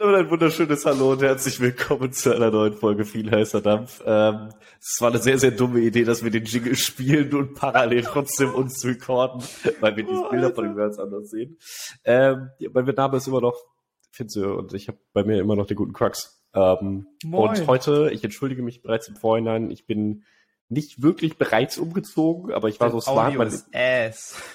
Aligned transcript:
Und 0.00 0.14
ein 0.14 0.30
wunderschönes 0.30 0.86
Hallo 0.86 1.12
und 1.12 1.20
herzlich 1.20 1.60
willkommen 1.60 2.10
zu 2.10 2.34
einer 2.34 2.50
neuen 2.50 2.72
Folge 2.72 3.04
Viel 3.04 3.30
heißer 3.30 3.60
Dampf. 3.60 4.02
Ähm, 4.06 4.48
es 4.80 4.96
war 5.00 5.10
eine 5.10 5.18
sehr, 5.18 5.38
sehr 5.38 5.50
dumme 5.50 5.80
Idee, 5.80 6.04
dass 6.04 6.24
wir 6.24 6.30
den 6.30 6.44
Jingle 6.44 6.74
spielen 6.74 7.34
und 7.34 7.52
parallel 7.52 8.04
trotzdem 8.04 8.54
uns 8.54 8.82
recorden, 8.82 9.42
weil 9.80 9.96
wir 9.96 10.04
die 10.04 10.10
oh, 10.10 10.30
Bilder 10.30 10.54
von 10.54 10.64
dem 10.64 10.74
ganz 10.74 10.98
anders 10.98 11.28
sehen. 11.28 11.58
Ähm, 12.04 12.48
mein 12.72 12.86
Name 12.86 13.18
ist 13.18 13.28
immer 13.28 13.42
noch 13.42 13.62
Finze 14.10 14.54
und 14.54 14.72
ich 14.72 14.88
habe 14.88 14.96
bei 15.12 15.22
mir 15.22 15.38
immer 15.38 15.54
noch 15.54 15.66
den 15.66 15.76
guten 15.76 15.92
Crux. 15.92 16.42
Ähm, 16.54 17.06
und 17.30 17.66
heute, 17.66 18.10
ich 18.10 18.24
entschuldige 18.24 18.62
mich 18.62 18.80
bereits 18.80 19.06
im 19.06 19.16
Vorhinein, 19.16 19.70
ich 19.70 19.84
bin 19.84 20.24
nicht 20.70 21.02
wirklich 21.02 21.36
bereits 21.36 21.78
umgezogen, 21.78 22.52
aber 22.52 22.68
ich 22.68 22.78
war 22.78 22.90
so 22.90 23.00
smart, 23.00 23.34
mein, 23.34 23.52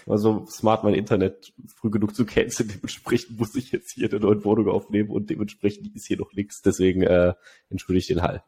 war 0.05 0.17
so 0.17 0.45
smart, 0.47 0.83
mein 0.85 0.93
Internet 0.93 1.53
früh 1.75 1.89
genug 1.89 2.15
zu 2.15 2.25
canceln. 2.25 2.69
Dementsprechend 2.73 3.37
muss 3.37 3.53
ich 3.55 3.71
jetzt 3.71 3.91
hier 3.91 4.09
eine 4.09 4.21
neue 4.21 4.43
Wohnung 4.45 4.69
aufnehmen 4.69 5.09
und 5.09 5.29
dementsprechend 5.29 5.93
ist 5.93 6.07
hier 6.07 6.17
noch 6.17 6.31
nichts. 6.33 6.61
Deswegen 6.61 7.01
äh, 7.01 7.33
entschuldige 7.69 7.99
ich 7.99 8.07
den 8.07 8.21
Hall. 8.21 8.43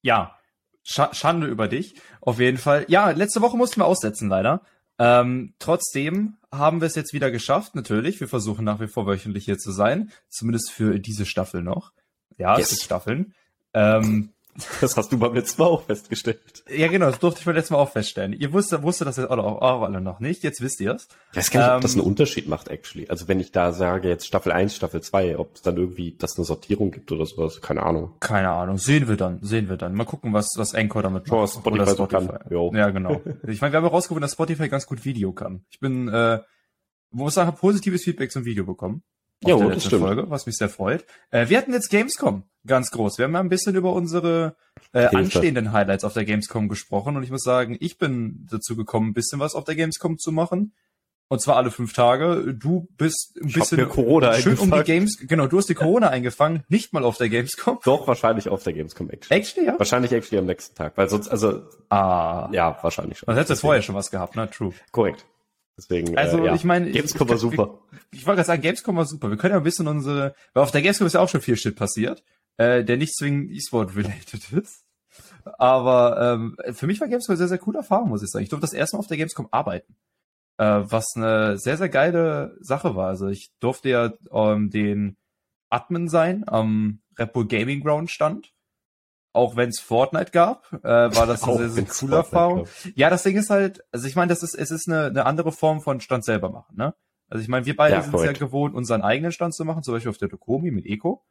Ja, 0.00 0.38
Sch 0.82 1.12
Schande 1.12 1.46
über 1.46 1.68
dich. 1.68 1.94
Auf 2.20 2.40
jeden 2.40 2.58
Fall. 2.58 2.86
Ja, 2.88 3.10
letzte 3.10 3.42
Woche 3.42 3.56
mussten 3.56 3.80
wir 3.80 3.86
aussetzen, 3.86 4.28
leider. 4.28 4.62
Ähm, 4.98 5.54
trotzdem 5.58 6.38
haben 6.50 6.80
wir 6.80 6.86
es 6.86 6.94
jetzt 6.94 7.12
wieder 7.12 7.30
geschafft, 7.30 7.74
natürlich. 7.74 8.18
Wir 8.18 8.28
versuchen 8.28 8.64
nach 8.64 8.80
wie 8.80 8.88
vor 8.88 9.06
wöchentlich 9.06 9.44
hier 9.44 9.58
zu 9.58 9.72
sein. 9.72 10.10
Zumindest 10.28 10.70
für 10.70 10.98
diese 10.98 11.26
Staffel 11.26 11.62
noch. 11.62 11.92
Ja, 12.38 12.56
yes. 12.56 12.66
es 12.66 12.70
gibt 12.70 12.84
Staffeln. 12.84 13.34
Ähm, 13.74 14.30
das 14.80 14.96
hast 14.96 15.10
du 15.12 15.18
beim 15.18 15.34
letzten 15.34 15.62
Mal 15.62 15.68
auch 15.68 15.84
festgestellt. 15.84 16.40
Ja, 16.68 16.88
genau, 16.88 17.06
das 17.06 17.18
durfte 17.18 17.40
ich 17.40 17.46
beim 17.46 17.54
letzten 17.54 17.74
Mal 17.74 17.80
auch 17.80 17.90
feststellen. 17.90 18.34
Ihr 18.34 18.52
wusstet, 18.52 18.82
wusstet 18.82 19.08
das 19.08 19.16
jetzt 19.16 19.30
auch, 19.30 19.38
auch 19.38 19.82
alle 19.82 20.00
noch 20.00 20.20
nicht, 20.20 20.42
jetzt 20.42 20.60
wisst 20.60 20.80
ihr 20.80 20.94
es. 20.94 21.08
Ich 21.30 21.38
weiß 21.38 21.50
gar 21.50 21.60
nicht, 21.60 21.68
ähm, 21.68 21.76
ob 21.76 21.82
das 21.82 21.92
einen 21.94 22.02
Unterschied 22.02 22.48
macht, 22.48 22.68
actually. 22.68 23.08
Also 23.08 23.28
wenn 23.28 23.40
ich 23.40 23.52
da 23.52 23.72
sage, 23.72 24.08
jetzt 24.08 24.26
Staffel 24.26 24.52
1, 24.52 24.76
Staffel 24.76 25.00
2, 25.00 25.38
ob 25.38 25.54
es 25.54 25.62
dann 25.62 25.76
irgendwie 25.78 26.16
das 26.18 26.36
eine 26.36 26.44
Sortierung 26.44 26.90
gibt 26.90 27.10
oder 27.12 27.24
sowas, 27.24 27.62
keine 27.62 27.82
Ahnung. 27.82 28.12
Keine 28.20 28.50
Ahnung, 28.50 28.76
sehen 28.76 29.08
wir 29.08 29.16
dann, 29.16 29.38
sehen 29.42 29.70
wir 29.70 29.78
dann. 29.78 29.94
Mal 29.94 30.04
gucken, 30.04 30.32
was, 30.34 30.50
was 30.56 30.74
Anchor 30.74 31.02
damit 31.02 31.28
macht. 31.28 31.40
Oh, 31.40 31.46
Spotify, 31.46 31.82
oder 31.82 31.92
Spotify. 31.92 32.26
Kann. 32.48 32.76
Ja, 32.76 32.90
genau. 32.90 33.22
ich 33.46 33.60
meine, 33.60 33.72
wir 33.72 33.78
haben 33.78 33.88
herausgefunden, 33.88 34.22
dass 34.22 34.32
Spotify 34.32 34.68
ganz 34.68 34.86
gut 34.86 35.04
Video 35.04 35.32
kann. 35.32 35.64
Ich 35.70 35.80
bin, 35.80 36.08
äh, 36.08 36.40
muss 37.10 37.34
sagen, 37.34 37.56
positives 37.56 38.04
Feedback 38.04 38.30
zum 38.30 38.44
Video 38.44 38.64
bekommen 38.64 39.02
ja, 39.44 39.56
der 39.56 39.68
das 39.70 39.84
stimmt. 39.84 40.02
Folge, 40.02 40.30
was 40.30 40.46
mich 40.46 40.56
sehr 40.56 40.68
freut. 40.68 41.04
Äh, 41.30 41.48
wir 41.48 41.58
hatten 41.58 41.72
jetzt 41.72 41.90
Gamescom, 41.90 42.44
ganz 42.66 42.90
groß. 42.90 43.18
Wir 43.18 43.24
haben 43.24 43.34
ja 43.34 43.40
ein 43.40 43.48
bisschen 43.48 43.74
über 43.74 43.92
unsere 43.92 44.56
äh, 44.92 45.06
anstehenden 45.06 45.72
Highlights 45.72 46.04
auf 46.04 46.14
der 46.14 46.24
Gamescom 46.24 46.68
gesprochen 46.68 47.16
und 47.16 47.22
ich 47.22 47.30
muss 47.30 47.42
sagen, 47.42 47.76
ich 47.80 47.98
bin 47.98 48.46
dazu 48.50 48.76
gekommen, 48.76 49.10
ein 49.10 49.14
bisschen 49.14 49.40
was 49.40 49.54
auf 49.54 49.64
der 49.64 49.74
Gamescom 49.74 50.18
zu 50.18 50.32
machen. 50.32 50.72
Und 51.32 51.40
zwar 51.40 51.56
alle 51.56 51.70
fünf 51.70 51.94
Tage. 51.94 52.52
Du 52.52 52.88
bist 52.98 53.38
ein 53.40 53.48
ich 53.48 53.54
bisschen 53.54 53.88
Corona 53.88 54.34
schön 54.34 54.58
um 54.58 54.70
die 54.70 54.82
Games. 54.82 55.16
Genau, 55.18 55.46
du 55.46 55.56
hast 55.56 55.66
die 55.70 55.74
Corona 55.74 56.08
eingefangen, 56.08 56.62
nicht 56.68 56.92
mal 56.92 57.04
auf 57.04 57.16
der 57.16 57.30
Gamescom. 57.30 57.78
Doch, 57.84 58.06
wahrscheinlich 58.06 58.50
auf 58.50 58.62
der 58.64 58.74
Gamescom 58.74 59.08
actually. 59.08 59.40
Actually, 59.40 59.66
ja? 59.68 59.78
Wahrscheinlich 59.78 60.12
actually 60.12 60.38
am 60.40 60.44
nächsten 60.44 60.74
Tag, 60.76 60.92
weil 60.96 61.08
sonst, 61.08 61.28
also. 61.28 61.62
Ah. 61.88 62.50
Ja, 62.52 62.78
wahrscheinlich 62.82 63.16
schon. 63.16 63.28
Dann 63.28 63.36
hättest 63.36 63.62
du 63.62 63.66
vorher 63.66 63.80
schon 63.80 63.94
was 63.94 64.10
gehabt, 64.10 64.36
ne? 64.36 64.50
True. 64.50 64.74
Korrekt. 64.90 65.24
Deswegen, 65.76 66.16
also 66.18 66.38
äh, 66.38 66.46
ja. 66.46 66.54
ich 66.54 66.64
meine, 66.64 66.90
Gamescom 66.90 67.28
war 67.28 67.38
super. 67.38 67.80
Ich, 68.12 68.20
ich 68.20 68.26
wollte 68.26 68.36
gerade 68.36 68.46
sagen, 68.46 68.62
Gamescom 68.62 68.96
war 68.96 69.06
super. 69.06 69.30
Wir 69.30 69.36
können 69.36 69.52
ja 69.52 69.58
ein 69.58 69.64
bisschen 69.64 69.88
unsere, 69.88 70.34
weil 70.52 70.62
auf 70.62 70.70
der 70.70 70.82
Gamescom 70.82 71.06
ist 71.06 71.14
ja 71.14 71.20
auch 71.20 71.28
schon 71.28 71.40
viel 71.40 71.56
Shit 71.56 71.76
passiert, 71.76 72.22
äh, 72.58 72.84
der 72.84 72.98
nicht 72.98 73.16
zwingend 73.16 73.50
E-Sport 73.50 73.96
related 73.96 74.52
ist. 74.52 74.84
Aber 75.44 76.34
ähm, 76.34 76.56
für 76.74 76.86
mich 76.86 77.00
war 77.00 77.08
Gamescom 77.08 77.32
eine 77.32 77.38
sehr, 77.38 77.48
sehr 77.48 77.58
coole 77.58 77.78
Erfahrung, 77.78 78.10
muss 78.10 78.22
ich 78.22 78.30
sagen. 78.30 78.42
Ich 78.42 78.50
durfte 78.50 78.66
das 78.66 78.74
erste 78.74 78.96
Mal 78.96 79.00
auf 79.00 79.06
der 79.06 79.16
Gamescom 79.16 79.48
arbeiten. 79.50 79.96
Äh, 80.58 80.82
was 80.84 81.16
eine 81.16 81.58
sehr, 81.58 81.78
sehr 81.78 81.88
geile 81.88 82.56
Sache 82.60 82.94
war. 82.94 83.08
Also 83.08 83.28
ich 83.28 83.50
durfte 83.58 83.88
ja 83.88 84.12
ähm, 84.30 84.70
den 84.70 85.16
Admin 85.70 86.08
sein 86.08 86.44
am 86.46 87.00
Red 87.18 87.32
Bull 87.32 87.46
Gaming 87.46 87.82
Ground 87.82 88.10
Stand 88.10 88.52
auch 89.32 89.56
wenn 89.56 89.70
es 89.70 89.80
Fortnite 89.80 90.30
gab, 90.30 90.72
äh, 90.72 90.82
war 90.82 91.26
das 91.26 91.42
eine 91.48 91.56
sehr, 91.58 91.70
sehr 91.70 91.84
coole 91.84 92.16
Erfahrung. 92.16 92.66
Ja, 92.94 93.10
das 93.10 93.22
Ding 93.22 93.36
ist 93.36 93.50
halt, 93.50 93.82
also 93.92 94.06
ich 94.06 94.16
meine, 94.16 94.28
das 94.28 94.42
ist, 94.42 94.54
es 94.54 94.70
ist 94.70 94.88
eine, 94.88 95.06
eine 95.06 95.26
andere 95.26 95.52
Form 95.52 95.80
von 95.80 96.00
Stand 96.00 96.24
selber 96.24 96.50
machen, 96.50 96.76
ne? 96.76 96.94
Also 97.32 97.42
ich 97.42 97.48
meine, 97.48 97.64
wir 97.64 97.74
beide 97.74 97.94
ja, 97.94 98.02
sind 98.02 98.14
es 98.14 98.24
ja 98.24 98.32
gewohnt, 98.32 98.74
unseren 98.74 99.00
eigenen 99.00 99.32
Stand 99.32 99.54
zu 99.54 99.64
machen, 99.64 99.82
zum 99.82 99.94
Beispiel 99.94 100.10
auf 100.10 100.18
der 100.18 100.28
Dokomi 100.28 100.70
mit 100.70 100.84
Eco, 100.84 101.24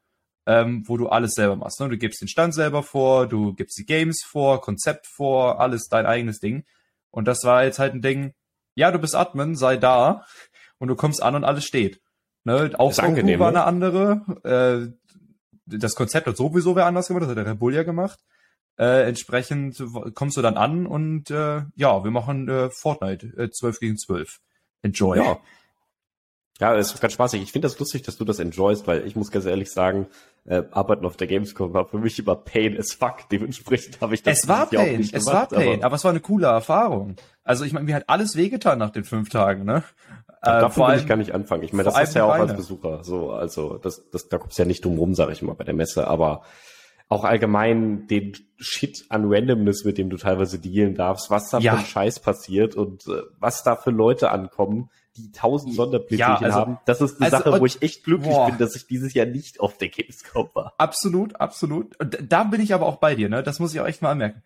ähm, 0.47 0.83
wo 0.87 0.97
du 0.97 1.09
alles 1.09 1.33
selber 1.33 1.55
machst. 1.55 1.79
Ne? 1.79 1.89
Du 1.89 1.97
gibst 1.99 2.21
den 2.21 2.27
Stand 2.27 2.55
selber 2.55 2.81
vor, 2.81 3.27
du 3.27 3.53
gibst 3.53 3.77
die 3.77 3.85
Games 3.85 4.23
vor, 4.23 4.61
Konzept 4.61 5.05
vor, 5.05 5.59
alles 5.59 5.89
dein 5.89 6.07
eigenes 6.07 6.39
Ding. 6.39 6.65
Und 7.11 7.27
das 7.27 7.43
war 7.43 7.65
jetzt 7.65 7.77
halt 7.77 7.93
ein 7.93 8.01
Ding, 8.01 8.33
ja, 8.73 8.89
du 8.89 8.97
bist 8.97 9.15
Admin, 9.15 9.55
sei 9.55 9.77
da 9.77 10.25
und 10.79 10.87
du 10.87 10.95
kommst 10.95 11.21
an 11.21 11.35
und 11.35 11.43
alles 11.43 11.65
steht. 11.65 12.01
Ne? 12.45 12.71
Auch 12.79 12.97
angenehm, 12.97 13.39
war 13.39 13.51
ne? 13.51 13.59
eine 13.59 13.67
andere. 13.67 14.41
Äh, 14.43 14.97
das 15.65 15.95
Konzept 15.95 16.27
hat 16.27 16.37
sowieso 16.37 16.75
wer 16.75 16.85
anders 16.85 17.07
gemacht, 17.07 17.23
das 17.23 17.29
hat 17.29 17.37
der 17.37 17.45
Red 17.45 17.59
Bull 17.59 17.73
ja 17.73 17.83
gemacht. 17.83 18.19
Äh, 18.77 19.07
entsprechend 19.07 19.83
kommst 20.15 20.37
du 20.37 20.41
dann 20.41 20.57
an 20.57 20.85
und 20.85 21.29
äh, 21.29 21.63
ja, 21.75 22.03
wir 22.03 22.11
machen 22.11 22.47
äh, 22.47 22.69
Fortnite 22.69 23.27
äh, 23.37 23.49
12 23.49 23.79
gegen 23.79 23.97
12. 23.97 24.39
Enjoy. 24.81 25.17
Ja. 25.17 25.39
Ja, 26.61 26.75
es 26.75 26.93
ist 26.93 27.01
ganz 27.01 27.13
spaßig. 27.13 27.41
Ich 27.41 27.51
finde 27.51 27.67
das 27.67 27.79
lustig, 27.79 28.03
dass 28.03 28.17
du 28.17 28.23
das 28.23 28.37
enjoyst, 28.37 28.85
weil 28.85 29.07
ich 29.07 29.15
muss 29.15 29.31
ganz 29.31 29.45
ehrlich 29.45 29.71
sagen, 29.71 30.05
äh, 30.45 30.61
Arbeiten 30.69 31.07
auf 31.07 31.17
der 31.17 31.25
Gamescom 31.25 31.73
war 31.73 31.87
für 31.87 31.97
mich 31.97 32.19
immer 32.19 32.35
Pain 32.35 32.77
as 32.77 32.93
fuck. 32.93 33.27
Dementsprechend 33.31 33.99
habe 33.99 34.13
ich 34.13 34.21
das 34.21 34.41
Es 34.43 34.47
war 34.47 34.67
Pain, 34.67 35.01
es 35.11 35.25
war 35.25 35.47
Pain, 35.47 35.79
aber, 35.79 35.85
aber, 35.85 35.95
es 35.95 36.03
war 36.03 36.11
eine 36.11 36.19
coole 36.19 36.45
Erfahrung. 36.45 37.15
Also 37.43 37.65
ich 37.65 37.73
meine, 37.73 37.85
mir 37.87 37.95
hat 37.95 38.09
alles 38.09 38.35
wehgetan 38.35 38.77
nach 38.77 38.91
den 38.91 39.05
fünf 39.05 39.29
Tagen, 39.29 39.65
ne? 39.65 39.83
Äh, 40.41 40.61
davon 40.61 40.91
will 40.91 40.97
ich 40.97 41.07
gar 41.07 41.17
nicht 41.17 41.33
anfangen. 41.33 41.63
Ich 41.63 41.73
meine, 41.73 41.89
das 41.89 42.01
ist 42.01 42.15
ja 42.15 42.25
auch 42.25 42.33
als 42.33 42.55
Besucher 42.55 43.03
so. 43.03 43.31
Also 43.31 43.77
das, 43.77 44.09
das, 44.09 44.27
da 44.27 44.37
kommt's 44.37 44.57
ja 44.57 44.65
nicht 44.65 44.83
drum 44.83 44.97
rum, 44.97 45.13
sage 45.13 45.33
ich 45.33 45.41
mal, 45.41 45.53
bei 45.53 45.63
der 45.63 45.75
Messe. 45.75 46.07
Aber 46.07 46.43
auch 47.09 47.25
allgemein 47.25 48.07
den 48.07 48.33
Shit 48.57 49.05
an 49.09 49.25
Randomness, 49.27 49.83
mit 49.83 49.97
dem 49.97 50.09
du 50.09 50.17
teilweise 50.17 50.59
dealen 50.59 50.95
darfst, 50.95 51.29
was 51.29 51.49
da 51.49 51.59
ja. 51.59 51.73
für 51.73 51.79
ein 51.79 51.85
Scheiß 51.85 52.21
passiert 52.21 52.75
und 52.75 53.05
äh, 53.07 53.23
was 53.37 53.63
da 53.63 53.75
für 53.75 53.91
Leute 53.91 54.31
ankommen, 54.31 54.89
die 55.17 55.31
tausend 55.31 55.75
Sonderplättchen 55.75 56.19
ja, 56.19 56.37
also, 56.37 56.57
haben. 56.57 56.79
Das 56.85 57.01
ist 57.01 57.21
eine 57.21 57.31
also, 57.31 57.49
Sache, 57.49 57.59
wo 57.59 57.65
ich 57.65 57.81
echt 57.81 58.05
glücklich 58.05 58.33
boah. 58.33 58.47
bin, 58.47 58.57
dass 58.57 58.75
ich 58.77 58.87
dieses 58.87 59.13
Jahr 59.13 59.25
nicht 59.25 59.59
auf 59.59 59.77
der 59.77 59.89
Gamescom 59.89 60.49
war. 60.53 60.73
Absolut, 60.77 61.35
absolut. 61.35 61.99
Und 61.99 62.17
da 62.27 62.45
bin 62.45 62.61
ich 62.61 62.73
aber 62.73 62.85
auch 62.85 62.95
bei 62.95 63.15
dir, 63.15 63.27
ne? 63.27 63.43
Das 63.43 63.59
muss 63.59 63.73
ich 63.73 63.81
auch 63.81 63.87
echt 63.87 64.01
mal 64.01 64.11
anmerken. 64.11 64.41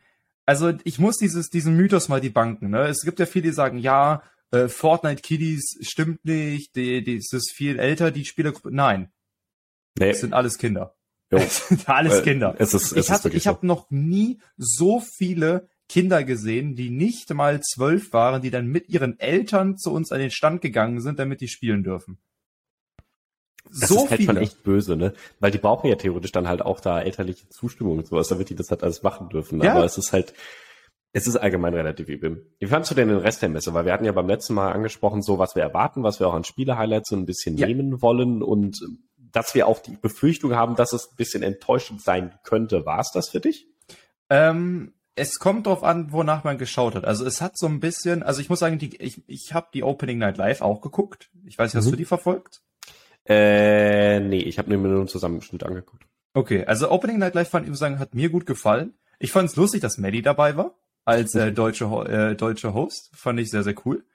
Also 0.47 0.73
ich 0.83 0.97
muss 0.97 1.17
dieses, 1.17 1.51
diesen 1.51 1.75
Mythos 1.75 2.09
mal 2.09 2.19
die 2.19 2.29
Banken, 2.29 2.71
ne? 2.71 2.87
Es 2.87 3.01
gibt 3.01 3.19
ja 3.19 3.27
viele, 3.27 3.43
die 3.43 3.53
sagen, 3.53 3.77
ja, 3.77 4.23
äh, 4.55 4.69
Fortnite 4.69 5.21
Kiddies 5.21 5.77
stimmt 5.81 6.25
nicht, 6.25 6.75
die, 6.75 7.03
die, 7.03 7.17
es 7.17 7.31
ist 7.31 7.51
viel 7.53 7.79
älter, 7.79 8.11
die 8.11 8.25
Spielergruppe. 8.25 8.71
Nein. 8.71 9.11
Nee. 9.97 10.09
Das 10.09 10.21
sind 10.21 10.33
alles 10.33 10.57
Kinder. 10.57 10.95
Jo. 11.31 11.39
sind 11.49 11.87
alles 11.87 12.19
äh, 12.19 12.21
Kinder. 12.23 12.55
Es 12.57 12.73
ist, 12.73 12.91
es 12.91 13.05
ich 13.05 13.11
habe 13.11 13.29
ich 13.29 13.47
hab 13.47 13.63
noch 13.63 13.89
nie 13.91 14.39
so 14.57 14.99
viele 14.99 15.69
Kinder 15.87 16.23
gesehen, 16.23 16.75
die 16.75 16.89
nicht 16.89 17.31
mal 17.33 17.61
zwölf 17.61 18.11
waren, 18.13 18.41
die 18.41 18.49
dann 18.49 18.67
mit 18.67 18.89
ihren 18.89 19.19
Eltern 19.19 19.77
zu 19.77 19.91
uns 19.91 20.11
an 20.11 20.19
den 20.19 20.31
Stand 20.31 20.61
gegangen 20.61 20.99
sind, 20.99 21.19
damit 21.19 21.41
die 21.41 21.47
spielen 21.47 21.83
dürfen. 21.83 22.17
Das 23.69 23.89
so 23.89 24.03
ist 24.03 24.09
halt 24.11 24.21
viele. 24.21 24.33
schon 24.33 24.37
echt 24.37 24.63
böse, 24.63 24.95
ne? 24.95 25.13
Weil 25.39 25.51
die 25.51 25.57
brauchen 25.57 25.89
ja 25.89 25.95
theoretisch 25.95 26.31
dann 26.31 26.47
halt 26.47 26.61
auch 26.61 26.79
da 26.79 27.01
elterliche 27.01 27.49
Zustimmung 27.49 27.97
und 27.97 28.07
sowas, 28.07 28.27
damit 28.27 28.49
die 28.49 28.55
das 28.55 28.69
halt 28.69 28.83
alles 28.83 29.03
machen 29.03 29.29
dürfen. 29.29 29.61
Ja. 29.61 29.73
Aber 29.73 29.85
es 29.85 29.97
ist 29.97 30.13
halt, 30.13 30.33
es 31.15 31.27
ist 31.27 31.37
allgemein 31.37 31.73
relativ 31.73 32.09
übel. 32.09 32.45
Wie 32.59 32.67
fandst 32.67 32.91
du 32.91 32.95
denn 32.95 33.07
den 33.07 33.19
Rest 33.19 33.41
der 33.41 33.47
Messe? 33.47 33.73
Weil 33.73 33.85
wir 33.85 33.93
hatten 33.93 34.03
ja 34.03 34.11
beim 34.11 34.27
letzten 34.27 34.53
Mal 34.53 34.73
angesprochen, 34.73 35.21
so 35.21 35.39
was 35.39 35.55
wir 35.55 35.63
erwarten, 35.63 36.03
was 36.03 36.19
wir 36.19 36.27
auch 36.27 36.33
an 36.33 36.43
Spiele-Highlights 36.43 37.07
so 37.07 37.15
ein 37.15 37.25
bisschen 37.25 37.55
ja. 37.55 37.67
nehmen 37.67 38.01
wollen 38.01 38.43
und 38.43 38.77
dass 39.31 39.55
wir 39.55 39.65
auch 39.65 39.79
die 39.79 39.95
Befürchtung 39.95 40.55
haben, 40.55 40.75
dass 40.75 40.91
es 40.91 41.09
ein 41.09 41.15
bisschen 41.15 41.41
enttäuschend 41.41 42.01
sein 42.01 42.33
könnte. 42.43 42.85
War 42.85 42.99
es 42.99 43.11
das 43.13 43.29
für 43.29 43.39
dich? 43.39 43.65
Ähm, 44.29 44.93
es 45.15 45.39
kommt 45.39 45.67
drauf 45.67 45.85
an, 45.85 46.11
wonach 46.11 46.43
man 46.43 46.57
geschaut 46.57 46.95
hat. 46.95 47.05
Also 47.05 47.25
es 47.25 47.39
hat 47.39 47.57
so 47.57 47.67
ein 47.67 47.79
bisschen, 47.79 48.21
also 48.21 48.41
ich 48.41 48.49
muss 48.49 48.59
sagen, 48.59 48.77
die, 48.77 48.97
ich, 48.97 49.23
ich 49.29 49.53
habe 49.53 49.67
die 49.73 49.83
Opening 49.83 50.17
Night 50.17 50.35
Live 50.35 50.59
auch 50.59 50.81
geguckt. 50.81 51.29
Ich 51.45 51.57
weiß 51.57 51.73
nicht, 51.73 51.77
hast 51.77 51.85
mhm. 51.85 51.91
du 51.91 51.97
die 51.97 52.03
verfolgt? 52.03 52.61
Äh, 53.25 54.19
nee, 54.19 54.41
ich 54.41 54.59
habe 54.59 54.69
mir 54.69 54.77
nur 54.77 54.97
einen 54.97 55.07
Zusammenschnitt 55.07 55.63
angeguckt. 55.63 56.03
Okay, 56.33 56.65
also 56.65 56.91
Opening 56.91 57.19
Night 57.19 57.35
Live 57.35 57.51
fand 57.51 57.69
ich 57.69 57.75
sagen, 57.77 57.99
hat 57.99 58.13
mir 58.13 58.29
gut 58.29 58.45
gefallen. 58.45 58.95
Ich 59.17 59.31
fand 59.31 59.49
es 59.49 59.55
lustig, 59.55 59.79
dass 59.79 59.97
Maddie 59.97 60.21
dabei 60.21 60.57
war 60.57 60.75
als 61.05 61.35
äh, 61.35 61.51
deutsche, 61.51 61.85
äh, 61.85 62.35
deutsche 62.35 62.73
Host. 62.73 63.11
Fand 63.15 63.39
ich 63.39 63.49
sehr, 63.49 63.63
sehr 63.63 63.75
cool. 63.85 64.05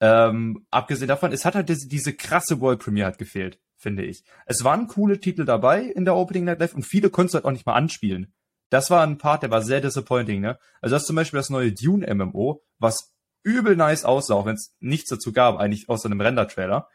Ähm, 0.00 0.66
abgesehen 0.70 1.08
davon, 1.08 1.32
es 1.32 1.44
hat 1.44 1.54
halt 1.54 1.68
diese, 1.68 1.86
diese 1.86 2.14
krasse 2.14 2.60
World 2.60 2.80
Premiere 2.80 3.08
hat 3.08 3.18
gefehlt, 3.18 3.60
finde 3.76 4.04
ich. 4.04 4.24
Es 4.46 4.64
waren 4.64 4.86
coole 4.86 5.20
Titel 5.20 5.44
dabei 5.44 5.82
in 5.82 6.06
der 6.06 6.16
Opening 6.16 6.44
Night 6.44 6.60
Live 6.60 6.74
und 6.74 6.86
viele 6.86 7.10
konntest 7.10 7.34
du 7.34 7.36
halt 7.36 7.44
auch 7.44 7.52
nicht 7.52 7.66
mal 7.66 7.74
anspielen. 7.74 8.32
Das 8.70 8.88
war 8.88 9.02
ein 9.02 9.18
Part, 9.18 9.42
der 9.42 9.50
war 9.50 9.62
sehr 9.62 9.80
disappointing, 9.80 10.40
ne? 10.40 10.58
Also 10.80 10.94
das 10.94 11.02
ist 11.02 11.08
zum 11.08 11.16
Beispiel 11.16 11.38
das 11.38 11.50
neue 11.50 11.72
Dune 11.72 12.06
MMO, 12.14 12.62
was 12.78 13.12
übel 13.42 13.76
nice 13.76 14.04
aussah, 14.04 14.34
auch 14.34 14.46
wenn 14.46 14.54
es 14.54 14.74
nichts 14.78 15.10
dazu 15.10 15.32
gab, 15.32 15.58
eigentlich 15.58 15.88
außer 15.88 16.06
einem 16.06 16.20
Render-Trailer. 16.20 16.88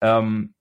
Ähm, 0.00 0.54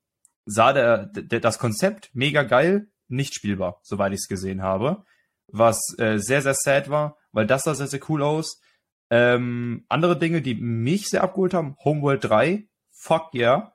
sah 0.46 0.74
der, 0.74 1.08
der, 1.08 1.42
das 1.42 1.60
Konzept 1.60 2.10
mega 2.14 2.44
geil, 2.44 2.88
nicht 3.08 3.34
spielbar, 3.36 3.80
soweit 3.84 4.14
ich 4.14 4.22
es 4.22 4.28
gesehen 4.28 4.62
habe. 4.62 5.04
Was 5.48 5.80
äh, 5.98 6.18
sehr, 6.18 6.42
sehr 6.42 6.56
sad 6.56 6.90
war, 6.90 7.18
weil 7.34 7.46
das 7.46 7.64
sah 7.64 7.76
sehr, 7.76 7.88
sehr 7.88 8.00
cool 8.10 8.24
aus. 8.24 8.62
Ähm, 9.10 9.86
andere 9.90 10.18
Dinge, 10.18 10.42
die 10.42 10.56
mich 10.56 11.10
sehr 11.10 11.24
abgeholt 11.24 11.54
haben, 11.54 11.76
Homeworld 11.84 12.24
3, 12.24 12.68
fuck 12.90 13.34
yeah. 13.34 13.74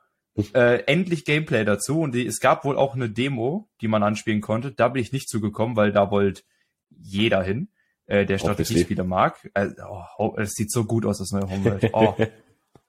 äh, 0.55 0.83
endlich 0.85 1.25
Gameplay 1.25 1.65
dazu 1.65 2.01
und 2.01 2.15
die, 2.15 2.27
es 2.27 2.41
gab 2.41 2.65
wohl 2.65 2.77
auch 2.79 2.95
eine 2.95 3.11
Demo, 3.11 3.69
die 3.81 3.89
man 3.89 4.03
anspielen 4.03 4.41
konnte. 4.41 4.73
Da 4.73 4.89
bin 4.89 5.03
ich 5.03 5.13
nicht 5.13 5.29
zugekommen, 5.29 5.77
weil 5.77 5.93
da 5.93 6.11
wollte 6.11 6.43
jeder 6.89 7.43
hin, 7.43 7.69
äh, 8.07 8.25
der 8.25 8.39
Strategiespiele 8.39 9.05
mag. 9.05 9.51
Äh, 9.55 9.69
oh, 10.19 10.35
es 10.39 10.55
sieht 10.55 10.73
so 10.73 10.85
gut 10.85 11.05
aus, 11.05 11.19
das 11.19 11.31
neue 11.31 11.49
Homeworld. 11.49 11.91
Oh, 11.93 12.15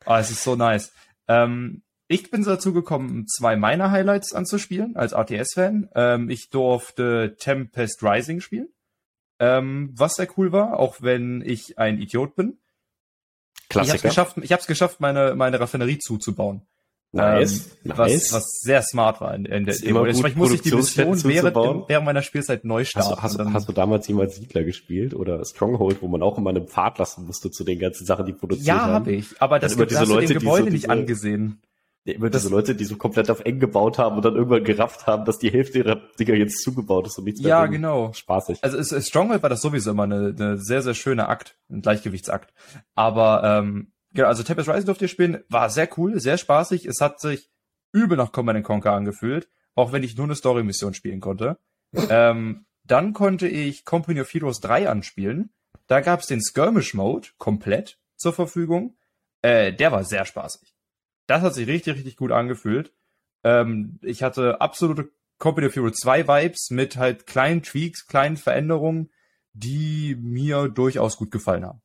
oh 0.05 0.15
es 0.15 0.31
ist 0.31 0.43
so 0.43 0.55
nice. 0.55 0.93
Ähm, 1.27 1.83
ich 2.07 2.31
bin 2.31 2.43
dazu 2.43 2.73
gekommen, 2.73 3.27
zwei 3.27 3.55
meiner 3.55 3.91
Highlights 3.91 4.33
anzuspielen 4.33 4.95
als 4.95 5.13
RTS-Fan. 5.13 5.89
Ähm, 5.93 6.29
ich 6.29 6.49
durfte 6.49 7.35
Tempest 7.37 8.01
Rising 8.01 8.39
spielen, 8.39 8.69
ähm, 9.39 9.91
was 9.95 10.15
sehr 10.15 10.27
cool 10.37 10.51
war, 10.51 10.79
auch 10.79 10.97
wenn 11.01 11.41
ich 11.45 11.77
ein 11.77 11.99
Idiot 11.99 12.35
bin. 12.35 12.57
Klassiker. 13.69 13.81
Ich 13.83 13.89
habe 13.89 13.97
es 13.97 14.01
geschafft, 14.03 14.37
ich 14.41 14.51
hab's 14.51 14.67
geschafft, 14.67 14.99
meine 14.99 15.35
meine 15.35 15.59
Raffinerie 15.59 15.99
zuzubauen. 15.99 16.61
Nice, 17.11 17.71
ähm, 17.83 17.95
nice. 17.97 17.97
Was, 17.97 18.33
was 18.33 18.59
sehr 18.61 18.83
smart 18.83 19.19
war 19.19 19.33
in, 19.33 19.45
in 19.45 19.65
der 19.65 19.75
Demo. 19.75 20.05
Ich 20.05 20.35
muss 20.35 20.51
ich 20.51 20.61
die 20.61 20.75
Mission 20.75 21.23
während, 21.23 21.55
während 21.89 22.05
meiner 22.05 22.21
Spielzeit 22.21 22.65
neu 22.65 22.85
starten. 22.85 23.19
Hast, 23.21 23.39
hast, 23.39 23.53
hast, 23.53 23.67
du 23.67 23.73
damals 23.73 24.07
jemals 24.07 24.35
Siedler 24.35 24.63
gespielt 24.63 25.15
oder 25.15 25.43
Stronghold, 25.43 26.03
wo 26.03 26.07
man 26.07 26.21
auch 26.21 26.37
immer 26.37 26.51
einen 26.51 26.67
Pfad 26.67 26.99
lassen 26.99 27.25
musste 27.25 27.49
zu 27.49 27.63
den 27.63 27.79
ganzen 27.79 28.05
Sachen, 28.05 28.27
die 28.27 28.33
produziert 28.33 28.67
ja, 28.67 28.81
haben? 28.81 28.89
Ja, 28.89 28.93
habe 28.93 29.11
ich. 29.13 29.41
Aber 29.41 29.57
das 29.57 29.75
gibt, 29.75 29.89
diese 29.89 30.01
hast 30.01 30.09
Leute, 30.09 30.35
du 30.35 30.39
Gebäude 30.39 30.65
so 30.65 30.69
nicht 30.69 30.89
angesehen. 30.91 31.59
Ja, 32.05 32.13
immer 32.13 32.29
diese 32.29 32.49
Leute, 32.49 32.75
die 32.75 32.85
so 32.85 32.95
komplett 32.95 33.29
auf 33.29 33.41
eng 33.41 33.59
gebaut 33.59 33.97
haben 33.97 34.15
und 34.15 34.25
dann 34.25 34.35
irgendwann 34.35 34.63
gerafft 34.63 35.05
haben, 35.05 35.25
dass 35.25 35.37
die 35.37 35.51
Hälfte 35.51 35.79
ihrer 35.79 36.01
Dinger 36.17 36.35
jetzt 36.35 36.63
zugebaut 36.63 37.07
ist 37.07 37.17
und 37.17 37.25
nichts 37.25 37.41
mehr. 37.41 37.49
Ja, 37.49 37.65
genau. 37.65 38.13
Spaßig. 38.13 38.63
Also 38.63 38.77
es, 38.77 39.07
Stronghold 39.07 39.43
war 39.43 39.49
das 39.49 39.61
sowieso 39.61 39.91
immer 39.91 40.03
eine, 40.03 40.33
eine 40.37 40.57
sehr, 40.57 40.81
sehr 40.81 40.93
schöne 40.93 41.27
Akt, 41.27 41.57
ein 41.69 41.81
Gleichgewichtsakt. 41.81 42.53
Aber 42.95 43.43
ähm, 43.43 43.91
genau, 44.13 44.27
also 44.27 44.43
Tempest 44.43 44.69
Rising 44.69 44.85
durfte 44.85 45.05
ihr 45.05 45.09
spielen, 45.09 45.43
war 45.49 45.69
sehr 45.69 45.89
cool, 45.97 46.19
sehr 46.19 46.37
spaßig. 46.37 46.85
Es 46.85 47.01
hat 47.01 47.19
sich 47.19 47.49
übel 47.91 48.17
nach 48.17 48.31
Command 48.31 48.63
Conquer 48.63 48.93
angefühlt, 48.93 49.49
auch 49.75 49.91
wenn 49.91 50.03
ich 50.03 50.15
nur 50.15 50.25
eine 50.25 50.35
Story-Mission 50.35 50.93
spielen 50.93 51.19
konnte. 51.19 51.57
ähm, 52.09 52.65
dann 52.85 53.13
konnte 53.13 53.47
ich 53.47 53.83
Company 53.83 54.21
of 54.21 54.33
Heroes 54.33 54.61
3 54.61 54.89
anspielen. 54.89 55.51
Da 55.87 56.01
gab 56.01 56.21
es 56.21 56.27
den 56.27 56.41
Skirmish-Mode 56.41 57.29
komplett 57.37 57.99
zur 58.15 58.33
Verfügung. 58.33 58.95
Äh, 59.41 59.73
der 59.73 59.91
war 59.91 60.03
sehr 60.03 60.25
spaßig. 60.25 60.75
Das 61.29 61.43
hat 61.43 61.53
sich 61.53 61.67
richtig, 61.67 61.95
richtig 61.95 62.17
gut 62.17 62.31
angefühlt. 62.31 62.91
Ähm, 63.43 63.99
ich 64.01 64.23
hatte 64.23 64.61
absolute 64.61 65.11
Company 65.37 65.67
of 65.67 65.75
Heroes 65.75 65.97
2 65.97 66.27
Vibes 66.27 66.71
mit 66.71 66.97
halt 66.97 67.27
kleinen 67.27 67.61
Tweaks, 67.61 68.07
kleinen 68.07 68.35
Veränderungen, 68.35 69.11
die 69.53 70.17
mir 70.19 70.69
durchaus 70.69 71.17
gut 71.17 71.29
gefallen 71.29 71.65
haben. 71.65 71.81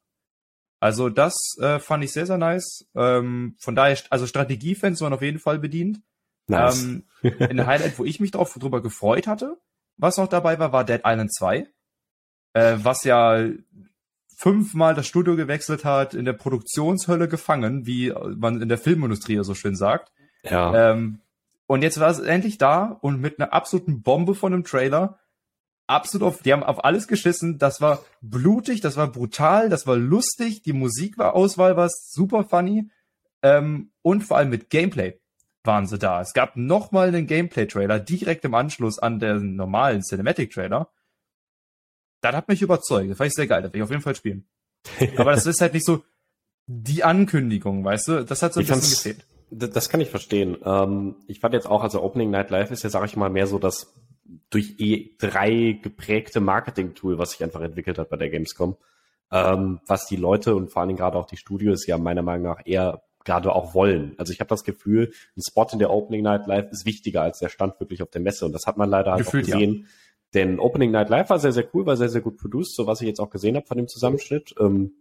Also 0.80 1.10
das 1.10 1.34
äh, 1.60 1.78
fand 1.78 2.04
ich 2.04 2.12
sehr, 2.12 2.26
sehr 2.26 2.38
nice. 2.38 2.86
Ähm, 2.94 3.56
von 3.60 3.74
daher, 3.74 3.98
also 4.08 4.26
Strategiefans 4.26 5.02
waren 5.02 5.12
auf 5.12 5.22
jeden 5.22 5.38
Fall 5.38 5.58
bedient. 5.58 6.00
Nice. 6.46 6.82
Ähm, 6.82 7.04
ein 7.22 7.66
Highlight, 7.66 7.98
wo 7.98 8.04
ich 8.04 8.20
mich 8.20 8.30
drauf 8.30 8.54
drüber 8.54 8.82
gefreut 8.82 9.26
hatte, 9.26 9.58
was 9.98 10.16
noch 10.16 10.28
dabei 10.28 10.58
war, 10.58 10.72
war 10.72 10.84
Dead 10.84 11.02
Island 11.04 11.34
2. 11.34 11.68
Äh, 12.54 12.76
was 12.78 13.04
ja 13.04 13.46
fünfmal 14.44 14.94
das 14.94 15.06
Studio 15.06 15.36
gewechselt 15.36 15.86
hat, 15.86 16.12
in 16.12 16.26
der 16.26 16.34
Produktionshölle 16.34 17.28
gefangen, 17.28 17.86
wie 17.86 18.12
man 18.36 18.60
in 18.60 18.68
der 18.68 18.76
Filmindustrie 18.76 19.42
so 19.42 19.54
schön 19.54 19.74
sagt. 19.74 20.12
Ja. 20.42 20.90
Ähm, 20.90 21.20
und 21.66 21.80
jetzt 21.80 21.98
war 21.98 22.10
es 22.10 22.18
endlich 22.18 22.58
da 22.58 22.98
und 23.00 23.22
mit 23.22 23.40
einer 23.40 23.54
absoluten 23.54 24.02
Bombe 24.02 24.34
von 24.34 24.52
einem 24.52 24.62
Trailer 24.62 25.18
absolut 25.86 26.28
auf, 26.28 26.42
die 26.42 26.52
haben 26.52 26.62
auf 26.62 26.84
alles 26.84 27.08
geschissen. 27.08 27.56
Das 27.56 27.80
war 27.80 28.04
blutig, 28.20 28.82
das 28.82 28.98
war 28.98 29.10
brutal, 29.10 29.70
das 29.70 29.86
war 29.86 29.96
lustig, 29.96 30.60
die 30.60 30.74
Musik 30.74 31.16
war 31.16 31.34
Auswahl, 31.34 31.78
war 31.78 31.88
super 31.88 32.44
funny. 32.44 32.90
Ähm, 33.42 33.92
und 34.02 34.24
vor 34.24 34.36
allem 34.36 34.50
mit 34.50 34.68
Gameplay 34.68 35.18
waren 35.62 35.86
sie 35.86 35.98
da. 35.98 36.20
Es 36.20 36.34
gab 36.34 36.54
nochmal 36.56 37.08
einen 37.08 37.26
Gameplay-Trailer 37.26 37.98
direkt 37.98 38.44
im 38.44 38.52
Anschluss 38.52 38.98
an 38.98 39.20
den 39.20 39.56
normalen 39.56 40.02
Cinematic-Trailer. 40.02 40.90
Das 42.24 42.34
hat 42.34 42.48
mich 42.48 42.62
überzeugt. 42.62 43.10
Das 43.10 43.18
fand 43.18 43.28
ich 43.28 43.34
sehr 43.34 43.46
geil. 43.46 43.62
Das 43.62 43.68
werde 43.68 43.78
ich 43.78 43.82
auf 43.84 43.90
jeden 43.90 44.02
Fall 44.02 44.14
spielen. 44.14 44.46
Aber 45.16 45.32
das 45.32 45.46
ist 45.46 45.60
halt 45.60 45.74
nicht 45.74 45.84
so 45.84 46.02
die 46.66 47.04
Ankündigung, 47.04 47.84
weißt 47.84 48.08
du? 48.08 48.24
Das 48.24 48.42
hat 48.42 48.54
so 48.54 48.60
ein 48.60 48.64
ich 48.64 48.70
bisschen 48.70 49.12
gefehlt. 49.12 49.26
Das 49.50 49.88
kann 49.88 50.00
ich 50.00 50.08
verstehen. 50.08 50.56
Ähm, 50.64 51.16
ich 51.26 51.40
fand 51.40 51.54
jetzt 51.54 51.66
auch, 51.66 51.82
also 51.82 52.02
Opening 52.02 52.30
Night 52.30 52.50
Live 52.50 52.70
ist 52.70 52.82
ja, 52.82 52.90
sag 52.90 53.04
ich 53.04 53.16
mal, 53.16 53.28
mehr 53.28 53.46
so 53.46 53.58
das 53.58 53.92
durch 54.48 54.76
E3 54.78 55.82
geprägte 55.82 56.40
Marketing-Tool, 56.40 57.18
was 57.18 57.32
sich 57.32 57.44
einfach 57.44 57.60
entwickelt 57.60 57.98
hat 57.98 58.08
bei 58.08 58.16
der 58.16 58.30
Gamescom. 58.30 58.76
Ähm, 59.30 59.80
was 59.86 60.06
die 60.06 60.16
Leute 60.16 60.54
und 60.54 60.70
vor 60.70 60.80
allen 60.80 60.88
Dingen 60.88 60.98
gerade 60.98 61.18
auch 61.18 61.26
die 61.26 61.36
Studios 61.36 61.86
ja 61.86 61.98
meiner 61.98 62.22
Meinung 62.22 62.46
nach 62.46 62.62
eher 62.64 63.02
gerade 63.24 63.52
auch 63.52 63.74
wollen. 63.74 64.14
Also 64.16 64.32
ich 64.32 64.40
habe 64.40 64.48
das 64.48 64.64
Gefühl, 64.64 65.12
ein 65.36 65.42
Spot 65.46 65.66
in 65.72 65.78
der 65.78 65.90
Opening 65.90 66.22
Night 66.22 66.46
Live 66.46 66.70
ist 66.70 66.86
wichtiger 66.86 67.22
als 67.22 67.38
der 67.38 67.48
Stand 67.48 67.80
wirklich 67.80 68.02
auf 68.02 68.10
der 68.10 68.20
Messe. 68.20 68.46
Und 68.46 68.52
das 68.52 68.66
hat 68.66 68.76
man 68.76 68.90
leider 68.90 69.12
halt 69.12 69.24
Gefühlt, 69.24 69.44
auch 69.44 69.52
gesehen. 69.52 69.74
Ja. 69.74 69.88
Denn 70.34 70.58
Opening 70.58 70.90
Night 70.90 71.08
Live 71.08 71.30
war 71.30 71.38
sehr, 71.38 71.52
sehr 71.52 71.64
cool, 71.72 71.86
war 71.86 71.96
sehr, 71.96 72.08
sehr 72.08 72.20
gut 72.20 72.36
produced, 72.36 72.74
so 72.74 72.86
was 72.86 73.00
ich 73.00 73.06
jetzt 73.06 73.20
auch 73.20 73.30
gesehen 73.30 73.56
habe 73.56 73.66
von 73.66 73.76
dem 73.76 73.88
Zusammenschnitt. 73.88 74.54
Ähm, 74.58 74.92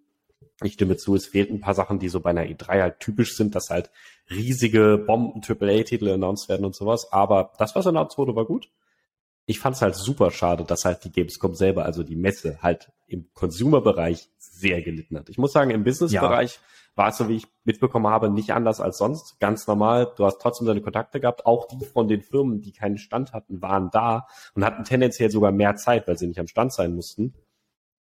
ich 0.62 0.74
stimme 0.74 0.95
zu, 0.97 1.15
es 1.15 1.25
fehlt 1.25 1.50
ein 1.50 1.59
paar 1.59 1.74
Sachen, 1.74 2.00
die 2.00 2.09
so 2.09 2.19
bei 2.19 2.30
einer 2.30 2.44
E3 2.44 2.81
halt 2.81 3.00
typisch 3.00 3.35
sind, 3.35 3.56
dass 3.56 3.69
halt 3.69 3.89
riesige 4.30 5.03
Bomben-AAA-Titel 5.06 6.09
announced 6.09 6.47
werden 6.47 6.65
und 6.65 6.75
sowas. 6.75 7.12
Aber 7.12 7.51
das, 7.57 7.75
was 7.75 7.88
announced 7.88 8.18
wurde, 8.18 8.35
war 8.35 8.45
gut 8.45 8.69
ich 9.45 9.59
fand 9.59 9.75
es 9.75 9.81
halt 9.81 9.95
super 9.95 10.31
schade, 10.31 10.63
dass 10.63 10.85
halt 10.85 11.03
die 11.03 11.12
Gamescom 11.12 11.53
selber, 11.56 11.86
also 11.86 12.03
die 12.03 12.15
Messe, 12.15 12.59
halt 12.62 12.91
im 13.07 13.27
Consumer-Bereich 13.33 14.29
sehr 14.38 14.81
gelitten 14.81 15.18
hat. 15.18 15.29
Ich 15.29 15.38
muss 15.38 15.51
sagen, 15.51 15.71
im 15.71 15.83
Business-Bereich 15.83 16.53
ja. 16.53 16.59
War 16.95 17.09
es 17.09 17.17
so, 17.17 17.27
wie 17.27 17.37
ich 17.37 17.47
mitbekommen 17.63 18.07
habe, 18.07 18.29
nicht 18.29 18.51
anders 18.51 18.79
als 18.79 18.97
sonst. 18.97 19.39
Ganz 19.39 19.67
normal. 19.67 20.11
Du 20.15 20.25
hast 20.25 20.39
trotzdem 20.39 20.67
deine 20.67 20.81
Kontakte 20.81 21.19
gehabt. 21.19 21.45
Auch 21.45 21.67
die 21.67 21.83
von 21.85 22.07
den 22.07 22.21
Firmen, 22.21 22.61
die 22.61 22.71
keinen 22.71 22.97
Stand 22.97 23.33
hatten, 23.33 23.61
waren 23.61 23.89
da 23.91 24.27
und 24.53 24.63
hatten 24.63 24.83
tendenziell 24.83 25.31
sogar 25.31 25.51
mehr 25.51 25.75
Zeit, 25.75 26.07
weil 26.07 26.17
sie 26.17 26.27
nicht 26.27 26.39
am 26.39 26.47
Stand 26.47 26.73
sein 26.73 26.93
mussten. 26.93 27.33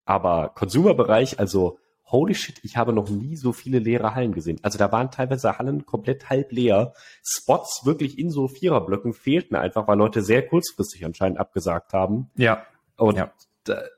Aber 0.05 0.51
Consumer-Bereich, 0.55 1.39
also 1.39 1.79
holy 2.05 2.35
shit, 2.35 2.61
ich 2.63 2.77
habe 2.77 2.93
noch 2.93 3.09
nie 3.09 3.37
so 3.37 3.53
viele 3.53 3.79
leere 3.79 4.15
Hallen 4.15 4.33
gesehen. 4.33 4.59
Also 4.63 4.79
da 4.79 4.93
waren 4.93 5.11
teilweise 5.11 5.59
Hallen 5.59 5.87
komplett 5.87 6.29
halb 6.29 6.53
leer. 6.53 6.93
Spots 7.25 7.87
wirklich 7.87 8.19
in 8.19 8.31
so 8.31 8.49
Viererblöcken 8.49 9.15
fehlten 9.15 9.57
einfach, 9.57 9.89
weil 9.89 9.97
Leute 9.97 10.23
sehr 10.23 10.47
kurzfristig 10.47 11.05
anscheinend 11.07 11.39
abgesagt 11.39 11.95
haben. 11.95 12.31
Ja. 12.37 12.67
Und 12.97 13.17
ja. 13.17 13.33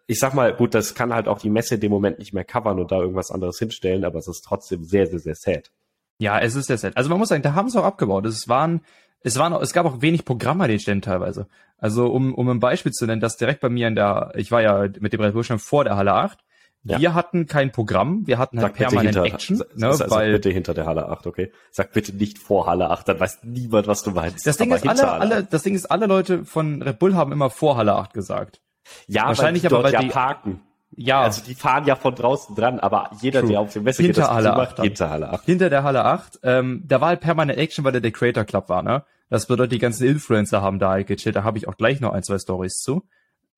Ich 0.06 0.18
sag 0.18 0.34
mal, 0.34 0.54
gut, 0.54 0.74
das 0.74 0.94
kann 0.94 1.14
halt 1.14 1.28
auch 1.28 1.38
die 1.38 1.50
Messe 1.50 1.76
in 1.76 1.80
dem 1.80 1.90
Moment 1.90 2.18
nicht 2.18 2.32
mehr 2.32 2.44
covern 2.44 2.78
und 2.78 2.92
da 2.92 3.00
irgendwas 3.00 3.30
anderes 3.30 3.58
hinstellen, 3.58 4.04
aber 4.04 4.18
es 4.18 4.28
ist 4.28 4.42
trotzdem 4.42 4.84
sehr, 4.84 5.06
sehr, 5.06 5.18
sehr 5.18 5.34
sad. 5.34 5.70
Ja, 6.18 6.38
es 6.38 6.54
ist 6.54 6.66
sehr 6.66 6.78
sad. 6.78 6.96
Also 6.96 7.10
man 7.10 7.18
muss 7.18 7.28
sagen, 7.28 7.42
da 7.42 7.54
haben 7.54 7.68
sie 7.68 7.80
auch 7.80 7.84
abgebaut. 7.84 8.26
Es 8.26 8.48
waren, 8.48 8.82
es 9.20 9.38
waren, 9.38 9.52
es 9.54 9.72
gab 9.72 9.86
auch 9.86 10.00
wenig 10.00 10.24
Programme 10.24 10.64
an 10.64 10.70
den 10.70 10.80
Ständen 10.80 11.02
teilweise. 11.02 11.48
Also 11.78 12.06
um, 12.06 12.34
um 12.34 12.48
ein 12.48 12.60
Beispiel 12.60 12.92
zu 12.92 13.06
nennen, 13.06 13.20
das 13.20 13.36
direkt 13.36 13.60
bei 13.60 13.68
mir 13.68 13.88
in 13.88 13.94
der, 13.94 14.32
ich 14.36 14.50
war 14.50 14.62
ja 14.62 14.88
mit 15.00 15.12
dem 15.12 15.20
Red 15.20 15.32
Bull 15.34 15.44
schon 15.44 15.58
vor 15.58 15.84
der 15.84 15.96
Halle 15.96 16.12
8 16.12 16.38
ja. 16.86 17.00
Wir 17.00 17.14
hatten 17.14 17.46
kein 17.46 17.72
Programm, 17.72 18.26
wir 18.26 18.36
hatten 18.36 18.60
halt 18.60 18.76
sag 18.76 18.90
permanent 18.90 19.16
hinter, 19.16 19.34
Action. 19.34 19.62
Ne, 19.74 19.94
sag, 19.94 20.10
weil, 20.10 20.32
bitte 20.32 20.50
hinter 20.50 20.74
der 20.74 20.84
Halle 20.84 21.08
8, 21.08 21.26
okay? 21.26 21.50
Sag 21.70 21.92
bitte 21.92 22.14
nicht 22.14 22.38
vor 22.38 22.66
Halle 22.66 22.90
8, 22.90 23.08
dann 23.08 23.20
weiß 23.20 23.38
niemand, 23.42 23.86
was 23.86 24.02
du 24.02 24.10
meinst. 24.10 24.46
Das 24.46 24.58
Ding 24.58 24.70
ist, 24.70 24.86
alle, 24.86 25.10
alle, 25.10 25.44
das 25.44 25.62
Ding 25.62 25.74
ist, 25.74 25.86
alle 25.86 26.04
Leute 26.04 26.44
von 26.44 26.82
Red 26.82 26.98
Bull 26.98 27.14
haben 27.14 27.32
immer 27.32 27.48
vor 27.48 27.78
Halle 27.78 27.94
8 27.94 28.12
gesagt. 28.12 28.60
Ja, 29.06 29.26
wahrscheinlich 29.26 29.66
aber, 29.66 29.82
weil 29.82 29.92
ja 29.92 30.00
die 30.00 30.08
parken. 30.08 30.60
Ja. 30.96 31.22
Also 31.22 31.42
die 31.42 31.54
fahren 31.54 31.86
ja 31.86 31.96
von 31.96 32.14
draußen 32.14 32.54
dran, 32.54 32.78
aber 32.80 33.10
jeder, 33.20 33.40
True. 33.40 33.50
der 33.50 33.60
auf 33.60 33.72
dem 33.72 33.84
Messe 33.84 34.02
hinter 34.02 34.22
geht, 34.22 34.28
das 34.28 34.34
Halle 34.34 34.54
8, 34.54 34.80
hinter 34.80 35.10
Halle 35.10 35.30
8. 35.30 35.44
Hinter 35.44 35.70
der 35.70 35.82
Halle 35.82 36.04
8. 36.04 36.40
Ähm, 36.42 36.82
da 36.86 37.00
war 37.00 37.08
halt 37.08 37.20
permanent 37.20 37.58
Action, 37.58 37.84
weil 37.84 37.92
der 37.92 38.00
der 38.00 38.12
Creator 38.12 38.44
Club 38.44 38.68
war, 38.68 38.82
ne? 38.82 39.04
Das 39.30 39.46
bedeutet, 39.46 39.72
die 39.72 39.78
ganzen 39.78 40.06
Influencer 40.06 40.62
haben 40.62 40.78
da 40.78 40.90
halt 40.90 41.06
gechillt. 41.06 41.34
Da 41.34 41.42
habe 41.42 41.58
ich 41.58 41.66
auch 41.66 41.76
gleich 41.76 42.00
noch 42.00 42.12
ein, 42.12 42.22
zwei 42.22 42.38
Stories 42.38 42.74
zu. 42.74 43.08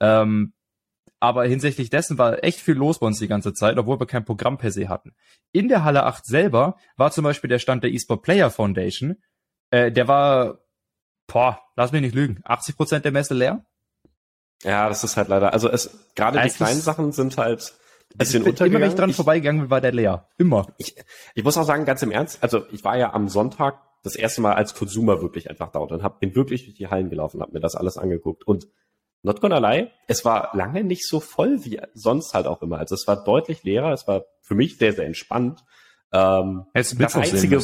Ähm, 0.00 0.54
aber 1.21 1.45
hinsichtlich 1.45 1.90
dessen 1.90 2.18
war 2.18 2.42
echt 2.45 2.61
viel 2.61 2.75
los 2.75 2.99
bei 2.99 3.06
uns 3.06 3.18
die 3.18 3.28
ganze 3.28 3.52
Zeit, 3.52 3.78
obwohl 3.78 3.99
wir 3.99 4.06
kein 4.06 4.25
Programm 4.25 4.59
per 4.59 4.71
se 4.71 4.88
hatten. 4.88 5.14
In 5.52 5.68
der 5.68 5.85
Halle 5.85 6.04
8 6.04 6.25
selber 6.25 6.76
war 6.97 7.11
zum 7.11 7.25
Beispiel 7.25 7.49
der 7.49 7.59
Stand 7.59 7.83
der 7.85 7.92
eSport 7.92 8.23
Player 8.23 8.50
Foundation. 8.50 9.16
Äh, 9.71 9.90
der 9.92 10.09
war, 10.09 10.61
boah, 11.26 11.61
lass 11.75 11.92
mich 11.92 12.02
nicht 12.02 12.14
lügen, 12.14 12.40
80 12.45 12.76
Prozent 12.76 13.04
der 13.04 13.12
Messe 13.12 13.35
leer. 13.35 13.64
Ja, 14.63 14.89
das 14.89 15.05
ist 15.05 15.17
halt 15.17 15.29
leider, 15.29 15.53
also 15.53 15.69
es, 15.69 15.91
gerade 16.15 16.41
die 16.41 16.49
kleinen 16.49 16.81
Sachen 16.81 17.13
sind 17.13 17.37
halt, 17.37 17.75
ein 18.15 18.19
bisschen 18.19 18.45
also 18.47 18.65
Immer 18.65 18.81
wenn 18.81 18.89
ich 18.89 18.95
dran 18.95 19.11
ich, 19.11 19.17
vorbeigegangen 19.17 19.63
bin, 19.63 19.71
war 19.71 19.81
der 19.81 19.93
leer. 19.93 20.29
Immer. 20.39 20.67
Ich, 20.79 20.97
ich 21.35 21.45
muss 21.45 21.59
auch 21.59 21.65
sagen, 21.65 21.85
ganz 21.85 22.03
im 22.03 22.11
Ernst, 22.11 22.43
also 22.43 22.65
ich 22.73 22.83
war 22.85 22.97
ja 22.97 23.13
am 23.13 23.29
Sonntag 23.29 23.83
das 24.03 24.17
erste 24.17 24.41
Mal 24.41 24.55
als 24.55 24.75
Konsumer 24.75 25.21
wirklich 25.21 25.51
einfach 25.51 25.71
da 25.73 25.81
und 25.81 25.91
dann 25.91 26.03
hab, 26.03 26.21
bin 26.21 26.35
wirklich 26.35 26.65
durch 26.65 26.77
die 26.77 26.89
Hallen 26.89 27.11
gelaufen, 27.11 27.41
hab 27.41 27.53
mir 27.53 27.61
das 27.61 27.75
alles 27.75 27.99
angeguckt 27.99 28.47
und 28.47 28.67
Not 29.23 29.41
gonna 29.41 29.59
lie, 29.59 29.91
es 30.07 30.25
war 30.25 30.51
lange 30.55 30.85
nicht 30.85 31.05
so 31.05 31.19
voll 31.19 31.65
wie 31.65 31.81
sonst 31.95 32.33
halt 32.33 32.47
auch 32.47 32.63
immer. 32.63 32.79
Also 32.79 32.95
es 32.95 33.09
war 33.09 33.25
deutlich 33.25 33.65
leerer, 33.65 33.93
es 33.93 34.07
war 34.07 34.25
für 34.41 34.55
mich 34.55 34.79
sehr, 34.79 34.93
sehr 34.93 35.05
entspannt. 35.05 35.65
Ähm, 36.13 36.67
das, 36.73 36.97
einzige, 37.17 37.59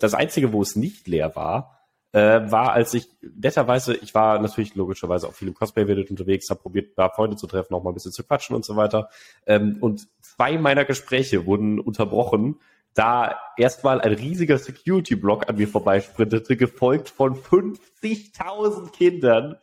das 0.00 0.14
einzige, 0.14 0.52
wo 0.52 0.60
es 0.60 0.74
nicht 0.74 1.06
leer 1.06 1.36
war, 1.36 1.83
äh, 2.14 2.48
war, 2.50 2.72
als 2.72 2.94
ich 2.94 3.08
netterweise, 3.20 3.96
ich 3.96 4.14
war 4.14 4.38
natürlich 4.38 4.76
logischerweise 4.76 5.26
auch 5.26 5.32
viel 5.32 5.48
im 5.48 5.54
Cosplay-Video 5.54 6.04
unterwegs, 6.08 6.48
habe 6.48 6.60
probiert, 6.60 6.96
da 6.96 7.08
Freunde 7.08 7.36
zu 7.36 7.48
treffen, 7.48 7.74
auch 7.74 7.82
mal 7.82 7.90
ein 7.90 7.94
bisschen 7.94 8.12
zu 8.12 8.22
quatschen 8.22 8.54
und 8.54 8.64
so 8.64 8.76
weiter. 8.76 9.08
Ähm, 9.46 9.78
und 9.80 10.06
zwei 10.20 10.56
meiner 10.56 10.84
Gespräche 10.84 11.44
wurden 11.44 11.80
unterbrochen 11.80 12.60
da 12.94 13.36
erstmal 13.56 14.00
ein 14.00 14.12
riesiger 14.12 14.56
Security-Block 14.56 15.48
an 15.48 15.56
mir 15.56 15.66
vorbeisprintete, 15.66 16.56
gefolgt 16.56 17.08
von 17.08 17.34
50.000 17.34 18.92
Kindern, 18.92 19.56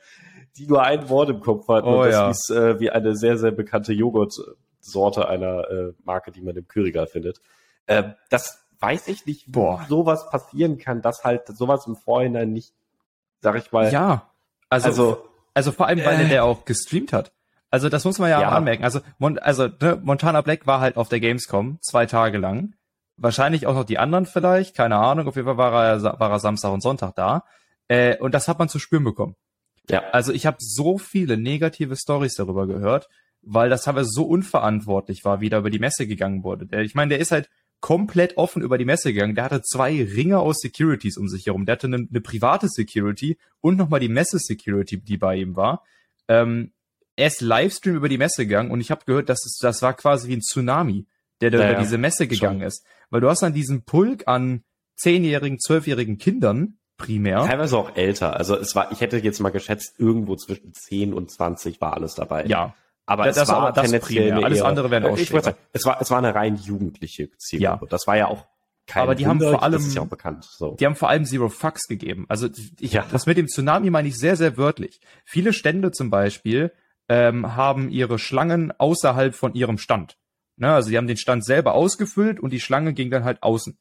die 0.57 0.67
nur 0.67 0.83
ein 0.83 1.07
Wort 1.07 1.29
im 1.29 1.39
Kopf 1.39 1.69
hatten. 1.69 1.87
Oh, 1.87 2.01
und 2.01 2.07
das 2.07 2.13
ja. 2.13 2.29
ist 2.29 2.49
äh, 2.51 2.81
wie 2.81 2.89
eine 2.89 3.15
sehr, 3.15 3.37
sehr 3.37 3.51
bekannte 3.51 3.93
Joghurtsorte 3.93 5.29
einer 5.29 5.69
äh, 5.69 5.93
Marke, 6.03 6.31
die 6.31 6.41
man 6.41 6.57
im 6.57 6.67
Kühlregal 6.67 7.07
findet. 7.07 7.39
Ähm, 7.87 8.15
das 8.29 8.60
weiß 8.81 9.07
ich 9.07 9.25
nicht, 9.25 9.47
wie 9.47 9.51
Boah. 9.51 9.85
sowas 9.87 10.29
passieren 10.29 10.77
kann, 10.77 11.01
dass 11.01 11.23
halt 11.23 11.47
sowas 11.47 11.87
im 11.87 11.95
Vorhinein 11.95 12.51
nicht, 12.51 12.73
sag 13.39 13.55
ich 13.57 13.71
mal, 13.71 13.91
Ja. 13.91 14.29
Also, 14.69 14.87
also, 14.87 15.27
also 15.53 15.71
vor 15.71 15.87
allem, 15.87 15.99
weil 16.05 16.19
Äh. 16.19 16.23
er 16.23 16.29
der 16.29 16.43
auch 16.45 16.65
gestreamt 16.65 17.13
hat. 17.13 17.31
Also 17.69 17.87
das 17.89 18.03
muss 18.05 18.19
man 18.19 18.29
ja, 18.29 18.41
Ja. 18.41 18.49
anmerken. 18.49 18.83
Also, 18.83 18.99
Mon 19.17 19.37
also 19.39 19.67
ne, 19.67 19.99
Montana 20.01 20.41
Black 20.41 20.67
war 20.67 20.79
halt 20.81 20.97
auf 20.97 21.09
der 21.09 21.19
Gamescom 21.19 21.77
zwei 21.81 22.05
Tage 22.05 22.37
lang. 22.37 22.73
Wahrscheinlich 23.17 23.67
auch 23.67 23.75
noch 23.75 23.83
die 23.83 23.97
anderen 23.99 24.25
vielleicht, 24.25 24.75
keine 24.75 24.97
Ahnung. 24.97 25.27
Auf 25.27 25.35
jeden 25.35 25.47
Fall 25.47 25.57
war 25.57 25.73
er, 25.85 26.03
war 26.19 26.31
er 26.31 26.39
Samstag 26.39 26.71
und 26.71 26.81
Sonntag 26.81 27.15
da. 27.15 27.43
Äh, 27.87 28.17
und 28.17 28.33
das 28.33 28.47
hat 28.47 28.59
man 28.59 28.67
zu 28.69 28.79
spüren 28.79 29.03
bekommen. 29.03 29.35
ja, 29.89 30.01
Also 30.11 30.31
ich 30.33 30.45
habe 30.45 30.57
so 30.59 30.97
viele 30.97 31.37
negative 31.37 31.95
Stories 31.97 32.35
darüber 32.35 32.65
gehört, 32.67 33.09
weil 33.41 33.69
das 33.69 33.83
teilweise 33.83 34.09
so 34.09 34.23
unverantwortlich 34.23 35.23
war, 35.25 35.41
wie 35.41 35.49
da 35.49 35.57
über 35.59 35.69
die 35.69 35.79
Messe 35.79 36.07
gegangen 36.07 36.43
wurde. 36.43 36.65
Der, 36.67 36.79
ich 36.81 36.95
meine, 36.95 37.09
der 37.09 37.19
ist 37.19 37.31
halt 37.31 37.49
komplett 37.81 38.37
offen 38.37 38.61
über 38.61 38.77
die 38.77 38.85
Messe 38.85 39.11
gegangen. 39.13 39.35
Der 39.35 39.43
hatte 39.45 39.61
zwei 39.63 40.03
Ringe 40.03 40.39
aus 40.39 40.59
Securities 40.59 41.17
um 41.17 41.27
sich 41.27 41.47
herum. 41.47 41.65
Der 41.65 41.73
hatte 41.73 41.87
eine, 41.87 42.07
eine 42.09 42.21
private 42.21 42.67
Security 42.69 43.37
und 43.59 43.77
nochmal 43.77 43.99
die 43.99 44.07
Messe-Security, 44.09 45.01
die 45.01 45.17
bei 45.17 45.35
ihm 45.37 45.55
war. 45.55 45.83
Ähm, 46.27 46.71
er 47.15 47.27
ist 47.27 47.41
Livestream 47.41 47.95
über 47.95 48.07
die 48.07 48.17
Messe 48.17 48.45
gegangen 48.45 48.71
und 48.71 48.79
ich 48.81 48.91
habe 48.91 49.05
gehört, 49.05 49.29
dass 49.29 49.45
es, 49.45 49.57
das 49.59 49.81
war 49.81 49.93
quasi 49.93 50.29
wie 50.29 50.35
ein 50.37 50.41
Tsunami, 50.41 51.05
der 51.41 51.49
da 51.51 51.59
Ja, 51.59 51.71
über 51.71 51.79
diese 51.81 51.97
Messe 51.97 52.23
schon. 52.23 52.29
gegangen 52.29 52.61
ist. 52.61 52.85
Weil 53.09 53.21
du 53.21 53.29
hast 53.29 53.41
dann 53.41 53.53
diesen 53.53 53.83
Pulk 53.83 54.27
an 54.27 54.63
zehnjährigen, 54.95 55.59
zwölfjährigen 55.59 56.17
Kindern 56.17 56.77
primär. 56.97 57.43
teilweise 57.45 57.77
auch 57.77 57.95
älter. 57.95 58.37
Also 58.37 58.55
es 58.55 58.75
war, 58.75 58.91
ich 58.91 59.01
hätte 59.01 59.17
jetzt 59.17 59.39
mal 59.39 59.49
geschätzt, 59.49 59.95
irgendwo 59.97 60.35
zwischen 60.35 60.73
10 60.73 61.13
und 61.13 61.31
20 61.31 61.81
war 61.81 61.93
alles 61.93 62.13
dabei. 62.13 62.45
Ja, 62.45 62.75
Aber 63.11 63.25
Das- 63.25 63.35
es 63.37 63.41
das 63.41 63.49
war 63.49 63.67
aber 63.67 63.71
das 63.81 63.91
primär. 64.01 64.37
Alles 64.43 64.59
eher- 64.59 64.65
andere 64.65 64.89
wären 64.91 65.03
Äh, 65.03 65.09
Ausschläger. 65.09 65.43
sagen, 65.43 65.57
es 65.73 65.85
war, 65.85 65.99
es 66.01 66.09
war 66.11 66.17
eine 66.19 66.33
rein 66.33 66.55
jugendliche 66.55 67.29
Zielgruppe. 67.37 67.87
Das 67.89 68.07
war 68.07 68.15
ja 68.17 68.27
auch 68.27 68.45
kein 68.87 69.03
Aber 69.03 69.15
die 69.15 69.27
haben 69.27 69.39
Wunder, 69.39 69.51
vor 69.51 69.63
allem- 69.63 69.73
das 69.73 69.85
ist 69.85 69.95
ja 69.95 70.01
auch 70.01 70.07
bekannt. 70.07 70.43
So. 70.45 70.75
Die 70.79 70.85
haben 70.85 70.95
vor 70.95 71.09
allem 71.09 71.25
Zero 71.25 71.49
Fucks 71.49 71.87
gegeben. 71.87 72.25
Also 72.29 72.47
ich, 72.79 72.93
Ja. 72.93 73.05
das 73.11 73.25
mit 73.25 73.37
dem 73.37 73.47
Tsunami 73.47 73.89
meine 73.89 74.07
ich 74.07 74.17
sehr, 74.17 74.35
sehr 74.35 74.57
wörtlich. 74.57 74.99
Viele 75.25 75.53
Stände 75.53 75.91
zum 75.91 76.09
Beispiel 76.09 76.71
ähm, 77.09 77.55
haben 77.55 77.89
ihre 77.89 78.17
Schlangen 78.19 78.71
außerhalb 78.77 79.35
von 79.35 79.53
ihrem 79.53 79.77
Stand. 79.77 80.17
Ne, 80.57 80.73
also 80.73 80.89
die 80.89 80.97
haben 80.97 81.07
den 81.07 81.17
Stand 81.17 81.43
selber 81.43 81.73
ausgefüllt 81.73 82.39
und 82.39 82.51
die 82.53 82.59
Schlange 82.61 82.93
ging 82.93 83.09
dann 83.11 83.23
halt 83.25 83.41
außen. 83.43 83.77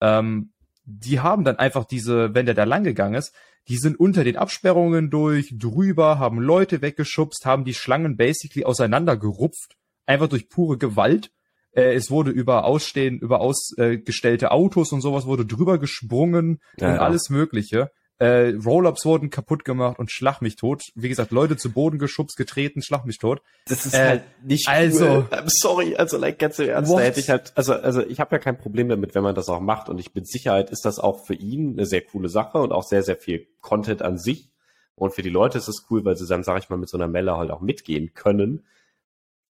Ähm, 0.00 0.52
die 0.84 1.20
haben 1.20 1.44
dann 1.44 1.56
einfach 1.58 1.84
diese, 1.84 2.34
wenn 2.34 2.46
der 2.46 2.54
da 2.54 2.64
lang 2.64 2.84
gegangen 2.84 3.14
ist, 3.14 3.34
die 3.68 3.76
sind 3.76 4.00
unter 4.00 4.24
den 4.24 4.36
Absperrungen 4.36 5.10
durch, 5.10 5.54
drüber, 5.56 6.18
haben 6.18 6.40
Leute 6.40 6.80
weggeschubst, 6.80 7.44
haben 7.44 7.64
die 7.64 7.74
Schlangen 7.74 8.16
basically 8.16 8.64
auseinandergerupft, 8.64 9.76
einfach 10.06 10.28
durch 10.28 10.48
pure 10.48 10.78
Gewalt. 10.78 11.30
Äh, 11.72 11.94
es 11.94 12.10
wurde 12.10 12.30
über 12.30 12.64
ausstehen, 12.64 13.18
über 13.18 13.40
ausgestellte 13.40 14.50
Autos 14.52 14.92
und 14.92 15.02
sowas 15.02 15.26
wurde 15.26 15.44
drüber 15.44 15.78
gesprungen 15.78 16.60
Ja, 16.78 16.88
und 16.88 16.94
ja. 16.94 17.00
alles 17.00 17.28
Mögliche. 17.28 17.90
Äh, 18.20 18.54
Roll-ups 18.64 19.04
wurden 19.04 19.30
kaputt 19.30 19.64
gemacht 19.64 19.98
und 19.98 20.10
schlag 20.10 20.40
mich 20.40 20.56
tot. 20.56 20.82
Wie 20.96 21.08
gesagt, 21.08 21.30
Leute 21.30 21.56
zu 21.56 21.70
Boden 21.70 21.98
geschubst, 22.00 22.36
getreten, 22.36 22.82
schlag 22.82 23.06
mich 23.06 23.18
tot. 23.18 23.40
Das 23.68 23.86
ist 23.86 23.94
Äh, 23.94 24.08
halt 24.08 24.22
nicht 24.42 24.66
also- 24.68 25.04
cool. 25.06 25.26
I'm 25.30 25.44
sorry, 25.48 25.94
also 25.96 26.18
like 26.18 26.38
ganz 26.40 26.58
im 26.58 26.68
Ernst, 26.68 26.90
What? 26.90 26.98
da 27.00 27.04
hätte 27.04 27.20
ich 27.20 27.30
halt, 27.30 27.52
also 27.54 27.74
also 27.74 28.02
ich 28.02 28.18
habe 28.18 28.34
ja 28.34 28.40
kein 28.40 28.58
Problem 28.58 28.88
damit, 28.88 29.14
wenn 29.14 29.22
man 29.22 29.36
das 29.36 29.48
auch 29.48 29.60
macht 29.60 29.88
und 29.88 29.98
ich 30.00 30.12
bin 30.12 30.24
Sicherheit 30.24 30.70
ist 30.70 30.84
das 30.84 30.98
auch 30.98 31.26
für 31.26 31.34
ihn 31.34 31.74
eine 31.74 31.86
sehr 31.86 32.00
coole 32.02 32.28
Sache 32.28 32.58
und 32.58 32.72
auch 32.72 32.82
sehr 32.82 33.02
sehr 33.04 33.16
viel 33.16 33.46
Content 33.60 34.02
an 34.02 34.18
sich 34.18 34.50
und 34.96 35.14
für 35.14 35.22
die 35.22 35.30
Leute 35.30 35.58
ist 35.58 35.68
es 35.68 35.86
cool, 35.88 36.04
weil 36.04 36.16
sie 36.16 36.26
dann 36.26 36.42
sage 36.42 36.58
ich 36.58 36.68
mal 36.70 36.76
mit 36.76 36.88
so 36.88 36.96
einer 36.98 37.06
Melle 37.08 37.36
halt 37.36 37.52
auch 37.52 37.60
mitgehen 37.60 38.14
können. 38.14 38.64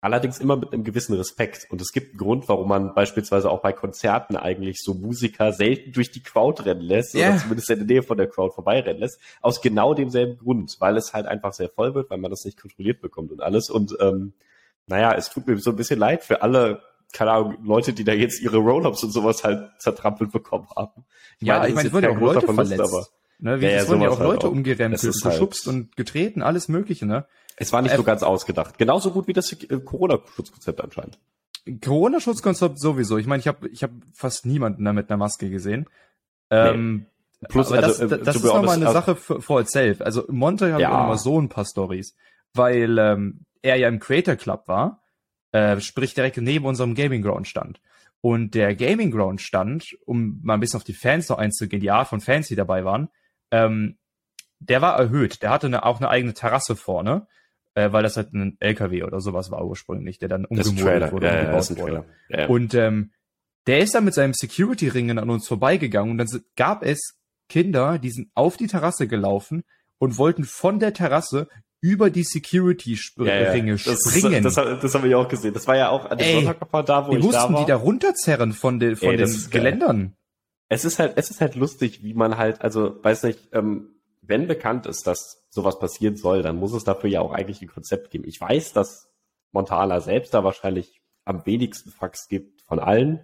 Allerdings 0.04 0.40
immer 0.40 0.58
mit 0.58 0.74
einem 0.74 0.84
gewissen 0.84 1.14
Respekt. 1.16 1.66
Und 1.70 1.80
es 1.82 1.94
gibt 1.94 2.12
einen 2.12 2.18
Grund, 2.18 2.50
warum 2.50 2.68
man 2.68 2.94
beispielsweise 2.94 3.50
auch 3.50 3.62
bei 3.62 3.72
Konzerten 3.72 4.36
eigentlich 4.36 4.80
so 4.82 4.94
Musiker 4.94 5.54
selten 5.54 5.94
durch 5.94 6.12
die 6.12 6.22
Crowd 6.22 6.62
rennen 6.64 6.82
lässt 6.82 7.14
Ja. 7.14 7.30
oder 7.30 7.38
zumindest 7.38 7.70
in 7.70 7.78
der 7.80 7.88
Nähe 7.88 8.04
von 8.04 8.18
der 8.18 8.28
Crowd 8.28 8.54
vorbeirennen 8.54 9.00
lässt. 9.00 9.18
Aus 9.42 9.62
genau 9.62 9.94
demselben 9.94 10.38
Grund, 10.38 10.76
weil 10.80 10.98
es 10.98 11.14
halt 11.14 11.26
einfach 11.26 11.54
sehr 11.54 11.70
voll 11.70 11.96
wird, 11.96 12.10
weil 12.10 12.18
man 12.18 12.30
das 12.32 12.44
nicht 12.44 12.60
kontrolliert 12.62 13.00
bekommt 13.02 13.32
und 13.32 13.42
alles. 13.42 13.70
Und 13.70 13.96
ähm, 14.02 14.34
naja, 14.88 15.14
es 15.16 15.30
tut 15.30 15.48
mir 15.48 15.58
so 15.60 15.70
ein 15.70 15.78
bisschen 15.78 16.00
leid 16.00 16.24
für 16.26 16.42
alle, 16.42 16.82
keine 17.14 17.32
Ahnung, 17.32 17.58
Leute, 17.64 17.94
die 17.94 18.04
da 18.04 18.12
jetzt 18.12 18.42
ihre 18.42 18.58
Roll-Ups 18.58 19.04
und 19.06 19.12
sowas 19.12 19.44
halt 19.46 19.70
zertrampelt 19.80 20.32
bekommen 20.34 20.68
haben. 20.76 21.06
Ja, 21.40 21.60
das 21.60 21.70
ich 21.70 21.76
meine, 21.76 21.88
es 21.88 21.94
wurden 21.94 22.04
ja 22.04 22.10
auch 22.12 22.20
Leute 22.20 22.42
Verlust, 22.42 22.70
verletzt. 22.74 22.94
aber 22.94 23.08
Ne, 23.40 23.60
wie 23.60 23.66
Ja, 23.66 23.72
ja, 23.72 23.78
es 23.80 23.90
wurden 23.90 24.02
ja 24.02 24.10
auch 24.10 24.20
halt 24.20 24.30
Leute 24.30 24.48
auch. 24.48 24.52
umgerempelt, 24.52 24.94
Es 24.94 25.04
ist 25.04 25.26
halt- 25.26 25.34
geschubst 25.36 25.68
und 25.68 25.96
getreten, 25.98 26.42
alles 26.42 26.70
Mögliche, 26.70 27.06
ne? 27.06 27.26
Es 27.58 27.72
war 27.72 27.82
nicht 27.82 27.94
Äh, 27.94 27.98
so 27.98 28.04
ganz 28.04 28.24
ausgedacht. 28.24 28.78
Genauso 28.78 29.12
gut 29.12 29.28
wie 29.28 29.34
das 29.34 29.52
äh, 29.52 29.80
Corona-Schutzkonzept 29.80 30.82
anscheinend. 30.82 31.20
Corona-Schutzkonzept 31.82 32.80
sowieso. 32.80 33.18
Ich 33.18 33.28
meine, 33.28 33.40
ich 33.40 33.48
habe 33.48 33.68
ich 33.70 33.84
hab 33.84 33.92
fast 34.14 34.46
niemanden 34.46 34.84
da 34.86 34.94
mit 34.94 35.10
einer 35.10 35.18
Maske 35.18 35.50
gesehen. 35.50 35.88
Ähm, 36.50 37.06
Plus, 37.50 37.72
aber 37.72 37.84
also, 37.84 38.08
das, 38.08 38.20
äh, 38.20 38.24
das 38.24 38.36
ist 38.38 38.44
nochmal 38.46 38.76
eine 38.76 38.88
also- 38.88 38.94
Sache 39.00 39.16
for, 39.16 39.60
itself. 39.62 40.02
Also 40.02 40.28
habe 40.28 40.54
ich 40.56 40.62
Ja. 40.80 40.90
auch 40.94 41.00
nochmal 41.00 41.18
so 41.18 41.40
ein 41.42 41.50
paar 41.50 41.66
Stories, 41.66 42.16
weil 42.54 42.98
ähm, 42.98 43.42
er 43.62 43.76
ja 43.78 43.88
im 43.88 44.00
Creator 44.00 44.36
Club 44.36 44.68
war, 44.68 45.02
äh, 45.52 45.80
sprich 45.80 46.14
direkt 46.14 46.38
neben 46.38 46.66
unserem 46.66 46.96
Gaming 46.96 47.22
Ground 47.22 47.48
stand. 47.48 47.82
Und 48.22 48.56
der 48.56 48.76
Gaming 48.76 49.12
Ground 49.12 49.42
stand, 49.42 49.98
um 50.06 50.40
mal 50.44 50.54
ein 50.54 50.60
bisschen 50.62 50.78
auf 50.78 50.86
die 50.86 50.94
Fans 50.94 51.28
noch 51.28 51.38
einzugehen, 51.38 51.82
die 51.82 51.92
Art 51.92 52.08
von 52.08 52.22
Fans, 52.22 52.48
die 52.48 52.56
dabei 52.56 52.86
waren, 52.86 53.10
ähm, 53.52 53.98
der 54.60 54.82
war 54.82 54.98
erhöht. 54.98 55.42
Der 55.42 55.50
hatte 55.50 55.68
eine, 55.68 55.86
auch 55.86 55.98
eine 56.00 56.10
eigene 56.10 56.34
Terrasse 56.34 56.78
vorne, 56.78 57.28
äh, 57.76 57.92
weil 57.92 58.04
das 58.04 58.18
halt 58.18 58.34
ein 58.34 58.58
LKW 58.60 59.04
oder 59.04 59.20
sowas 59.20 59.52
war 59.52 59.66
ursprünglich, 59.66 60.20
der 60.20 60.30
dann 60.30 60.46
umgemodelt 60.46 61.12
wurde 61.12 61.28
Ja, 61.28 61.34
und 61.34 61.38
ja, 61.38 61.46
gebaut 61.46 61.70
ein 61.72 61.78
wurde. 61.78 62.06
Ja, 62.30 62.40
ja. 62.40 62.48
Und 62.48 62.74
ähm, 62.74 63.12
der 63.68 63.80
ist 63.80 63.96
dann 63.96 64.06
mit 64.06 64.14
seinem 64.14 64.34
Security-Ringen 64.34 65.20
an 65.20 65.30
uns 65.30 65.48
vorbeigegangen 65.48 66.12
und 66.12 66.18
dann 66.18 66.28
gab 66.56 66.84
es 66.84 67.16
Kinder, 67.50 67.98
die 67.98 68.12
sind 68.12 68.30
auf 68.36 68.58
die 68.58 68.68
Terrasse 68.68 69.08
gelaufen 69.08 69.64
und 70.00 70.18
wollten 70.18 70.44
von 70.44 70.80
der 70.80 70.94
Terrasse 70.94 71.48
über 71.82 72.10
die 72.10 72.24
Security-Ringe 72.24 73.74
Das, 73.78 74.00
springen. 74.10 74.44
das, 74.44 74.56
das, 74.56 74.82
das 74.82 74.96
habe 74.96 75.08
ich 75.08 75.16
auch 75.16 75.28
gesehen. 75.28 75.54
Das 75.54 75.68
war 75.68 75.76
ja 75.76 75.90
auch 75.90 76.10
an 76.10 76.18
dem 76.18 76.46
Sonntag 76.46 76.86
da, 76.86 77.08
wo 77.08 77.12
die 77.12 77.18
ich 77.18 77.24
da 77.26 77.32
mussten 77.40 77.54
war. 77.54 77.62
die 77.66 77.68
da 77.68 77.76
runterzerren 77.76 78.54
von, 78.54 78.80
den 78.80 78.96
von 78.96 79.10
Ey, 79.10 79.18
den 79.18 79.28
geil. 79.28 79.48
Geländern. 79.52 80.16
es 80.70 80.86
ist 80.86 81.00
halt, 81.00 81.14
es 81.18 81.30
ist 81.30 81.42
halt 81.42 81.56
lustig, 81.56 82.02
wie 82.04 82.14
man 82.14 82.38
halt, 82.38 82.62
also, 82.62 83.04
weiß 83.04 83.24
nicht, 83.24 83.50
ähm, 83.52 83.90
wenn 84.26 84.48
bekannt 84.48 84.86
ist, 84.86 85.06
dass 85.08 85.46
sowas 85.50 85.80
passieren 85.80 86.16
soll, 86.16 86.42
dann 86.42 86.56
muss 86.58 86.74
es 86.74 86.84
dafür 86.84 87.10
ja 87.10 87.22
auch 87.22 87.32
eigentlich 87.32 87.62
ein 87.62 87.68
Konzept 87.68 88.12
geben. 88.12 88.24
Ich 88.28 88.40
weiß, 88.40 88.74
dass 88.74 89.10
Montana 89.52 90.00
selbst 90.00 90.34
da 90.34 90.44
wahrscheinlich 90.44 91.02
am 91.26 91.46
wenigsten 91.46 91.92
Fax 91.92 92.28
gibt 92.28 92.62
von 92.64 92.80
allen. 92.80 93.20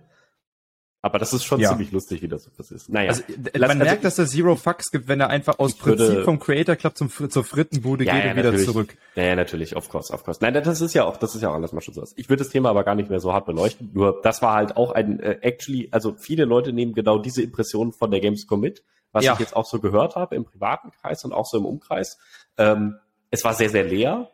Aber 1.02 1.18
das 1.18 1.32
ist 1.32 1.46
schon 1.46 1.62
Ja. 1.62 1.70
ziemlich 1.70 1.94
lustig, 1.94 2.22
wie 2.22 2.28
das 2.28 2.52
das 2.58 2.72
ist. 2.72 2.90
Naja. 2.90 3.10
Also 3.12 3.24
Lass- 3.54 3.70
man 3.70 3.80
also 3.80 3.84
merkt, 3.86 4.04
dass 4.04 4.20
er 4.20 4.28
Zero 4.28 4.58
Fucks 4.58 4.92
gibt, 4.92 5.08
wenn 5.08 5.22
er 5.22 5.30
einfach 5.30 5.58
aus 5.58 5.84
würde- 5.86 6.04
Prinzip 6.06 6.26
vom 6.26 6.40
Creator 6.40 6.76
Club 6.76 6.98
zum, 6.98 7.10
zur 7.10 7.44
Frittenbude 7.46 8.04
Ja, 8.04 8.16
geht 8.16 8.26
ja, 8.26 8.32
und 8.32 8.38
wieder 8.38 8.58
zurück. 8.58 8.98
Ja, 9.16 9.24
ja, 9.24 9.36
natürlich, 9.38 9.78
of 9.78 9.88
course, 9.88 10.12
of 10.12 10.26
course. 10.26 10.40
Nein, 10.44 10.54
das 10.54 10.82
ist 10.82 10.94
ja 10.94 11.06
auch, 11.06 11.16
das 11.16 11.36
ist 11.36 11.42
ja 11.42 11.52
auch 11.52 11.54
alles 11.56 11.72
mal 11.72 11.80
schon 11.80 11.94
so. 11.94 12.04
Ich 12.18 12.28
würde 12.28 12.44
das 12.44 12.52
Thema 12.52 12.70
aber 12.70 12.84
gar 12.84 12.96
nicht 12.96 13.10
mehr 13.10 13.22
so 13.22 13.32
hart 13.32 13.46
beleuchten. 13.46 13.92
Nur, 13.94 14.20
das 14.24 14.42
war 14.42 14.56
halt 14.56 14.76
auch 14.76 14.92
ein, 14.92 15.22
äh, 15.22 15.38
actually, 15.42 15.88
also 15.92 16.16
viele 16.18 16.44
Leute 16.44 16.74
nehmen 16.74 16.94
genau 16.94 17.18
diese 17.18 17.44
Impressionen 17.44 17.94
von 17.94 18.12
der 18.12 18.20
Gamescom 18.20 18.60
mit, 18.60 18.84
was 19.12 19.26
Ja. 19.26 19.34
ich 19.34 19.40
jetzt 19.40 19.56
auch 19.56 19.66
so 19.66 19.80
gehört 19.80 20.16
habe 20.16 20.36
im 20.36 20.46
privaten 20.46 20.92
Kreis 20.92 21.24
und 21.26 21.34
auch 21.34 21.46
so 21.46 21.58
im 21.58 21.66
Umkreis. 21.66 22.18
Ähm, 22.58 22.98
es 23.32 23.44
war 23.44 23.54
sehr, 23.54 23.70
sehr 23.70 23.84
leer. 23.84 24.32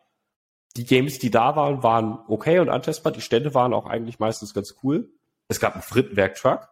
Die 0.78 0.86
Games, 0.86 1.20
die 1.20 1.32
da 1.32 1.56
waren, 1.56 1.84
waren 1.84 2.20
okay 2.28 2.60
und 2.60 2.70
antestbar. 2.70 3.14
Die 3.14 3.22
Stände 3.22 3.54
waren 3.54 3.74
auch 3.74 3.86
eigentlich 3.86 4.20
meistens 4.20 4.54
ganz 4.54 4.76
cool. 4.84 5.10
Es 5.48 5.60
gab 5.60 5.74
einen 5.74 5.84
Frittenwerk-Truck 5.84 6.68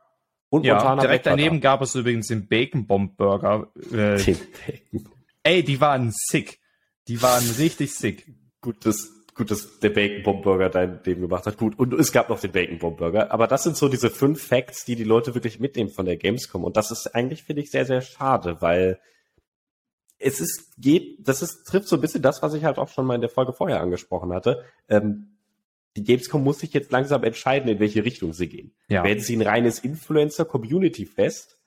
und 0.50 0.65
Ja, 0.65 0.75
Montana 0.75 1.01
direkt 1.01 1.25
war 1.25 1.31
daneben 1.38 1.62
gab 1.62 1.81
es 1.81 1.95
übrigens 1.95 2.27
den 2.27 2.48
Bacon 2.48 2.86
Bomb 2.86 3.15
Burger. 3.17 3.67
Äh, 3.91 4.17
Bacon. 4.17 5.10
ey, 5.43 5.63
die 5.63 5.79
waren 5.79 6.12
sick. 6.13 6.60
Die 7.07 7.22
waren 7.22 7.50
richtig 7.57 7.93
sick. 7.95 8.27
gut, 8.62 8.86
dass, 8.86 9.10
gut, 9.35 9.51
dass 9.51 9.79
der 9.79 9.89
Bacon 9.89 10.23
Bomb 10.23 10.43
Burger 10.43 10.69
dein 10.69 10.99
Leben 11.03 11.21
gemacht 11.21 11.45
hat. 11.45 11.57
Gut, 11.57 11.77
und 11.77 11.93
es 11.93 12.11
gab 12.11 12.29
noch 12.29 12.39
den 12.39 12.51
Bacon 12.51 12.79
Bomb 12.79 12.97
Burger. 12.97 13.31
Aber 13.31 13.47
das 13.47 13.63
sind 13.63 13.77
so 13.77 13.89
diese 13.89 14.09
fünf 14.09 14.41
Facts, 14.41 14.85
die 14.85 14.95
die 14.95 15.03
Leute 15.03 15.33
wirklich 15.33 15.59
mitnehmen 15.59 15.89
von 15.89 16.05
der 16.05 16.17
Gamescom. 16.17 16.63
Und 16.63 16.77
das 16.77 16.91
ist 16.91 17.15
eigentlich, 17.15 17.43
finde 17.43 17.61
ich, 17.61 17.71
sehr, 17.71 17.85
sehr 17.85 18.01
schade, 18.01 18.61
weil 18.61 18.99
es 20.19 20.39
ist, 20.39 20.73
geht, 20.77 21.27
das 21.27 21.41
ist, 21.41 21.65
trifft 21.65 21.87
so 21.87 21.97
ein 21.97 22.01
bisschen 22.01 22.21
das, 22.21 22.41
was 22.41 22.53
ich 22.53 22.63
halt 22.63 22.77
auch 22.77 22.89
schon 22.89 23.05
mal 23.05 23.15
in 23.15 23.21
der 23.21 23.29
Folge 23.29 23.53
vorher 23.53 23.81
angesprochen 23.81 24.33
hatte. 24.33 24.63
Ähm, 24.87 25.37
die 25.95 26.03
Gamescom 26.03 26.43
muss 26.43 26.59
sich 26.59 26.73
jetzt 26.73 26.91
langsam 26.91 27.23
entscheiden, 27.23 27.69
in 27.69 27.79
welche 27.79 28.03
Richtung 28.03 28.33
sie 28.33 28.47
gehen. 28.47 28.73
Ja. 28.87 29.03
Werden 29.03 29.19
sie 29.19 29.35
ein 29.35 29.41
reines 29.41 29.79
Influencer-Community-Fest, 29.79 31.59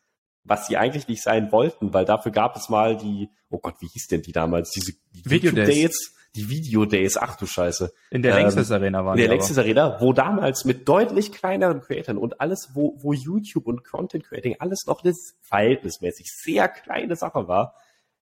was 0.43 0.67
sie 0.67 0.77
eigentlich 0.77 1.07
nicht 1.07 1.23
sein 1.23 1.53
wollten, 1.53 1.93
weil 1.93 2.05
dafür 2.05 2.33
gab 2.33 2.57
es 2.57 2.69
mal 2.69 2.97
die, 2.97 3.29
oh 3.51 3.59
Gott, 3.59 3.75
wie 3.81 3.89
hieß 3.89 4.09
denn 4.09 4.23
die 4.23 4.33
damals? 4.33 4.71
Diese 4.71 4.93
Video 5.13 5.51
YouTube 5.51 5.67
Days. 5.67 5.77
Days, 5.77 6.16
die 6.37 6.49
Video 6.51 6.85
Days, 6.85 7.17
ach 7.17 7.37
du 7.37 7.47
Scheiße. 7.47 7.93
In 8.11 8.23
der 8.23 8.39
ähm, 8.39 8.47
Arena 8.47 9.05
waren 9.05 9.15
In 9.15 9.21
der 9.21 9.29
Längstes 9.29 9.59
Arena, 9.59 10.01
wo 10.01 10.13
damals 10.13 10.65
mit 10.65 10.89
deutlich 10.89 11.33
kleineren 11.33 11.81
Creatoren 11.81 12.19
und 12.19 12.41
alles, 12.41 12.71
wo, 12.75 12.97
wo 12.99 13.13
YouTube 13.13 13.67
und 13.67 13.85
Content 13.85 14.25
Creating 14.25 14.57
alles 14.59 14.87
noch 14.87 15.03
eine 15.03 15.15
verhältnismäßig 15.41 16.31
sehr 16.31 16.69
kleine 16.69 17.17
Sache 17.17 17.49
war, 17.49 17.75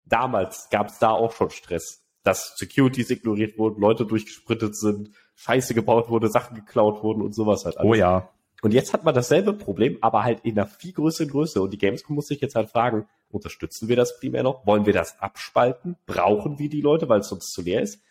damals 0.06 0.70
gab 0.70 0.88
es 0.88 1.00
da 1.00 1.10
auch 1.10 1.34
schon 1.34 1.50
Stress, 1.50 2.04
dass 2.24 2.56
Securities 2.58 3.10
ignoriert 3.10 3.58
wurden, 3.58 3.82
Leute 3.82 4.06
durchgesprintet 4.06 4.76
sind, 4.76 5.12
Scheiße 5.36 5.74
gebaut 5.74 6.10
wurde, 6.10 6.30
Sachen 6.30 6.56
geklaut 6.56 7.04
wurden 7.04 7.22
und 7.22 7.34
sowas 7.34 7.66
halt 7.66 7.78
alles. 7.78 7.90
Oh 7.90 7.96
ja. 7.96 8.30
Und 8.62 8.74
jetzt 8.74 8.94
hat 8.94 9.04
man 9.04 9.14
dasselbe 9.14 9.54
Problem, 9.54 9.98
aber 10.02 10.24
halt 10.24 10.40
in 10.44 10.58
einer 10.58 10.68
viel 10.68 10.94
größeren 10.94 11.30
Größe. 11.30 11.62
Und 11.62 11.72
die 11.72 11.78
Gamescom 11.78 12.16
muss 12.16 12.28
sich 12.28 12.42
jetzt 12.42 12.56
halt 12.56 12.70
fragen, 12.70 13.08
unterstützen 13.29 13.88
wir 13.88 13.96
das 13.96 14.20
primär 14.20 14.44
noch? 14.44 14.65
Wollen 14.65 14.86
wir 14.86 14.94
das 14.94 15.20
abspalten? 15.20 15.96
Brauchen 16.05 16.60
wir 16.60 16.70
die 16.70 16.82
Leute, 16.82 17.10
weil 17.10 17.20
es 17.20 17.29
sonst 17.29 17.51
zu 17.51 17.62
leer 17.62 17.82
ist? 17.82 18.01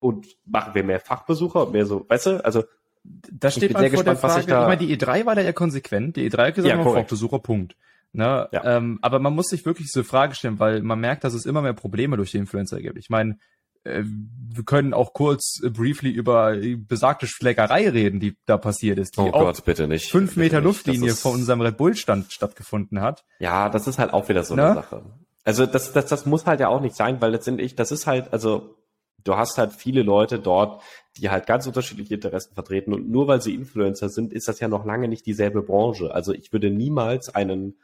Und 0.00 0.26
machen 0.44 0.74
wir 0.74 0.84
mehr 0.84 1.00
Fachbesucher 1.00 1.66
und 1.66 1.72
mehr 1.72 1.86
so, 1.86 2.06
weißt 2.08 2.26
du, 2.26 2.44
also 2.44 2.62
da 3.04 3.50
steht 3.50 3.72
man 3.72 3.82
vor 3.82 3.90
gespannt, 3.90 4.06
der 4.06 4.16
Frage, 4.16 4.40
ich, 4.40 4.46
da, 4.46 4.62
ich 4.62 4.68
meine, 4.68 4.86
die 4.86 4.96
E3 4.96 5.26
war 5.26 5.34
da 5.34 5.40
ja 5.40 5.52
konsequent, 5.52 6.16
die 6.16 6.30
E3 6.30 6.48
hat 6.48 6.54
gesagt, 6.54 6.76
ja, 6.76 6.82
Fachbesucher, 6.82 7.38
Punkt. 7.38 7.76
Ne? 8.12 8.48
Ja. 8.52 8.76
Ähm, 8.76 8.98
aber 9.02 9.18
man 9.18 9.34
muss 9.34 9.48
sich 9.48 9.66
wirklich 9.66 9.88
diese 9.88 10.04
Frage 10.04 10.34
stellen, 10.34 10.58
weil 10.58 10.82
man 10.82 11.00
merkt, 11.00 11.24
dass 11.24 11.34
es 11.34 11.46
immer 11.46 11.62
mehr 11.62 11.74
Probleme 11.74 12.16
durch 12.16 12.30
die 12.30 12.38
Influencer 12.38 12.80
gibt. 12.80 12.98
Ich 12.98 13.10
meine, 13.10 13.38
wir 13.84 14.64
können 14.64 14.92
auch 14.94 15.12
kurz 15.12 15.60
äh, 15.62 15.70
briefly 15.70 16.10
über 16.10 16.56
besagte 16.76 17.26
Schlägerei 17.26 17.88
reden, 17.88 18.20
die 18.20 18.36
da 18.46 18.58
passiert 18.58 18.98
ist, 18.98 19.16
die 19.16 19.20
oh 19.20 19.30
Gott, 19.30 19.64
bitte 19.64 19.88
nicht. 19.88 20.10
fünf 20.10 20.30
bitte 20.30 20.40
Meter 20.40 20.56
nicht. 20.58 20.64
Luftlinie 20.64 21.14
vor 21.14 21.32
unserem 21.32 21.60
Red 21.60 21.76
Bull 21.76 21.94
Stand 21.94 22.32
stattgefunden 22.32 23.00
hat. 23.00 23.24
Ja, 23.38 23.68
das 23.68 23.86
ist 23.86 23.98
halt 23.98 24.12
auch 24.12 24.28
wieder 24.28 24.44
so 24.44 24.54
Na? 24.54 24.66
eine 24.66 24.74
Sache. 24.74 25.02
Also 25.44 25.64
das, 25.64 25.92
das, 25.92 26.06
das 26.06 26.26
muss 26.26 26.44
halt 26.44 26.60
ja 26.60 26.68
auch 26.68 26.80
nicht 26.80 26.94
sein, 26.96 27.20
weil 27.20 27.30
letztendlich, 27.30 27.74
das 27.74 27.90
ist 27.90 28.06
halt, 28.06 28.32
also 28.32 28.76
du 29.24 29.36
hast 29.36 29.56
halt 29.58 29.72
viele 29.72 30.02
Leute 30.02 30.38
dort, 30.38 30.82
die 31.16 31.30
halt 31.30 31.46
ganz 31.46 31.66
unterschiedliche 31.66 32.14
Interessen 32.14 32.54
vertreten 32.54 32.92
und 32.92 33.08
nur 33.10 33.28
weil 33.28 33.40
sie 33.40 33.54
Influencer 33.54 34.08
sind, 34.08 34.32
ist 34.32 34.48
das 34.48 34.60
ja 34.60 34.68
noch 34.68 34.84
lange 34.84 35.08
nicht 35.08 35.26
dieselbe 35.26 35.62
Branche. 35.62 36.12
Also 36.14 36.32
ich 36.32 36.52
würde 36.52 36.70
niemals 36.70 37.34
einen 37.34 37.78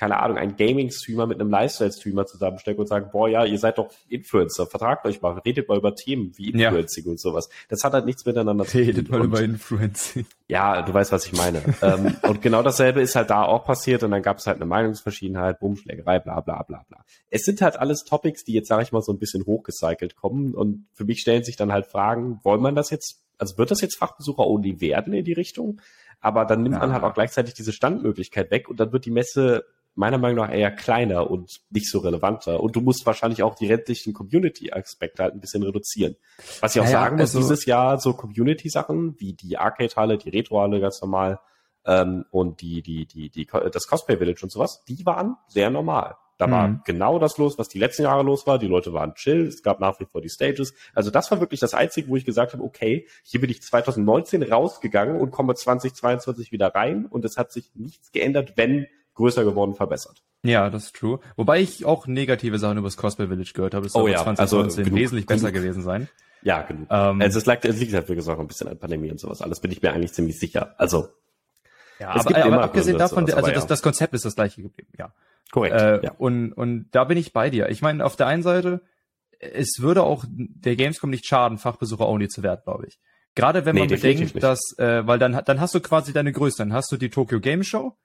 keine 0.00 0.18
Ahnung, 0.18 0.38
ein 0.38 0.56
Gaming-Streamer 0.56 1.26
mit 1.26 1.38
einem 1.38 1.50
Lifestyle-Streamer 1.50 2.24
zusammenstecken 2.24 2.80
und 2.80 2.86
sagen, 2.86 3.10
boah, 3.12 3.28
ja, 3.28 3.44
ihr 3.44 3.58
seid 3.58 3.76
doch 3.76 3.90
Influencer, 4.08 4.66
vertragt 4.66 5.04
euch 5.04 5.20
mal, 5.20 5.38
redet 5.40 5.68
mal 5.68 5.76
über 5.76 5.94
Themen 5.94 6.32
wie 6.38 6.48
Influencing 6.48 7.04
ja. 7.04 7.10
und 7.10 7.20
sowas. 7.20 7.50
Das 7.68 7.84
hat 7.84 7.92
halt 7.92 8.06
nichts 8.06 8.24
miteinander 8.24 8.64
zu 8.64 8.78
tun. 8.78 8.86
Redet 8.86 9.10
mal 9.10 9.20
und, 9.20 9.26
über 9.26 9.42
Influencing. 9.42 10.24
Ja, 10.48 10.80
du 10.80 10.94
weißt, 10.94 11.12
was 11.12 11.26
ich 11.26 11.34
meine. 11.34 11.62
ähm, 11.82 12.16
und 12.22 12.40
genau 12.40 12.62
dasselbe 12.62 13.02
ist 13.02 13.14
halt 13.14 13.28
da 13.28 13.42
auch 13.42 13.66
passiert 13.66 14.02
und 14.02 14.10
dann 14.10 14.22
gab 14.22 14.38
es 14.38 14.46
halt 14.46 14.56
eine 14.56 14.64
Meinungsverschiedenheit, 14.64 15.60
Bumschlägerei, 15.60 16.18
bla 16.18 16.40
bla 16.40 16.62
bla 16.62 16.82
bla. 16.88 17.04
Es 17.28 17.42
sind 17.42 17.60
halt 17.60 17.78
alles 17.78 18.04
Topics, 18.04 18.42
die 18.42 18.54
jetzt, 18.54 18.68
sage 18.68 18.82
ich 18.82 18.92
mal, 18.92 19.02
so 19.02 19.12
ein 19.12 19.18
bisschen 19.18 19.44
hochgecycelt 19.44 20.16
kommen 20.16 20.54
und 20.54 20.86
für 20.94 21.04
mich 21.04 21.20
stellen 21.20 21.44
sich 21.44 21.56
dann 21.56 21.72
halt 21.72 21.84
Fragen, 21.84 22.40
wollen 22.42 22.62
man 22.62 22.74
das 22.74 22.88
jetzt, 22.88 23.22
also 23.36 23.58
wird 23.58 23.70
das 23.70 23.82
jetzt 23.82 23.98
Fachbesucher-only 23.98 24.80
werden 24.80 25.12
in 25.12 25.26
die 25.26 25.34
Richtung? 25.34 25.78
Aber 26.22 26.46
dann 26.46 26.62
nimmt 26.62 26.76
ja. 26.76 26.80
man 26.80 26.92
halt 26.94 27.02
auch 27.02 27.12
gleichzeitig 27.12 27.52
diese 27.52 27.72
Standmöglichkeit 27.72 28.50
weg 28.50 28.70
und 28.70 28.80
dann 28.80 28.92
wird 28.92 29.04
die 29.04 29.10
Messe 29.10 29.66
meiner 29.94 30.18
Meinung 30.18 30.46
nach 30.46 30.52
eher 30.52 30.70
kleiner 30.70 31.30
und 31.30 31.60
nicht 31.70 31.90
so 31.90 31.98
relevanter. 31.98 32.60
Und 32.60 32.76
du 32.76 32.80
musst 32.80 33.04
wahrscheinlich 33.06 33.42
auch 33.42 33.54
die 33.54 33.66
restlichen 33.66 34.12
Community-Aspekte 34.12 35.22
halt 35.22 35.34
ein 35.34 35.40
bisschen 35.40 35.62
reduzieren. 35.62 36.16
Was 36.60 36.74
ich 36.74 36.80
auch 36.80 36.86
naja, 36.86 37.00
sagen 37.00 37.16
muss, 37.16 37.34
also, 37.34 37.40
dieses 37.40 37.66
Jahr 37.66 37.98
so 37.98 38.14
Community-Sachen 38.14 39.18
wie 39.18 39.34
die 39.34 39.58
Arcade-Halle, 39.58 40.18
die 40.18 40.30
Retro-Halle 40.30 40.80
ganz 40.80 41.00
normal 41.00 41.40
ähm, 41.84 42.24
und 42.30 42.60
die, 42.60 42.82
die, 42.82 43.06
die, 43.06 43.30
die, 43.30 43.46
das 43.46 43.86
Cosplay 43.86 44.16
Village 44.16 44.40
und 44.42 44.50
sowas, 44.50 44.84
die 44.88 45.04
waren 45.04 45.36
sehr 45.48 45.70
normal. 45.70 46.16
Da 46.40 46.46
mhm. 46.46 46.52
war 46.52 46.80
genau 46.86 47.18
das 47.18 47.36
los, 47.36 47.58
was 47.58 47.68
die 47.68 47.78
letzten 47.78 48.04
Jahre 48.04 48.22
los 48.22 48.46
war. 48.46 48.58
Die 48.58 48.66
Leute 48.66 48.94
waren 48.94 49.14
chill, 49.14 49.46
es 49.46 49.62
gab 49.62 49.78
nach 49.78 50.00
wie 50.00 50.06
vor 50.06 50.22
die 50.22 50.30
Stages. 50.30 50.72
Also 50.94 51.10
das 51.10 51.30
war 51.30 51.40
wirklich 51.40 51.60
das 51.60 51.74
Einzige, 51.74 52.08
wo 52.08 52.16
ich 52.16 52.24
gesagt 52.24 52.54
habe, 52.54 52.62
okay, 52.62 53.06
hier 53.22 53.42
bin 53.42 53.50
ich 53.50 53.62
2019 53.62 54.42
rausgegangen 54.42 55.20
und 55.20 55.32
komme 55.32 55.54
2022 55.54 56.50
wieder 56.50 56.74
rein 56.74 57.04
und 57.04 57.26
es 57.26 57.36
hat 57.36 57.52
sich 57.52 57.70
nichts 57.74 58.10
geändert, 58.10 58.54
wenn 58.56 58.86
größer 59.20 59.44
geworden, 59.44 59.74
verbessert. 59.74 60.22
Ja, 60.42 60.70
das 60.70 60.86
ist 60.86 60.96
true. 60.96 61.20
Wobei 61.36 61.60
ich 61.60 61.84
auch 61.84 62.06
negative 62.06 62.58
Sachen 62.58 62.78
über 62.78 62.86
das 62.88 62.96
Cosplay 62.96 63.28
Village 63.28 63.52
gehört 63.54 63.74
habe. 63.74 63.86
Es 63.86 63.92
soll 63.92 64.04
oh, 64.04 64.08
ja. 64.08 64.22
2019 64.22 64.84
also, 64.84 64.96
wesentlich 64.96 65.26
genug, 65.26 65.42
besser 65.42 65.52
gewesen 65.52 65.82
sein. 65.82 66.08
Ja, 66.42 66.62
genug. 66.62 66.88
Ähm, 66.90 67.20
also 67.20 67.38
es, 67.38 67.46
lag, 67.46 67.58
es 67.62 67.78
liegt 67.78 67.92
halt 67.92 68.08
wirklich 68.08 68.26
auch 68.28 68.38
ein 68.38 68.46
bisschen 68.46 68.68
an 68.68 68.78
Pandemie 68.78 69.10
und 69.10 69.20
sowas. 69.20 69.42
Alles 69.42 69.60
bin 69.60 69.70
ich 69.70 69.82
mir 69.82 69.92
eigentlich 69.92 70.12
ziemlich 70.12 70.38
sicher. 70.38 70.74
Also 70.78 71.08
ja, 71.98 72.08
aber, 72.08 72.44
aber 72.44 72.62
abgesehen 72.62 72.96
davon, 72.96 73.26
sowas, 73.26 73.36
also 73.36 73.52
das, 73.52 73.64
ja. 73.64 73.68
das 73.68 73.82
Konzept 73.82 74.14
ist 74.14 74.24
das 74.24 74.34
gleiche 74.34 74.62
geblieben, 74.62 74.90
ja. 74.98 75.12
Korrekt. 75.50 75.76
Äh, 75.76 76.02
ja. 76.02 76.12
Und, 76.16 76.52
und 76.52 76.88
da 76.92 77.04
bin 77.04 77.18
ich 77.18 77.32
bei 77.32 77.50
dir. 77.50 77.68
Ich 77.68 77.82
meine, 77.82 78.04
auf 78.04 78.16
der 78.16 78.26
einen 78.26 78.42
Seite, 78.42 78.80
es 79.38 79.80
würde 79.80 80.02
auch 80.02 80.24
der 80.28 80.76
Gamescom 80.76 81.10
nicht 81.10 81.26
schaden, 81.26 81.58
Fachbesucher 81.58 82.08
only 82.08 82.28
zu 82.28 82.42
werden, 82.42 82.60
glaube 82.64 82.86
ich. 82.86 82.98
Gerade 83.34 83.64
wenn 83.64 83.76
man 83.76 83.88
nee, 83.88 83.94
bedenkt, 83.94 84.42
dass, 84.42 84.60
äh, 84.78 85.06
weil 85.06 85.18
dann, 85.18 85.40
dann 85.44 85.60
hast 85.60 85.74
du 85.74 85.80
quasi 85.80 86.12
deine 86.12 86.32
Größe. 86.32 86.58
Dann 86.58 86.72
hast 86.72 86.90
du 86.90 86.96
die 86.96 87.10
Tokyo 87.10 87.40
Game 87.40 87.62
Show, 87.62 87.96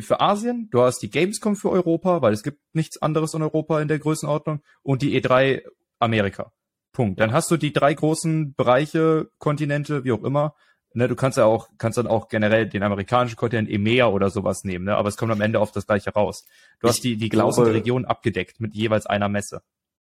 für 0.00 0.20
Asien, 0.20 0.68
du 0.70 0.82
hast 0.82 0.98
die 0.98 1.10
Gamescom 1.10 1.56
für 1.56 1.70
Europa, 1.70 2.22
weil 2.22 2.32
es 2.32 2.42
gibt 2.42 2.60
nichts 2.72 3.00
anderes 3.00 3.34
in 3.34 3.42
Europa 3.42 3.80
in 3.80 3.88
der 3.88 3.98
Größenordnung 3.98 4.62
und 4.82 5.02
die 5.02 5.20
E3 5.20 5.62
Amerika. 5.98 6.52
Punkt. 6.92 7.20
Dann 7.20 7.32
hast 7.32 7.50
du 7.50 7.56
die 7.56 7.72
drei 7.72 7.94
großen 7.94 8.54
Bereiche, 8.54 9.30
Kontinente, 9.38 10.04
wie 10.04 10.12
auch 10.12 10.24
immer. 10.24 10.54
Ne, 10.92 11.06
du 11.06 11.14
kannst 11.14 11.38
ja 11.38 11.44
auch, 11.44 11.68
kannst 11.78 11.98
dann 11.98 12.08
auch 12.08 12.28
generell 12.28 12.68
den 12.68 12.82
amerikanischen 12.82 13.36
Kontinent 13.36 13.70
EMEA 13.70 14.08
oder 14.08 14.28
sowas 14.28 14.64
nehmen, 14.64 14.86
ne? 14.86 14.96
aber 14.96 15.08
es 15.08 15.16
kommt 15.16 15.30
am 15.30 15.40
Ende 15.40 15.60
auf 15.60 15.70
das 15.70 15.86
gleiche 15.86 16.10
raus. 16.10 16.44
Du 16.80 16.88
ich 16.88 16.94
hast 16.94 17.04
die, 17.04 17.16
die 17.16 17.28
glaube, 17.28 17.72
Regionen 17.72 18.04
abgedeckt 18.04 18.58
mit 18.58 18.74
jeweils 18.74 19.06
einer 19.06 19.28
Messe. 19.28 19.62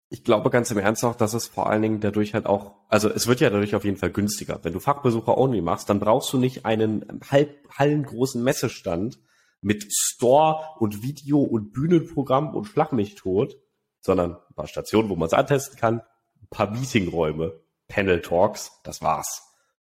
Ich 0.07 0.23
glaube 0.23 0.49
ganz 0.49 0.71
im 0.71 0.77
Ernst 0.77 1.03
auch, 1.03 1.15
dass 1.15 1.33
es 1.33 1.47
vor 1.47 1.69
allen 1.69 1.81
Dingen 1.81 1.99
dadurch 1.99 2.33
halt 2.33 2.45
auch, 2.45 2.75
also 2.87 3.09
es 3.09 3.27
wird 3.27 3.41
ja 3.41 3.49
dadurch 3.49 3.75
auf 3.75 3.83
jeden 3.83 3.97
Fall 3.97 4.11
günstiger. 4.11 4.59
Wenn 4.63 4.71
du 4.71 4.79
Fachbesucher 4.79 5.37
only 5.37 5.61
machst, 5.61 5.89
dann 5.89 5.99
brauchst 5.99 6.31
du 6.31 6.37
nicht 6.37 6.65
einen 6.65 7.19
halb 7.29 7.67
hallengroßen 7.77 8.41
Messestand, 8.41 9.19
mit 9.61 9.85
Store 9.93 10.65
und 10.79 11.03
Video 11.03 11.39
und 11.39 11.71
Bühnenprogramm 11.71 12.55
und 12.55 12.65
Schlag 12.65 12.91
mich 12.91 13.15
tot, 13.15 13.57
sondern 14.01 14.35
ein 14.35 14.55
paar 14.55 14.67
Stationen, 14.67 15.09
wo 15.09 15.15
man 15.15 15.27
es 15.27 15.33
antesten 15.33 15.77
kann, 15.77 16.01
ein 16.41 16.47
paar 16.49 16.71
Meetingräume, 16.71 17.59
Panel 17.87 18.21
Talks, 18.21 18.71
das 18.83 19.01
war's. 19.01 19.43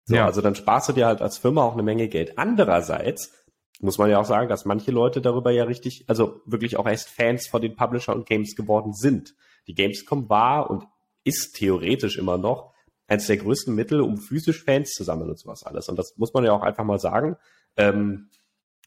So, 0.06 0.15
ja. 0.15 0.26
Also 0.26 0.41
dann 0.41 0.56
sparst 0.56 0.89
du 0.89 0.93
dir 0.93 1.06
halt 1.06 1.21
als 1.21 1.38
Firma 1.38 1.63
auch 1.63 1.74
eine 1.74 1.84
Menge 1.84 2.08
Geld. 2.08 2.38
Andererseits 2.38 3.32
muss 3.80 3.97
man 3.97 4.10
ja 4.10 4.19
auch 4.19 4.26
sagen, 4.26 4.50
dass 4.50 4.65
manche 4.65 4.91
Leute 4.91 5.21
darüber 5.21 5.52
ja 5.52 5.63
richtig, 5.63 6.06
also 6.08 6.41
wirklich 6.45 6.78
auch 6.78 6.88
erst 6.88 7.10
Fans 7.10 7.47
von 7.47 7.62
den 7.62 7.76
Publisher 7.76 8.15
und 8.15 8.26
Games 8.26 8.56
geworden 8.56 8.93
sind. 8.93 9.36
Die 9.67 9.76
Gamescom 9.76 10.30
war 10.30 10.69
und 10.69 10.86
ist 11.24 11.56
theoretisch 11.56 12.17
immer 12.17 12.38
noch 12.38 12.74
eines 13.08 13.28
der 13.28 13.38
größten 13.38 13.76
Mittel, 13.76 14.02
um 14.02 14.17
physisch 14.17 14.63
Fans 14.63 14.91
zu 14.91 15.04
sammeln 15.04 15.30
und 15.30 15.39
sowas 15.39 15.63
alles. 15.63 15.89
Und 15.89 16.00
das 16.00 16.15
muss 16.17 16.34
man 16.34 16.45
ja 16.45 16.54
auch 16.54 16.63
einfach 16.63 16.84
mal 16.84 17.00
sagen. 17.00 17.38
Ähm, 17.76 18.30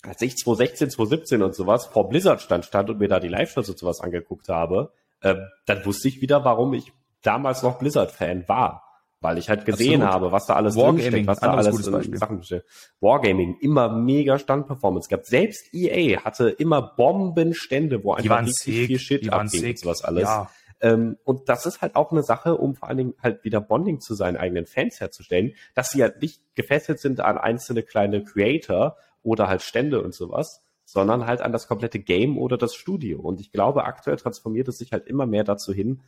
als 0.06 0.20
ich 0.22 0.36
2016, 0.36 0.90
2017 0.90 1.42
und 1.42 1.54
sowas 1.54 1.86
vor 1.86 2.08
Blizzard 2.08 2.40
stand, 2.40 2.64
stand 2.64 2.90
und 2.90 2.98
mir 2.98 3.08
da 3.08 3.20
die 3.20 3.28
Live-Shows 3.28 3.68
und 3.68 3.78
sowas 3.78 4.00
angeguckt 4.00 4.48
habe, 4.48 4.92
äh, 5.20 5.34
dann 5.66 5.84
wusste 5.84 6.08
ich 6.08 6.20
wieder, 6.20 6.44
warum 6.44 6.74
ich 6.74 6.92
damals 7.22 7.62
noch 7.62 7.78
Blizzard-Fan 7.78 8.48
war. 8.48 8.82
Weil 9.20 9.38
ich 9.38 9.48
halt 9.48 9.64
gesehen 9.64 10.02
Absolut. 10.02 10.14
habe, 10.14 10.32
was 10.32 10.44
da 10.44 10.54
alles 10.54 10.74
drinsteckt, 10.74 11.26
was 11.26 11.40
da 11.40 11.54
alles 11.54 11.86
in 11.86 12.18
Sachen 12.18 12.42
steht. 12.42 12.64
Wargaming, 13.00 13.56
immer 13.58 13.88
mega 13.88 14.38
Standperformance 14.38 15.08
gehabt. 15.08 15.24
Selbst 15.24 15.72
EA 15.72 16.20
hatte 16.22 16.50
immer 16.50 16.82
Bombenstände, 16.82 18.04
wo 18.04 18.12
einfach 18.12 18.42
richtig 18.42 18.86
viel 18.86 18.98
Shit 18.98 19.32
abging 19.32 19.66
und 19.66 19.78
sowas 19.78 20.04
alles. 20.04 20.24
Ja. 20.24 20.50
Ähm, 20.82 21.16
und 21.24 21.48
das 21.48 21.64
ist 21.64 21.80
halt 21.80 21.96
auch 21.96 22.12
eine 22.12 22.22
Sache, 22.22 22.58
um 22.58 22.74
vor 22.74 22.88
allen 22.88 22.98
Dingen 22.98 23.14
halt 23.22 23.42
wieder 23.44 23.62
Bonding 23.62 24.00
zu 24.00 24.14
seinen 24.14 24.36
eigenen 24.36 24.66
Fans 24.66 25.00
herzustellen, 25.00 25.54
dass 25.74 25.90
sie 25.90 26.02
halt 26.02 26.20
nicht 26.20 26.42
gefesselt 26.54 27.00
sind 27.00 27.20
an 27.20 27.38
einzelne 27.38 27.82
kleine 27.82 28.22
Creator 28.22 28.98
oder 29.24 29.48
halt 29.48 29.62
Stände 29.62 30.00
und 30.00 30.14
sowas, 30.14 30.62
sondern 30.84 31.26
halt 31.26 31.40
an 31.40 31.50
das 31.50 31.66
komplette 31.66 31.98
Game 31.98 32.38
oder 32.38 32.56
das 32.56 32.74
Studio. 32.74 33.20
Und 33.20 33.40
ich 33.40 33.50
glaube, 33.50 33.84
aktuell 33.84 34.16
transformiert 34.16 34.68
es 34.68 34.78
sich 34.78 34.92
halt 34.92 35.06
immer 35.08 35.26
mehr 35.26 35.42
dazu 35.42 35.72
hin, 35.72 36.02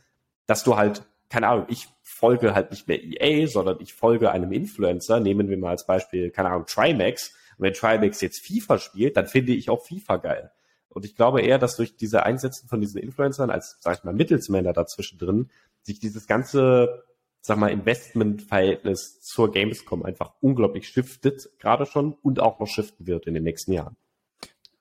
dass 0.45 0.63
du 0.63 0.77
halt, 0.77 1.03
keine 1.29 1.49
Ahnung, 1.49 1.65
ich 1.67 1.89
folge 2.03 2.55
halt 2.55 2.71
nicht 2.71 2.87
mehr 2.87 3.03
EA, 3.03 3.47
sondern 3.47 3.77
ich 3.81 3.93
folge 3.93 4.31
einem 4.31 4.53
Influencer. 4.53 5.19
Nehmen 5.19 5.49
wir 5.49 5.57
mal 5.57 5.71
als 5.71 5.85
Beispiel, 5.85 6.29
keine 6.29 6.49
Ahnung, 6.49 6.65
Trimax. 6.67 7.33
Und 7.57 7.65
wenn 7.65 7.73
Trimax 7.73 8.21
jetzt 8.21 8.45
FIFA 8.45 8.77
spielt, 8.77 9.17
dann 9.17 9.27
finde 9.27 9.53
ich 9.53 9.69
auch 9.69 9.83
FIFA 9.83 10.17
geil. 10.17 10.51
Und 10.89 11.05
ich 11.05 11.15
glaube 11.15 11.41
eher, 11.41 11.59
dass 11.59 11.75
durch 11.75 11.97
diese 11.97 12.23
Einsätze 12.23 12.67
von 12.67 12.79
diesen 12.79 13.01
Influencern 13.01 13.49
als, 13.49 13.77
sag 13.81 13.97
ich 13.97 14.03
mal, 14.03 14.13
Mittelsmänner 14.13 14.73
dazwischen 14.73 15.17
drin, 15.17 15.49
sich 15.81 15.99
dieses 15.99 16.27
ganze 16.27 17.03
sag 17.41 17.57
mal, 17.57 17.71
Investmentverhältnis 17.71 19.21
zur 19.21 19.51
Gamescom 19.51 20.03
einfach 20.03 20.33
unglaublich 20.41 20.89
shiftet, 20.89 21.49
gerade 21.59 21.85
schon 21.85 22.13
und 22.13 22.39
auch 22.39 22.59
noch 22.59 22.67
shiften 22.67 23.07
wird 23.07 23.25
in 23.27 23.33
den 23.33 23.43
nächsten 23.43 23.73
Jahren. 23.73 23.95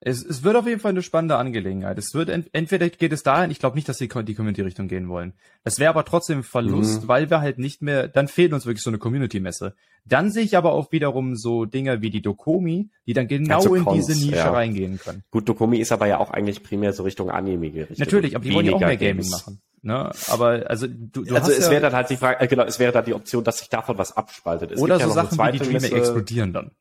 Es, 0.01 0.25
es 0.25 0.42
wird 0.42 0.57
auf 0.57 0.66
jeden 0.66 0.79
Fall 0.79 0.90
eine 0.90 1.03
spannende 1.03 1.37
Angelegenheit. 1.37 1.99
Es 1.99 2.12
wird 2.12 2.29
ent, 2.29 2.51
entweder 2.53 2.88
geht 2.90 3.12
es 3.12 3.23
dahin, 3.23 3.51
ich 3.51 3.59
glaube 3.59 3.77
nicht, 3.77 3.88
dass 3.88 3.97
sie 3.97 4.09
die 4.09 4.35
Community-Richtung 4.35 4.88
gehen 4.88 5.09
wollen. 5.09 5.33
Es 5.64 5.79
wäre 5.79 5.90
aber 5.90 6.05
trotzdem 6.05 6.38
ein 6.38 6.42
Verlust, 6.45 7.05
mhm. 7.05 7.09
weil 7.09 7.31
wir 7.31 7.40
halt 7.40 7.59
nicht 7.59 7.81
mehr, 7.81 8.07
dann 8.07 8.29
fehlt 8.29 8.53
uns 8.53 8.66
wirklich 8.66 8.83
so 8.83 8.90
eine 8.90 8.99
Community-Messe. 8.99 9.75
Dann 10.05 10.31
sehe 10.31 10.45
ich 10.45 10.57
aber 10.57 10.73
auch 10.73 10.92
wiederum 10.92 11.35
so 11.35 11.64
Dinge 11.64 12.03
wie 12.03 12.11
die 12.11 12.21
Dokomi, 12.21 12.90
die 13.07 13.14
dann 13.14 13.27
genau 13.27 13.57
also 13.57 13.75
in 13.75 13.85
Cons, 13.85 14.07
diese 14.07 14.25
Nische 14.25 14.37
ja. 14.37 14.53
reingehen 14.53 14.99
können. 14.99 15.25
Gut, 15.31 15.49
Dokomi 15.49 15.79
ist 15.79 15.92
aber 15.92 16.07
ja 16.07 16.19
auch 16.19 16.31
eigentlich 16.31 16.62
primär 16.62 16.92
so 16.92 17.03
Richtung 17.03 17.31
Anime 17.31 17.71
gerichtet. 17.71 17.99
Natürlich, 17.99 18.37
aber 18.37 18.45
die 18.45 18.55
wollen 18.55 18.66
ja 18.66 18.75
auch 18.75 18.81
mehr 18.81 18.97
Gaming 18.97 19.29
machen. 19.29 19.61
Ne? 19.83 20.11
Aber 20.29 20.69
also 20.69 20.87
du, 20.89 21.23
du 21.23 21.35
also 21.35 21.37
hast 21.37 21.59
es 21.59 21.67
ja, 21.67 21.71
wäre 21.71 21.83
dann 21.83 21.93
halt 21.93 22.11
die 22.11 22.17
Frage, 22.17 22.41
äh, 22.41 22.49
genau, 22.49 22.65
es 22.65 22.79
wäre 22.79 22.93
dann 22.93 23.05
die 23.05 23.15
Option, 23.15 23.45
dass 23.45 23.59
sich 23.59 23.69
davon 23.69 23.99
was 23.99 24.17
abspaltet. 24.17 24.73
Es 24.73 24.81
oder 24.81 24.99
so 24.99 25.09
ja 25.09 25.15
Sachen 25.15 25.39
wie 25.39 25.59
die 25.59 25.71
Messe- 25.71 25.95
explodieren 25.95 26.53
dann. 26.53 26.73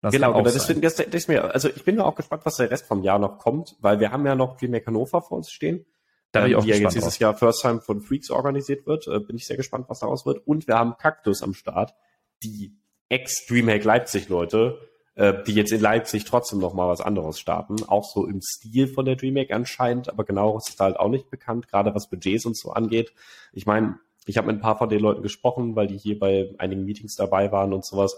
Das 0.00 0.12
genau, 0.12 0.32
genau. 0.32 0.44
Deswegen, 0.44 0.80
das, 0.80 0.94
das 0.96 1.28
mir, 1.28 1.52
also 1.52 1.68
ich 1.68 1.84
bin 1.84 1.96
mir 1.96 2.04
auch 2.04 2.14
gespannt, 2.14 2.42
was 2.44 2.56
der 2.56 2.70
Rest 2.70 2.86
vom 2.86 3.02
Jahr 3.02 3.18
noch 3.18 3.38
kommt, 3.38 3.76
weil 3.80 3.98
wir 4.00 4.12
haben 4.12 4.24
ja 4.26 4.34
noch 4.34 4.56
DreamHack 4.56 4.86
Hannover 4.86 5.22
vor 5.22 5.36
uns 5.38 5.50
stehen. 5.50 5.86
Da 6.30 6.40
bin 6.40 6.50
ich 6.50 6.52
ähm, 6.52 6.60
auch 6.60 6.64
die 6.64 6.70
ja 6.70 6.76
jetzt 6.76 6.94
dieses 6.94 7.14
drauf. 7.14 7.20
Jahr 7.20 7.34
First 7.34 7.62
Time 7.62 7.80
von 7.80 8.00
Freaks 8.00 8.30
organisiert 8.30 8.86
wird. 8.86 9.08
Äh, 9.08 9.18
bin 9.20 9.36
ich 9.36 9.46
sehr 9.46 9.56
gespannt, 9.56 9.86
was 9.88 10.00
daraus 10.00 10.24
wird. 10.24 10.46
Und 10.46 10.68
wir 10.68 10.76
haben 10.76 10.96
Cactus 10.98 11.42
am 11.42 11.54
Start, 11.54 11.94
die 12.42 12.76
Ex-Dreamhack 13.08 13.84
Leipzig-Leute, 13.84 14.78
äh, 15.18 15.42
die 15.42 15.52
jetzt 15.52 15.72
in 15.72 15.80
Leipzig 15.80 16.24
trotzdem 16.24 16.60
noch 16.60 16.74
mal 16.74 16.88
was 16.88 17.00
anderes 17.00 17.40
starten. 17.40 17.76
Auch 17.88 18.04
so 18.04 18.24
im 18.24 18.40
Stil 18.40 18.86
von 18.86 19.04
der 19.04 19.16
Dreamhack 19.16 19.50
anscheinend, 19.50 20.08
aber 20.08 20.22
genau 20.24 20.56
ist 20.56 20.78
halt 20.78 20.96
auch 20.96 21.08
nicht 21.08 21.28
bekannt, 21.28 21.66
gerade 21.66 21.92
was 21.92 22.08
Budgets 22.08 22.46
und 22.46 22.56
so 22.56 22.70
angeht. 22.70 23.12
Ich 23.52 23.66
meine, 23.66 23.98
ich 24.26 24.38
habe 24.38 24.46
mit 24.46 24.56
ein 24.56 24.60
paar 24.60 24.78
von 24.78 24.88
den 24.88 25.00
Leuten 25.00 25.22
gesprochen, 25.22 25.74
weil 25.74 25.88
die 25.88 25.98
hier 25.98 26.20
bei 26.20 26.54
einigen 26.58 26.84
Meetings 26.84 27.16
dabei 27.16 27.50
waren 27.50 27.72
und 27.72 27.84
sowas. 27.84 28.16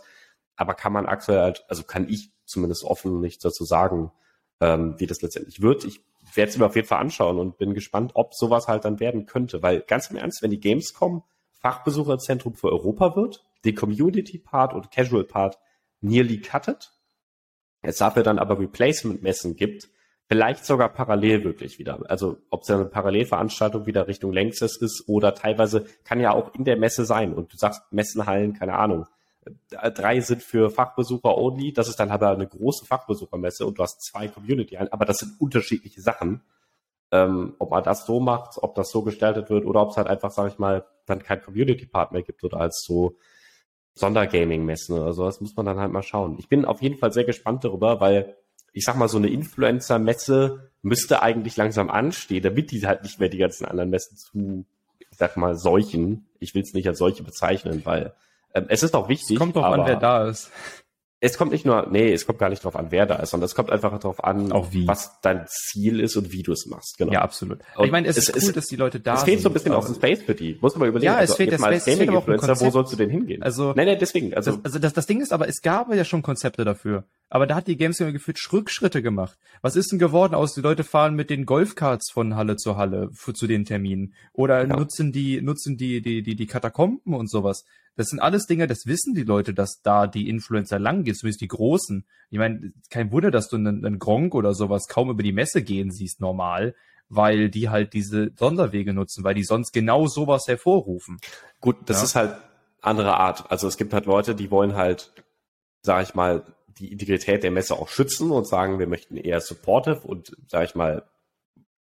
Aber 0.57 0.75
kann 0.75 0.93
man 0.93 1.07
aktuell 1.07 1.41
halt, 1.41 1.65
also 1.69 1.85
kann 1.85 2.07
ich 2.07 2.33
zumindest 2.45 2.85
offen 2.85 3.21
nichts 3.23 3.43
dazu 3.43 3.65
sagen, 3.65 4.13
ähm, 4.61 4.97
wie 4.99 5.07
das 5.07 5.23
letztendlich 5.23 5.63
wird. 5.63 5.87
Ich 5.87 6.05
werde 6.35 6.51
es 6.51 6.59
mir 6.59 6.67
auf 6.67 6.77
jeden 6.77 6.89
Fall 6.89 7.01
anschauen 7.01 7.39
und 7.39 7.57
bin 7.57 7.73
gespannt, 7.73 8.13
ob 8.13 8.35
sowas 8.35 8.69
halt 8.69 8.85
dann 8.85 9.01
werden 9.01 9.25
könnte. 9.25 9.63
Weil 9.63 9.81
ganz 9.81 10.11
im 10.11 10.17
Ernst, 10.17 10.43
wenn 10.43 10.51
die 10.51 10.61
Gamescom 10.61 11.23
Fachbesucherzentrum 11.53 12.57
für 12.57 12.69
Europa 12.69 13.17
wird, 13.17 13.43
den 13.65 13.75
Community-Part 13.75 14.75
und 14.75 14.91
Casual-Part 14.91 15.59
nearly 16.01 16.41
cuttet, 16.41 16.93
es 17.83 17.99
dafür 17.99 18.23
dann 18.23 18.39
aber 18.39 18.59
Replacement-Messen 18.59 19.57
gibt, 19.57 19.89
vielleicht 20.31 20.65
sogar 20.65 20.91
parallel 20.91 21.43
wirklich 21.43 21.81
wieder. 21.81 21.99
Also 22.09 22.39
ob 22.51 22.63
es 22.63 22.71
eine 22.71 22.85
Parallelveranstaltung 22.85 23.87
wieder 23.87 24.07
Richtung 24.07 24.33
Längstes 24.33 24.77
ist 24.77 25.09
oder 25.09 25.35
teilweise 25.35 25.87
kann 26.05 26.21
ja 26.21 26.33
auch 26.33 26.55
in 26.55 26.65
der 26.65 26.77
Messe 26.77 27.05
sein 27.05 27.35
und 27.35 27.53
du 27.53 27.57
sagst 27.57 27.83
Messenhallen, 27.91 28.55
keine 28.55 28.75
Ahnung. 28.75 29.07
äh, 29.71 29.91
Drei 29.91 30.21
sind 30.21 30.43
für 30.43 30.71
Fachbesucher 30.71 31.37
only, 31.37 31.73
das 31.73 31.89
ist 31.89 31.99
dann 31.99 32.11
aber 32.11 32.31
eine 32.31 32.47
große 32.47 32.87
Fachbesuchermesse 32.87 33.67
und 33.67 33.79
du 33.79 33.83
hast 33.83 34.03
zwei 34.03 34.29
community 34.29 34.77
hallen 34.77 34.93
aber 34.93 35.05
das 35.05 35.19
sind 35.19 35.41
unterschiedliche 35.41 36.01
Sachen. 36.01 36.43
Ähm, 37.13 37.57
ob 37.59 37.73
man 37.73 37.83
das 37.83 38.07
so 38.07 38.21
macht, 38.21 38.57
ob 38.63 38.77
das 38.77 38.91
so 38.91 39.03
gestaltet 39.03 39.51
wird 39.51 39.65
oder 39.67 39.83
ob 39.83 39.91
es 39.91 39.97
halt 39.97 40.07
einfach, 40.07 40.31
sage 40.31 40.51
ich 40.51 40.59
mal, 40.61 40.87
dann 41.07 41.25
kein 41.25 41.43
Community-Part 41.43 42.13
mehr 42.13 42.23
gibt 42.23 42.45
oder 42.45 42.61
als 42.61 42.85
so 42.87 43.17
Sondergaming-Messen 43.95 44.99
oder 44.99 45.13
so. 45.13 45.25
Das 45.25 45.41
muss 45.41 45.57
man 45.57 45.67
dann 45.67 45.79
halt 45.79 45.93
mal 45.93 46.03
schauen. 46.03 46.37
Ich 46.39 46.49
bin 46.49 46.65
auf 46.65 46.83
jeden 46.83 46.99
Fall 46.99 47.13
sehr 47.13 47.25
gespannt 47.25 47.65
darüber, 47.65 48.01
weil 48.01 48.37
ich 48.73 48.85
sag 48.85 48.97
mal, 48.97 49.09
so 49.09 49.19
eine 49.19 49.29
Influencer-Messe 49.29 50.71
müsste 50.83 51.23
eigentlich 51.23 51.57
langsam 51.57 51.91
anstehen, 51.91 52.43
damit 52.43 52.71
die 52.71 52.87
halt 52.87 53.03
nicht 53.03 53.19
mehr 53.19 53.29
die 53.29 53.39
ganzen 53.39 53.67
anderen 53.67 53.91
Messen 53.91 54.17
zu, 54.17 54.65
ich 54.99 55.19
sag 55.19 55.37
mal, 55.37 55.57
solchen. 55.57 56.27
Ich 56.39 56.55
will 56.55 56.63
es 56.63 56.73
nicht 56.73 56.89
als 56.89 56.99
solche 56.99 57.23
bezeichnen, 57.23 57.83
weil 57.85 58.15
ähm, 58.55 58.67
es 58.69 58.83
ist 58.83 58.95
auch 58.95 59.09
wichtig. 59.09 59.39
Kommt 59.39 59.57
drauf 59.57 59.65
aber 59.65 59.83
an, 59.83 59.87
wer 59.87 59.97
da 59.97 60.29
ist. 60.29 60.51
Es 61.23 61.37
kommt 61.37 61.53
nicht 61.53 61.67
nur, 61.67 61.87
nee, 61.91 62.13
es 62.15 62.25
kommt 62.27 62.39
gar 62.39 62.49
nicht 62.49 62.65
drauf 62.65 62.77
an, 62.77 62.87
wer 62.91 63.05
da 63.05 63.17
ist, 63.17 63.31
sondern 63.31 63.45
es 63.45 63.55
kommt 63.55 63.71
einfach 63.71 63.91
darauf 63.99 64.25
an, 64.25 64.51
was 64.87 65.21
dein 65.21 65.45
Ziel 65.49 66.01
ist 66.01 66.17
und 66.17 66.33
wie 66.33 66.43
du 66.43 66.53
es 66.53 66.65
machst. 66.67 66.97
Genau. 66.97 67.13
Ja, 67.13 67.21
absolut. 67.21 67.59
Und 67.77 67.85
ich 67.85 67.93
meine, 67.93 68.09
es, 68.09 68.17
es- 68.17 68.31
ist 68.31 68.43
cool, 68.45 68.49
es- 68.49 68.55
dass 68.55 68.67
die 68.67 68.77
Leute 68.77 69.01
da 69.01 69.15
es 69.15 69.21
sind. 69.21 69.27
fehlt 69.29 69.43
so 69.43 69.51
ein 69.51 69.53
bisschen 69.53 69.73
auch 69.73 69.87
ein 69.87 69.95
Space 69.95 70.23
für 70.23 70.35
die. 70.35 70.57
Muss 70.63 70.75
man 70.75 70.81
mal 70.81 70.89
überlegen. 70.89 71.13
Ja, 71.13 71.17
es 71.17 71.31
also, 71.31 71.35
fehlt 71.35 71.51
der 71.53 71.63
als 71.63 71.83
Space, 71.83 71.87
es 71.95 71.99
auch 71.99 72.01
ein 72.01 72.07
Gaming-Influencer, 72.07 72.61
wo 72.61 72.71
sollst 72.71 72.93
du 72.93 72.97
denn 72.97 73.11
hingehen? 73.11 73.43
Also- 73.43 73.75
nee, 73.77 73.85
nee, 73.85 73.97
deswegen, 73.97 74.33
also, 74.33 74.53
das, 74.53 74.65
also 74.65 74.79
das, 74.79 74.93
das 74.95 75.07
Ding 75.07 75.21
ist 75.21 75.33
aber, 75.33 75.47
es 75.47 75.61
gab 75.61 75.93
ja 75.95 76.05
schon 76.05 76.23
Konzepte 76.23 76.65
dafür. 76.65 77.05
Aber 77.31 77.47
da 77.47 77.55
hat 77.55 77.69
die 77.69 77.77
Gamescom 77.77 78.13
gefühlt 78.13 78.39
Rückschritte 78.53 79.03
gemacht. 79.03 79.39
Was 79.63 79.77
ist 79.77 79.93
denn 79.93 79.99
geworden 80.01 80.35
aus? 80.35 80.53
Die 80.55 80.61
Leute 80.61 80.83
fahren 80.85 81.15
mit 81.15 81.31
den 81.31 81.47
Golfkarts 81.47 82.11
von 82.11 82.35
Halle 82.35 82.57
zu 82.57 82.77
Halle 82.77 83.09
für, 83.13 83.33
zu 83.33 83.47
den 83.47 83.65
Terminen. 83.65 84.15
Oder 84.33 84.67
Ja. 84.67 84.77
nutzen 84.77 85.13
die, 85.13 85.41
nutzen 85.41 85.77
die, 85.77 86.03
die, 86.03 86.23
die, 86.23 86.35
die 86.35 86.47
Katakomben 86.47 87.15
und 87.15 87.31
sowas. 87.31 87.65
Das 87.97 88.09
sind 88.09 88.19
alles 88.21 88.47
Dinge, 88.47 88.67
das 88.67 88.87
wissen 88.87 89.15
die 89.15 89.23
Leute, 89.23 89.55
dass 89.55 89.81
da 89.83 90.07
die 90.07 90.29
Influencer 90.29 90.79
lang 90.79 91.05
gehen, 91.05 91.15
zumindest 91.15 91.41
die 91.41 91.49
Großen. 91.49 92.05
Ich 92.31 92.39
meine, 92.39 92.73
kein 92.91 93.13
Wunder, 93.13 93.31
dass 93.31 93.49
du 93.49 93.57
einen, 93.57 93.85
einen 93.85 93.99
Gronk 93.99 94.35
oder 94.35 94.53
sowas 94.55 94.87
kaum 94.89 95.09
über 95.11 95.23
die 95.23 95.33
Messe 95.33 95.63
gehen 95.63 95.91
siehst, 95.93 96.21
normal, 96.21 96.75
weil 97.09 97.49
die 97.51 97.69
halt 97.69 97.93
diese 97.93 98.33
Sonderwege 98.37 98.93
nutzen, 98.93 99.23
weil 99.23 99.35
die 99.35 99.45
sonst 99.45 99.73
genau 99.73 100.07
sowas 100.07 100.45
hervorrufen. 100.49 101.19
gut, 101.61 101.77
das 101.87 101.99
Ja. 101.99 102.05
ist 102.05 102.15
halt 102.17 102.37
andere 102.81 103.17
Art. 103.19 103.51
Also 103.51 103.69
es 103.69 103.77
gibt 103.77 103.93
halt 103.93 104.07
Leute, 104.07 104.35
die 104.35 104.51
wollen 104.51 104.75
halt, 104.75 105.13
sag 105.83 106.03
ich 106.05 106.15
mal, 106.15 106.43
die 106.79 106.93
Integrität 106.93 107.43
der 107.43 107.51
Messe 107.51 107.75
auch 107.75 107.89
schützen 107.89 108.31
und 108.31 108.47
sagen, 108.47 108.79
wir 108.79 108.87
möchten 108.87 109.17
eher 109.17 109.41
supportive 109.41 110.01
und, 110.07 110.37
sag 110.49 110.65
ich 110.65 110.75
mal, 110.75 111.05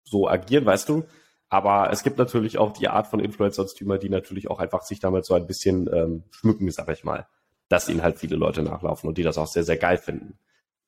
so 0.04 0.28
agieren, 0.28 0.66
weißt 0.66 0.88
du. 0.90 1.04
Aber 1.50 1.90
es 1.92 2.04
gibt 2.04 2.18
natürlich 2.18 2.58
auch 2.58 2.74
die 2.74 2.88
Art 2.88 3.08
von 3.08 3.20
Influencer 3.20 3.62
und 3.62 3.70
Streamer, 3.70 3.98
die 3.98 4.10
natürlich 4.10 4.50
auch 4.50 4.60
einfach 4.60 4.82
sich 4.84 5.00
damit 5.00 5.26
so 5.26 5.34
ein 5.34 5.48
bisschen 5.48 5.88
ähm, 5.94 6.24
schmücken, 6.32 6.70
sag 6.72 6.90
ich 6.90 7.04
mal. 7.04 7.28
Dass 7.70 7.90
ihnen 7.90 8.02
halt 8.04 8.18
viele 8.20 8.36
Leute 8.38 8.64
nachlaufen 8.64 9.08
und 9.10 9.18
die 9.18 9.24
das 9.24 9.38
auch 9.38 9.48
sehr, 9.48 9.64
sehr 9.64 9.78
geil 9.78 9.98
finden. 9.98 10.38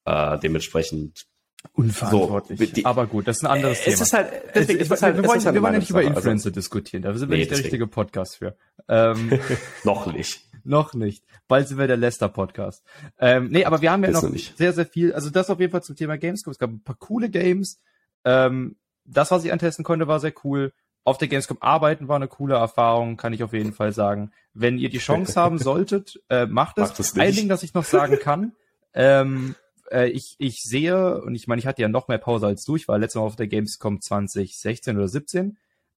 Äh, 0.05 0.37
dementsprechend. 0.39 1.25
Unverantwortlich. 1.73 2.57
So, 2.59 2.65
die- 2.75 2.85
aber 2.85 3.05
gut, 3.07 3.27
das 3.27 3.37
ist 3.37 3.43
ein 3.43 3.51
anderes 3.51 3.81
Thema. 3.81 3.93
Es 3.95 4.01
ist 4.01 4.13
halt, 4.13 4.31
Es- 4.31 4.53
deswegen, 4.53 4.79
es- 4.79 4.91
es 4.91 5.01
halt, 5.01 5.15
wir 5.17 5.25
wollen, 5.27 5.43
halt 5.43 5.55
wir 5.55 5.61
wollen 5.61 5.73
ja 5.73 5.79
nicht 5.79 5.89
über 5.89 5.99
Meinungssache. 5.99 6.19
Influencer 6.29 6.51
diskutieren. 6.51 7.03
Da 7.03 7.13
sind 7.13 7.29
wir 7.29 7.35
Nee, 7.35 7.39
nicht 7.41 7.51
der 7.51 7.57
deswegen. 7.57 7.65
richtige 7.75 7.87
Podcast 7.87 8.37
für. 8.37 8.55
Ähm, 8.87 9.29
Also, 9.31 9.43
noch 9.83 10.13
nicht. 10.13 10.41
Noch 10.63 10.93
nicht. 10.93 11.23
Bald 11.47 11.67
sind 11.67 11.77
wir 11.77 11.87
der 11.87 11.97
Lester-Podcast. 11.97 12.83
Ähm, 13.17 13.49
nee, 13.49 13.65
aber 13.65 13.81
wir 13.81 13.91
haben 13.91 14.03
ja 14.03 14.11
noch 14.11 14.23
noch 14.23 14.37
sehr, 14.37 14.73
sehr 14.73 14.85
viel. 14.85 15.13
Also 15.13 15.29
das 15.29 15.49
auf 15.49 15.59
jeden 15.59 15.71
Fall 15.71 15.83
zum 15.83 15.95
Thema 15.95 16.17
Gamescom. 16.17 16.51
Es 16.51 16.59
gab 16.59 16.69
ein 16.69 16.83
paar 16.83 16.97
coole 16.97 17.29
Games. 17.29 17.81
Ähm, 18.25 18.77
das, 19.05 19.31
was 19.31 19.43
ich 19.43 19.51
antesten 19.51 19.83
konnte, 19.83 20.07
war 20.07 20.19
sehr 20.19 20.33
cool. 20.43 20.73
Auf 21.03 21.17
der 21.17 21.27
Gamescom 21.27 21.57
arbeiten 21.61 22.07
war 22.07 22.17
eine 22.17 22.27
coole 22.27 22.55
Erfahrung, 22.55 23.17
kann 23.17 23.33
ich 23.33 23.43
auf 23.43 23.53
jeden 23.53 23.73
Fall 23.73 23.93
sagen. 23.93 24.31
Wenn 24.53 24.77
ihr 24.77 24.89
die 24.89 24.99
Chance 24.99 25.39
haben 25.39 25.57
solltet, 25.59 26.21
äh, 26.29 26.45
macht 26.45 26.77
es. 26.77 26.89
Macht 26.89 26.99
es 26.99 27.15
nicht. 27.15 27.23
Ein 27.23 27.35
Ding, 27.35 27.49
das 27.49 27.63
ich 27.63 27.73
noch 27.73 27.85
sagen 27.85 28.19
kann, 28.19 28.53
ähm, 28.93 29.55
äh, 29.91 30.09
ich, 30.09 30.35
ich 30.37 30.61
sehe, 30.61 31.21
und 31.21 31.35
ich 31.35 31.47
meine, 31.47 31.59
ich 31.59 31.67
hatte 31.67 31.81
ja 31.81 31.87
noch 31.87 32.07
mehr 32.07 32.17
Pause 32.17 32.47
als 32.47 32.63
du, 32.65 32.75
ich 32.75 32.87
war 32.87 32.97
letztes 32.99 33.19
Mal 33.19 33.25
auf 33.25 33.35
der 33.35 33.47
Gamescom 33.47 34.01
2016 34.01 34.97
oder 34.97 35.07
17, 35.07 35.57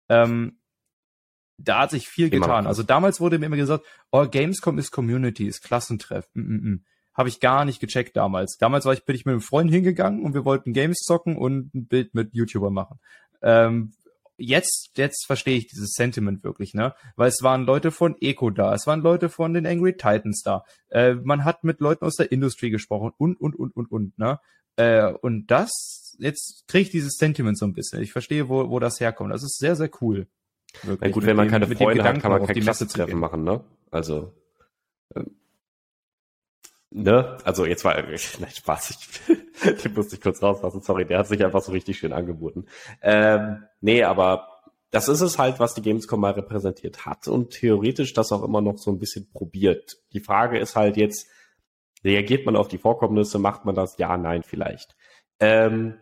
ähm, 0.09 0.57
da 1.63 1.81
hat 1.81 1.91
sich 1.91 2.07
viel 2.07 2.27
Immer 2.27 2.45
getan. 2.45 2.67
Also 2.67 2.83
damals 2.83 3.19
wurde 3.19 3.39
mir 3.39 3.47
immer 3.47 3.57
gesagt, 3.57 3.85
oh, 4.11 4.27
Gamescom 4.27 4.77
ist 4.77 4.91
Community, 4.91 5.47
ist 5.47 5.63
Klassentreff. 5.63 6.27
Mm 6.33 6.41
-mm 6.41 6.61
-mm. 6.61 6.79
Habe 7.13 7.29
ich 7.29 7.39
gar 7.39 7.65
nicht 7.65 7.79
gecheckt 7.79 8.15
damals. 8.15 8.57
Damals 8.57 8.85
war 8.85 8.93
ich, 8.93 9.05
bin 9.05 9.15
ich 9.15 9.25
mit 9.25 9.33
einem 9.33 9.41
Freund 9.41 9.69
hingegangen 9.69 10.23
und 10.23 10.33
wir 10.33 10.45
wollten 10.45 10.73
Games 10.73 10.99
zocken 10.99 11.37
und 11.37 11.73
ein 11.75 11.87
Bild 11.87 12.13
mit 12.13 12.33
YouTuber 12.33 12.69
machen. 12.69 12.99
Ähm, 13.41 13.93
jetzt, 14.37 14.91
jetzt 14.95 15.25
verstehe 15.25 15.57
ich 15.57 15.67
dieses 15.67 15.91
Sentiment 15.91 16.43
wirklich, 16.43 16.73
ne? 16.73 16.93
Weil 17.15 17.27
es 17.27 17.41
waren 17.41 17.65
Leute 17.65 17.91
von 17.91 18.15
Eco 18.19 18.49
da, 18.49 18.73
es 18.73 18.87
waren 18.87 19.01
Leute 19.01 19.29
von 19.29 19.53
den 19.53 19.67
Angry 19.67 19.93
Titans 19.93 20.41
da. 20.43 20.63
Äh, 20.89 21.15
man 21.15 21.43
hat 21.43 21.63
mit 21.63 21.79
Leuten 21.79 22.05
aus 22.05 22.15
der 22.15 22.31
Industrie 22.31 22.69
gesprochen 22.69 23.11
und, 23.17 23.39
und, 23.39 23.55
und, 23.55 23.75
und, 23.75 23.91
und, 23.91 24.17
ne? 24.17 24.39
Äh, 24.77 25.11
und 25.11 25.47
das, 25.47 26.15
jetzt 26.17 26.63
kriege 26.67 26.83
ich 26.83 26.91
dieses 26.91 27.13
Sentiment 27.17 27.57
so 27.57 27.65
ein 27.65 27.73
bisschen. 27.73 28.01
Ich 28.01 28.11
verstehe, 28.11 28.49
wo, 28.49 28.69
wo 28.69 28.79
das 28.79 28.99
herkommt. 28.99 29.33
Das 29.33 29.43
ist 29.43 29.57
sehr, 29.57 29.75
sehr 29.75 29.89
cool. 30.01 30.27
Wirklich. 30.83 30.99
Na 31.01 31.09
gut, 31.09 31.25
wenn 31.25 31.35
man 31.35 31.47
dem- 31.47 31.51
keine 31.51 31.67
Freunde 31.75 32.03
hat, 32.03 32.19
kann 32.21 32.31
man 32.31 32.45
kein 32.45 32.59
Klassentreffen 32.59 33.19
machen, 33.19 33.43
ne? 33.43 33.63
Also, 33.91 34.33
ähm, 35.15 35.35
ne? 36.89 37.37
Also 37.43 37.65
jetzt 37.65 37.83
war, 37.83 38.07
ich, 38.09 38.39
nein, 38.39 38.51
Spaß, 38.51 38.91
ich, 38.91 39.77
den 39.83 39.93
musste 39.95 40.15
ich 40.15 40.21
kurz 40.21 40.41
rauslassen, 40.41 40.81
sorry, 40.81 41.05
der 41.05 41.19
hat 41.19 41.27
sich 41.27 41.43
einfach 41.43 41.61
so 41.61 41.71
richtig 41.71 41.97
schön 41.99 42.13
angeboten. 42.13 42.65
Ähm, 43.01 43.63
nee, 43.81 44.03
aber 44.03 44.47
das 44.91 45.07
ist 45.07 45.21
es 45.21 45.37
halt, 45.37 45.59
was 45.59 45.73
die 45.73 45.81
Gamescom 45.81 46.19
mal 46.19 46.31
repräsentiert 46.33 47.05
hat 47.05 47.27
und 47.27 47.51
theoretisch 47.51 48.13
das 48.13 48.31
auch 48.31 48.43
immer 48.43 48.59
noch 48.61 48.77
so 48.77 48.91
ein 48.91 48.99
bisschen 48.99 49.29
probiert. 49.31 49.97
Die 50.13 50.19
Frage 50.19 50.59
ist 50.59 50.75
halt 50.75 50.97
jetzt, 50.97 51.27
reagiert 52.03 52.45
man 52.45 52.55
auf 52.55 52.67
die 52.67 52.77
Vorkommnisse, 52.77 53.39
macht 53.39 53.63
man 53.65 53.75
das? 53.75 53.97
Ja, 53.97 54.17
nein, 54.17 54.43
vielleicht. 54.43 54.95
Ähm, 55.39 55.97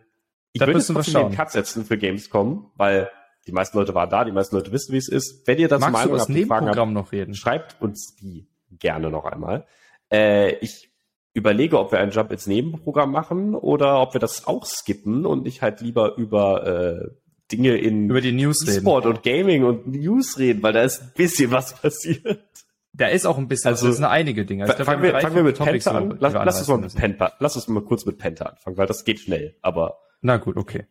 ich 0.52 0.58
Das 0.58 0.66
würde 0.66 0.78
müssen 0.78 0.96
wir 0.96 1.02
trotzdem 1.02 1.28
den. 1.28 1.36
Cut 1.36 1.52
setzen 1.52 1.84
für 1.84 1.98
Gamescom, 1.98 2.72
weil 2.74 3.08
die 3.46 3.52
meisten 3.52 3.78
Leute 3.78 3.94
waren 3.94 4.10
da, 4.10 4.24
die 4.24 4.32
meisten 4.32 4.56
Leute 4.56 4.72
wissen, 4.72 4.92
wie 4.92 4.98
es 4.98 5.08
ist. 5.08 5.46
Wenn 5.46 5.58
ihr 5.58 5.68
das 5.68 5.80
Magst 5.80 5.94
du 5.94 5.98
Meinung 5.98 6.12
das 6.12 6.22
habt, 6.22 6.28
Fragen 6.28 6.50
habt, 6.50 6.64
Nebenprogramm 6.64 6.92
noch 6.92 7.12
reden? 7.12 7.34
schreibt 7.34 7.80
uns 7.80 8.16
die 8.16 8.48
gerne 8.70 9.10
noch 9.10 9.24
einmal. 9.24 9.66
Äh, 10.12 10.56
ich 10.56 10.90
überlege, 11.32 11.78
ob 11.78 11.92
wir 11.92 12.00
einen 12.00 12.10
Jump 12.10 12.32
ins 12.32 12.46
Nebenprogramm 12.46 13.10
machen 13.12 13.54
oder 13.54 14.00
ob 14.00 14.14
wir 14.14 14.20
das 14.20 14.46
auch 14.46 14.66
skippen 14.66 15.24
und 15.26 15.46
ich 15.46 15.62
halt 15.62 15.80
lieber 15.80 16.16
über 16.16 16.66
äh, 16.66 17.08
Dinge 17.52 17.76
in 17.76 18.08
Über 18.08 18.20
die 18.20 18.32
News 18.32 18.66
reden. 18.66 18.80
Sport 18.80 19.06
und 19.06 19.22
Gaming 19.22 19.64
und 19.64 19.86
News 19.88 20.38
reden, 20.38 20.62
weil 20.62 20.72
da 20.72 20.82
ist 20.82 21.02
ein 21.02 21.12
bisschen 21.16 21.50
was 21.50 21.74
passiert. 21.80 22.44
Da 22.92 23.06
ist 23.06 23.24
auch 23.26 23.38
ein 23.38 23.46
bisschen, 23.48 23.68
Also, 23.68 23.86
das 23.86 23.96
sind 23.96 24.04
einige 24.04 24.44
Dinge. 24.44 24.64
Glaub, 24.64 24.82
fangen, 24.82 25.02
wir, 25.02 25.18
fangen 25.20 25.36
wir 25.36 25.44
mit 25.44 25.56
Topics, 25.56 25.84
Penta 25.84 25.98
an. 25.98 26.16
Lass, 26.18 26.32
lass 26.34 26.58
uns 26.58 26.68
mal 26.68 26.78
mit. 26.78 26.94
Penta, 26.94 27.32
lass 27.38 27.56
uns 27.56 27.68
mal 27.68 27.82
kurz 27.82 28.04
mit 28.04 28.18
Penta 28.18 28.46
anfangen, 28.46 28.76
weil 28.76 28.86
das 28.86 29.04
geht 29.04 29.20
schnell, 29.20 29.56
aber 29.62 29.98
Na 30.20 30.36
gut, 30.38 30.56
okay. 30.56 30.86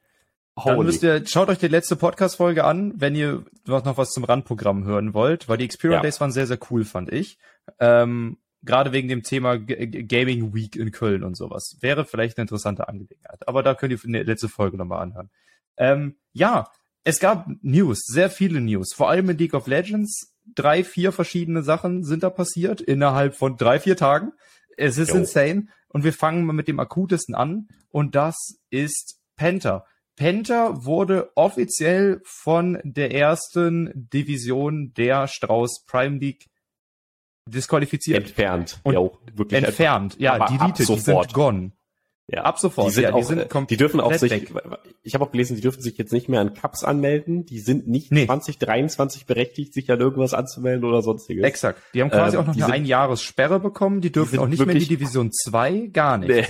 Dann 0.65 0.75
holy. 0.77 0.85
müsst 0.87 1.03
ihr, 1.03 1.25
schaut 1.27 1.49
euch 1.49 1.57
die 1.59 1.67
letzte 1.67 1.95
Podcast-Folge 1.95 2.63
an, 2.63 2.93
wenn 2.95 3.15
ihr 3.15 3.43
noch 3.65 3.97
was 3.97 4.09
zum 4.11 4.23
Randprogramm 4.23 4.83
hören 4.85 5.13
wollt, 5.13 5.47
weil 5.49 5.57
die 5.57 5.65
Experience 5.65 5.97
Ja. 5.99 6.01
Days 6.01 6.19
waren 6.21 6.31
sehr, 6.31 6.47
sehr 6.47 6.59
cool, 6.69 6.85
fand 6.85 7.11
ich. 7.11 7.37
Ähm, 7.79 8.37
Gerade 8.61 8.91
wegen 8.91 9.07
dem 9.07 9.23
Thema 9.23 9.57
G- 9.57 10.03
Gaming 10.03 10.53
Week 10.53 10.75
in 10.75 10.91
Köln 10.91 11.23
und 11.23 11.37
sowas. 11.37 11.77
Wäre 11.79 12.03
vielleicht 12.03 12.37
eine 12.37 12.43
interessante 12.43 12.89
Angelegenheit. 12.89 13.47
Aber 13.47 13.63
da 13.63 13.73
könnt 13.73 13.93
ihr 13.93 13.99
die 14.03 14.11
letzte 14.29 14.49
Folge 14.49 14.75
nochmal 14.75 15.01
anhören. 15.01 15.29
Ähm, 15.77 16.17
ja, 16.33 16.69
es 17.05 17.19
gab 17.19 17.47
News, 17.61 17.99
sehr 18.05 18.29
viele 18.29 18.59
News, 18.59 18.93
vor 18.93 19.09
allem 19.09 19.29
in 19.29 19.37
League 19.37 19.53
of 19.53 19.67
Legends. 19.67 20.33
Drei, 20.55 20.83
vier 20.83 21.13
verschiedene 21.13 21.63
Sachen 21.63 22.03
sind 22.03 22.23
da 22.23 22.29
passiert 22.29 22.81
innerhalb 22.81 23.35
von 23.35 23.55
drei, 23.55 23.79
vier 23.79 23.95
Tagen. 23.95 24.33
Es 24.75 24.97
ist 24.97 25.11
jo. 25.11 25.15
insane. 25.19 25.67
Und 25.87 26.03
wir 26.03 26.11
fangen 26.13 26.45
mal 26.45 26.53
mit 26.53 26.67
dem 26.67 26.79
akutesten 26.79 27.35
an. 27.35 27.69
Und 27.91 28.13
das 28.15 28.35
ist 28.69 29.19
Penta. 29.37 29.85
Penta 30.19 30.84
wurde 30.84 31.32
offiziell 31.36 32.19
von 32.25 32.77
der 32.84 33.15
ersten 33.15 33.89
Division 33.95 34.93
der 34.93 35.27
Strauß 35.27 35.86
Prime 35.88 36.17
League 36.17 36.49
disqualifiziert. 37.45 38.27
Entfernt. 38.27 38.82
Und 38.84 38.95
ja, 38.95 39.10
wirklich 39.34 39.63
entfernt. 39.63 40.17
Ja, 40.19 40.45
deleted, 40.45 40.89
die 40.89 40.95
sind 40.97 41.34
gone. 41.34 41.71
Ja, 42.27 42.43
ab 42.43 42.60
sofort. 42.60 42.89
Die, 42.89 42.91
sind 42.91 43.03
ja, 43.03 43.12
die, 43.12 43.15
auch, 43.15 43.23
sind 43.23 43.69
die 43.71 43.77
dürfen 43.77 44.01
auch 44.01 44.13
sich, 44.13 44.29
weg. 44.29 44.51
ich 45.03 45.13
habe 45.13 45.23
auch 45.23 45.32
gelesen, 45.32 45.55
die 45.55 45.62
dürfen 45.62 45.82
sich 45.82 45.97
jetzt 45.97 46.12
nicht 46.12 46.27
mehr 46.27 46.41
an 46.41 46.53
Cups 46.53 46.84
anmelden. 46.84 47.45
Die 47.45 47.60
sind 47.60 47.88
nicht 47.88 48.12
nee. 48.12 48.25
2023 48.25 49.25
berechtigt, 49.25 49.73
sich 49.73 49.89
an 49.89 50.01
irgendwas 50.01 50.34
anzumelden 50.34 50.84
oder 50.84 51.01
sonstiges. 51.01 51.45
Exakt. 51.45 51.82
Die 51.93 52.01
haben 52.01 52.10
quasi 52.10 52.36
ähm, 52.36 52.43
auch 52.43 52.47
noch 52.47 52.55
eine 52.55 52.65
sind, 52.65 52.73
Einjahressperre 52.73 53.62
bekommen. 53.62 54.01
Die 54.01 54.12
dürfen 54.12 54.34
die 54.34 54.39
auch 54.39 54.47
nicht 54.47 54.63
mehr 54.63 54.75
in 54.75 54.82
die 54.82 54.88
Division 54.88 55.32
2, 55.32 55.91
gar 55.93 56.17
nicht. 56.17 56.29
Nee, 56.29 56.45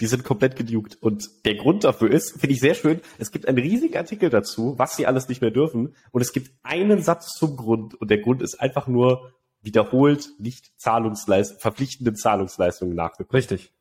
die 0.00 0.06
sind 0.06 0.24
komplett 0.24 0.56
gedukt. 0.56 0.98
Und 1.00 1.28
der 1.44 1.56
Grund 1.56 1.84
dafür 1.84 2.10
ist, 2.10 2.32
finde 2.32 2.54
ich 2.54 2.60
sehr 2.60 2.74
schön, 2.74 3.00
es 3.18 3.30
gibt 3.30 3.46
einen 3.46 3.58
riesigen 3.58 3.96
Artikel 3.96 4.30
dazu, 4.30 4.74
was 4.78 4.96
sie 4.96 5.06
alles 5.06 5.28
nicht 5.28 5.40
mehr 5.40 5.50
dürfen. 5.50 5.94
Und 6.10 6.20
es 6.20 6.32
gibt 6.32 6.52
einen 6.62 7.02
Satz 7.02 7.34
zum 7.34 7.56
Grund. 7.56 7.94
Und 7.94 8.10
der 8.10 8.18
Grund 8.18 8.42
ist 8.42 8.60
einfach 8.60 8.86
nur 8.86 9.32
wiederholt 9.62 10.30
nicht 10.38 10.72
Zahlungsleist 10.78 11.60
verpflichtende 11.60 12.14
Zahlungsleistungen 12.14 12.94
nachgekommen. 12.94 13.36
Richtig. 13.36 13.72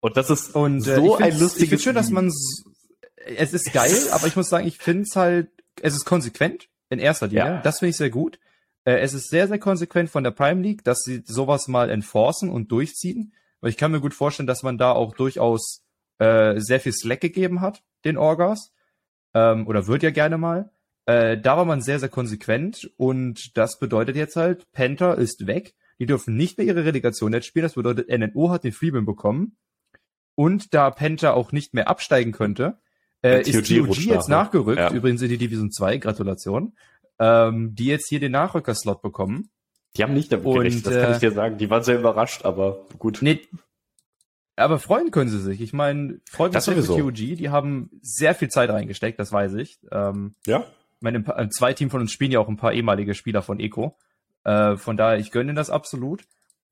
Und 0.00 0.16
das 0.16 0.30
ist 0.30 0.54
und, 0.54 0.86
äh, 0.86 0.96
so 0.96 1.16
ein 1.16 1.38
lustiges. 1.38 1.62
Ich 1.62 1.68
finde 1.68 1.82
schön, 1.82 1.94
dass 1.94 2.10
man 2.10 2.32
es 3.24 3.52
ist 3.52 3.72
geil, 3.72 3.96
aber 4.10 4.26
ich 4.26 4.36
muss 4.36 4.48
sagen, 4.48 4.66
ich 4.66 4.78
finde 4.78 5.02
es 5.02 5.16
halt, 5.16 5.48
es 5.80 5.94
ist 5.94 6.04
konsequent 6.04 6.68
in 6.90 6.98
erster 6.98 7.28
Linie. 7.28 7.44
Ja. 7.44 7.60
Das 7.62 7.78
finde 7.78 7.90
ich 7.90 7.96
sehr 7.96 8.10
gut. 8.10 8.38
Äh, 8.84 8.98
es 8.98 9.14
ist 9.14 9.28
sehr, 9.28 9.48
sehr 9.48 9.58
konsequent 9.58 10.10
von 10.10 10.24
der 10.24 10.32
Prime 10.32 10.60
League, 10.60 10.84
dass 10.84 11.02
sie 11.04 11.22
sowas 11.24 11.68
mal 11.68 11.90
enforcen 11.90 12.50
und 12.50 12.72
durchziehen. 12.72 13.32
Weil 13.62 13.70
ich 13.70 13.78
kann 13.78 13.90
mir 13.92 14.00
gut 14.00 14.12
vorstellen, 14.12 14.46
dass 14.46 14.62
man 14.62 14.76
da 14.76 14.92
auch 14.92 15.14
durchaus 15.14 15.82
äh, 16.18 16.60
sehr 16.60 16.80
viel 16.80 16.92
Slack 16.92 17.22
gegeben 17.22 17.62
hat, 17.62 17.82
den 18.04 18.18
Orgas. 18.18 18.74
Ähm, 19.32 19.66
oder 19.66 19.86
wird 19.86 20.02
ja 20.02 20.10
gerne 20.10 20.36
mal. 20.36 20.70
Äh, 21.06 21.38
da 21.38 21.56
war 21.56 21.64
man 21.64 21.80
sehr, 21.80 21.98
sehr 21.98 22.10
konsequent 22.10 22.90
und 22.96 23.56
das 23.56 23.78
bedeutet 23.78 24.16
jetzt 24.16 24.36
halt, 24.36 24.70
Panther 24.72 25.16
ist 25.16 25.46
weg. 25.46 25.74
Die 25.98 26.06
dürfen 26.06 26.36
nicht 26.36 26.58
mehr 26.58 26.66
ihre 26.66 26.84
Relegation 26.84 27.32
jetzt 27.32 27.46
spielen. 27.46 27.62
Das 27.62 27.74
bedeutet, 27.74 28.08
NNO 28.08 28.50
hat 28.50 28.64
den 28.64 28.72
Freeman 28.72 29.06
bekommen. 29.06 29.56
Und 30.34 30.74
da 30.74 30.90
Penta 30.90 31.32
auch 31.32 31.52
nicht 31.52 31.74
mehr 31.74 31.88
absteigen 31.88 32.32
könnte, 32.32 32.78
äh, 33.22 33.42
ist 33.42 33.68
TOG 33.68 33.96
jetzt 33.96 34.28
nach, 34.28 34.46
nachgerückt, 34.46 34.78
ja. 34.78 34.92
übrigens 34.92 35.22
in 35.22 35.28
die 35.28 35.38
Division 35.38 35.70
2, 35.70 35.98
Gratulation, 35.98 36.74
ähm, 37.18 37.74
die 37.74 37.86
jetzt 37.86 38.08
hier 38.08 38.18
den 38.18 38.32
Nachrücker-Slot 38.32 39.02
bekommen. 39.02 39.50
Die 39.96 40.02
haben 40.02 40.14
nicht 40.14 40.32
damit 40.32 40.46
und, 40.46 40.54
gerechnet, 40.54 40.86
das 40.86 40.94
kann 40.94 41.10
ich 41.10 41.16
äh, 41.18 41.20
dir 41.20 41.32
sagen. 41.32 41.58
Die 41.58 41.68
waren 41.68 41.82
sehr 41.82 41.98
überrascht, 41.98 42.44
aber 42.44 42.86
gut. 42.98 43.18
Nee, 43.20 43.40
aber 44.56 44.78
freuen 44.78 45.10
können 45.10 45.30
sie 45.30 45.40
sich. 45.40 45.60
Ich 45.60 45.72
meine, 45.72 46.20
freut 46.30 46.52
mich 46.52 46.62
für 46.62 46.82
TOG. 46.84 47.14
Die 47.14 47.50
haben 47.50 47.90
sehr 48.02 48.34
viel 48.34 48.48
Zeit 48.48 48.70
reingesteckt, 48.70 49.18
das 49.18 49.32
weiß 49.32 49.54
ich. 49.54 49.78
Ähm, 49.90 50.34
ja. 50.46 50.60
Ich 50.96 51.02
meine, 51.02 51.24
zwei 51.50 51.72
Team 51.72 51.90
von 51.90 52.00
uns 52.00 52.12
spielen 52.12 52.30
ja 52.30 52.38
auch 52.38 52.48
ein 52.48 52.56
paar 52.56 52.72
ehemalige 52.72 53.14
Spieler 53.14 53.42
von 53.42 53.60
Eco. 53.60 53.96
Äh, 54.44 54.76
von 54.76 54.96
daher, 54.96 55.18
ich 55.18 55.30
gönne 55.30 55.54
das 55.54 55.70
absolut. 55.70 56.24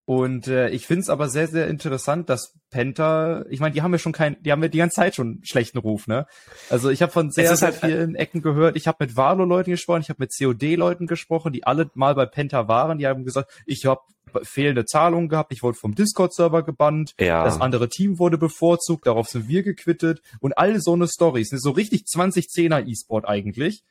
Und 0.05 0.49
äh, 0.49 0.71
ich 0.71 0.87
finde 0.87 1.03
es 1.03 1.09
aber 1.09 1.29
sehr, 1.29 1.47
sehr 1.47 1.69
interessant, 1.69 2.29
dass 2.29 2.55
Penta, 2.71 3.45
ich 3.49 3.61
meine, 3.61 3.75
die 3.75 3.83
haben 3.83 3.93
ja 3.93 3.99
schon 3.99 4.13
kein, 4.13 4.43
die 4.43 4.51
haben 4.51 4.63
ja 4.63 4.69
die 4.69 4.79
ganze 4.79 4.97
Zeit 4.97 5.15
schon 5.15 5.41
schlechten 5.45 5.79
Ruf, 5.79 6.09
ne? 6.09 6.27
Also 6.69 6.91
ich 6.91 7.01
habe 7.03 7.13
von 7.13 7.31
sehr, 7.31 7.55
sehr 7.55 7.69
halt, 7.69 7.83
äh, 7.85 7.87
vielen 7.87 8.15
Ecken 8.17 8.43
gehört, 8.43 8.77
ich 8.77 8.89
habe 8.89 9.05
mit 9.05 9.17
Valo-Leuten 9.17 9.71
gesprochen, 9.71 10.01
ich 10.03 10.09
habe 10.09 10.23
mit 10.23 10.33
COD-Leuten 10.37 11.07
gesprochen, 11.07 11.53
die 11.53 11.65
alle 11.65 11.91
mal 11.95 12.15
bei 12.15 12.27
Penta 12.27 12.67
waren, 12.67 12.99
die 12.99 13.07
haben 13.07 13.25
gesagt, 13.25 13.51
ich 13.67 13.87
habe 13.87 14.01
fehlende 14.43 14.85
Zahlungen 14.85 15.29
gehabt, 15.29 15.53
ich 15.53 15.63
wurde 15.63 15.79
vom 15.79 15.95
Discord-Server 15.95 16.63
gebannt, 16.63 17.15
ja. 17.21 17.45
das 17.45 17.61
andere 17.61 17.89
Team 17.89 18.19
wurde 18.19 18.39
bevorzugt, 18.39 19.07
darauf 19.07 19.29
sind 19.29 19.49
wir 19.49 19.63
gequittet 19.63 20.23
und 20.41 20.57
all 20.59 20.81
so 20.81 20.93
eine 20.93 21.09
Stories, 21.09 21.51
so 21.51 21.71
richtig 21.71 22.05
2010er 22.13 22.87
E-Sport 22.87 23.29
eigentlich, 23.29 23.85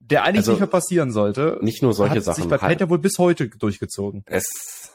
der 0.00 0.24
eigentlich 0.24 0.38
also, 0.38 0.52
nicht 0.52 0.60
mehr 0.60 0.68
passieren 0.68 1.12
sollte. 1.12 1.58
Nicht 1.62 1.82
nur 1.82 1.92
solche 1.92 2.16
hat 2.16 2.24
Sachen. 2.24 2.42
sich 2.42 2.50
bei 2.50 2.58
Penta 2.58 2.88
wohl 2.88 2.98
bis 2.98 3.18
heute 3.18 3.48
durchgezogen. 3.48 4.22
Es 4.26 4.85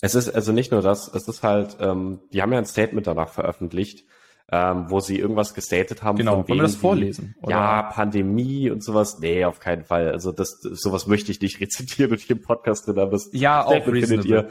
es 0.00 0.14
ist 0.14 0.34
also 0.34 0.52
nicht 0.52 0.70
nur 0.70 0.82
das, 0.82 1.12
es 1.12 1.26
ist 1.28 1.42
halt, 1.42 1.76
ähm, 1.80 2.20
die 2.32 2.42
haben 2.42 2.52
ja 2.52 2.58
ein 2.58 2.66
Statement 2.66 3.06
danach 3.06 3.30
veröffentlicht, 3.30 4.04
ähm, 4.50 4.86
wo 4.88 5.00
sie 5.00 5.18
irgendwas 5.18 5.54
gestatet 5.54 6.02
haben. 6.02 6.16
Genau, 6.16 6.48
wollen 6.48 6.58
wir 6.58 6.62
das 6.62 6.76
vorlesen? 6.76 7.34
Oder? 7.42 7.50
Ja, 7.50 7.82
Pandemie 7.82 8.70
und 8.70 8.82
sowas. 8.82 9.18
Nee, 9.18 9.44
auf 9.44 9.60
keinen 9.60 9.84
Fall. 9.84 10.10
Also 10.10 10.32
das, 10.32 10.60
sowas 10.60 11.06
möchte 11.06 11.32
ich 11.32 11.40
nicht 11.40 11.60
rezitieren 11.60 12.10
durch 12.10 12.26
den 12.26 12.40
Podcast 12.40 12.86
drin, 12.86 12.96
das 13.10 13.30
ja, 13.32 13.64
auch 13.64 13.84
findet 13.84 14.24
ihr. 14.24 14.48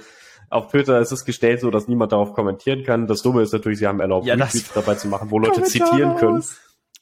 Auf 0.50 0.70
Twitter 0.70 1.00
ist 1.02 1.12
es 1.12 1.26
gestellt 1.26 1.60
so, 1.60 1.72
dass 1.72 1.90
niemand 1.90 2.14
darauf 2.14 2.34
kommentieren 2.34 2.84
kann. 2.84 3.06
Das 3.06 3.22
Dumme 3.22 3.42
ist 3.42 3.52
natürlich, 3.52 3.80
sie 3.80 3.88
haben 3.88 4.00
erlaubt, 4.00 4.26
ja, 4.26 4.38
Tweets 4.38 4.72
dabei 4.74 4.96
zu 4.96 5.10
machen, 5.10 5.30
wo 5.30 5.40
Leute 5.40 5.64
zitieren 5.64 6.16
können. 6.16 6.42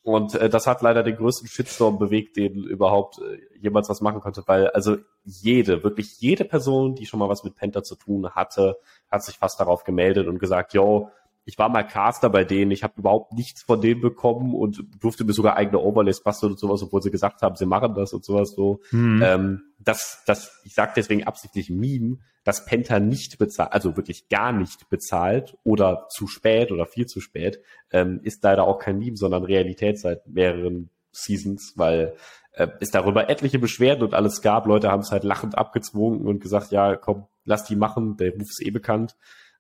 Und 0.06 0.36
äh, 0.36 0.50
das 0.50 0.68
hat 0.68 0.84
leider 0.84 1.02
den 1.02 1.16
größten 1.16 1.48
Shitstorm 1.48 1.98
bewegt, 1.98 2.38
den 2.38 2.64
überhaupt 2.64 3.18
äh, 3.18 3.40
jemals 3.60 3.90
was 3.90 4.02
machen 4.02 4.22
konnte, 4.22 4.44
weil 4.46 4.68
also 4.68 4.98
jede, 5.24 5.84
wirklich 5.84 6.22
jede 6.22 6.46
Person, 6.46 6.94
die 6.94 7.08
schon 7.08 7.20
mal 7.20 7.28
was 7.28 7.44
mit 7.44 7.56
Penta 7.56 7.82
zu 7.82 7.96
tun 7.96 8.30
hatte, 8.30 8.78
hat 9.10 9.24
sich 9.24 9.40
fast 9.40 9.60
darauf 9.60 9.84
gemeldet 9.84 10.28
und 10.28 10.38
gesagt, 10.38 10.76
yo, 10.76 11.10
ich 11.46 11.60
war 11.60 11.70
mal 11.70 11.84
Caster 11.84 12.30
bei 12.30 12.44
denen, 12.44 12.72
ich 12.72 12.84
habe 12.84 12.96
überhaupt 12.98 13.34
nichts 13.34 13.62
von 13.62 13.80
denen 13.80 14.02
bekommen 14.02 14.54
und 14.56 14.84
durfte 15.00 15.24
mir 15.24 15.34
sogar 15.34 15.56
eigene 15.56 15.80
Overlays 15.80 16.24
basteln 16.24 16.54
und 16.54 16.60
sowas, 16.60 16.82
obwohl 16.82 17.04
sie 17.04 17.12
gesagt 17.12 17.44
haben, 17.44 17.56
sie 17.56 17.68
machen 17.68 17.94
das 17.94 18.14
und 18.14 18.26
sowas 18.26 18.54
so. 18.56 18.82
Hm. 18.90 19.22
Ähm, 19.24 19.62
das, 19.78 20.24
das, 20.26 20.60
ich 20.64 20.74
sage 20.74 20.94
deswegen 20.96 21.24
absichtlich 21.24 21.70
Meme, 21.70 22.18
dass 22.44 22.66
Penta 22.66 23.00
nicht 23.00 23.38
bezahlt, 23.38 23.74
also 23.74 23.96
wirklich 23.96 24.28
gar 24.28 24.52
nicht 24.52 24.90
bezahlt 24.90 25.56
oder 25.64 26.08
zu 26.10 26.28
spät 26.28 26.72
oder 26.72 26.88
viel 26.88 27.06
zu 27.06 27.22
spät, 27.22 27.62
ähm, 27.92 28.20
ist 28.24 28.44
leider 28.44 28.64
auch 28.64 28.80
kein 28.80 28.98
Meme, 28.98 29.16
sondern 29.16 29.44
Realität 29.44 30.00
seit 30.00 30.28
mehreren 30.28 30.90
Seasons, 31.12 31.74
weil 31.76 32.16
äh, 32.54 32.68
es 32.80 32.90
darüber 32.90 33.30
etliche 33.30 33.60
Beschwerden 33.60 34.04
und 34.04 34.16
alles 34.16 34.42
gab. 34.42 34.66
Leute 34.66 34.92
haben 34.92 35.02
es 35.02 35.12
halt 35.12 35.24
lachend 35.24 35.58
abgezwungen 35.58 36.26
und 36.26 36.40
gesagt, 36.40 36.72
ja, 36.72 36.96
komm, 36.96 37.28
lass 37.44 37.66
die 37.66 37.76
machen, 37.76 38.18
der 38.18 38.32
Move 38.32 38.44
ist 38.44 38.66
eh 38.66 38.72
bekannt. 38.72 39.16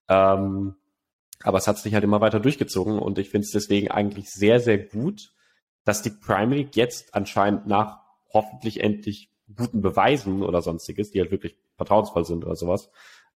Ähm, 0.07 0.75
aber 1.43 1.57
es 1.57 1.67
hat 1.67 1.77
sich 1.77 1.93
halt 1.93 2.03
immer 2.03 2.21
weiter 2.21 2.39
durchgezogen 2.39 2.99
und 2.99 3.17
ich 3.19 3.29
finde 3.29 3.45
es 3.45 3.51
deswegen 3.51 3.91
eigentlich 3.91 4.31
sehr, 4.31 4.59
sehr 4.59 4.77
gut, 4.77 5.31
dass 5.83 6.01
die 6.01 6.09
Primary 6.09 6.67
jetzt 6.73 7.13
anscheinend 7.13 7.67
nach 7.67 7.99
hoffentlich 8.33 8.81
endlich 8.81 9.29
guten 9.55 9.81
Beweisen 9.81 10.43
oder 10.43 10.61
sonstiges, 10.61 11.11
die 11.11 11.19
halt 11.19 11.31
wirklich 11.31 11.55
vertrauensvoll 11.77 12.25
sind 12.25 12.45
oder 12.45 12.55
sowas, 12.55 12.89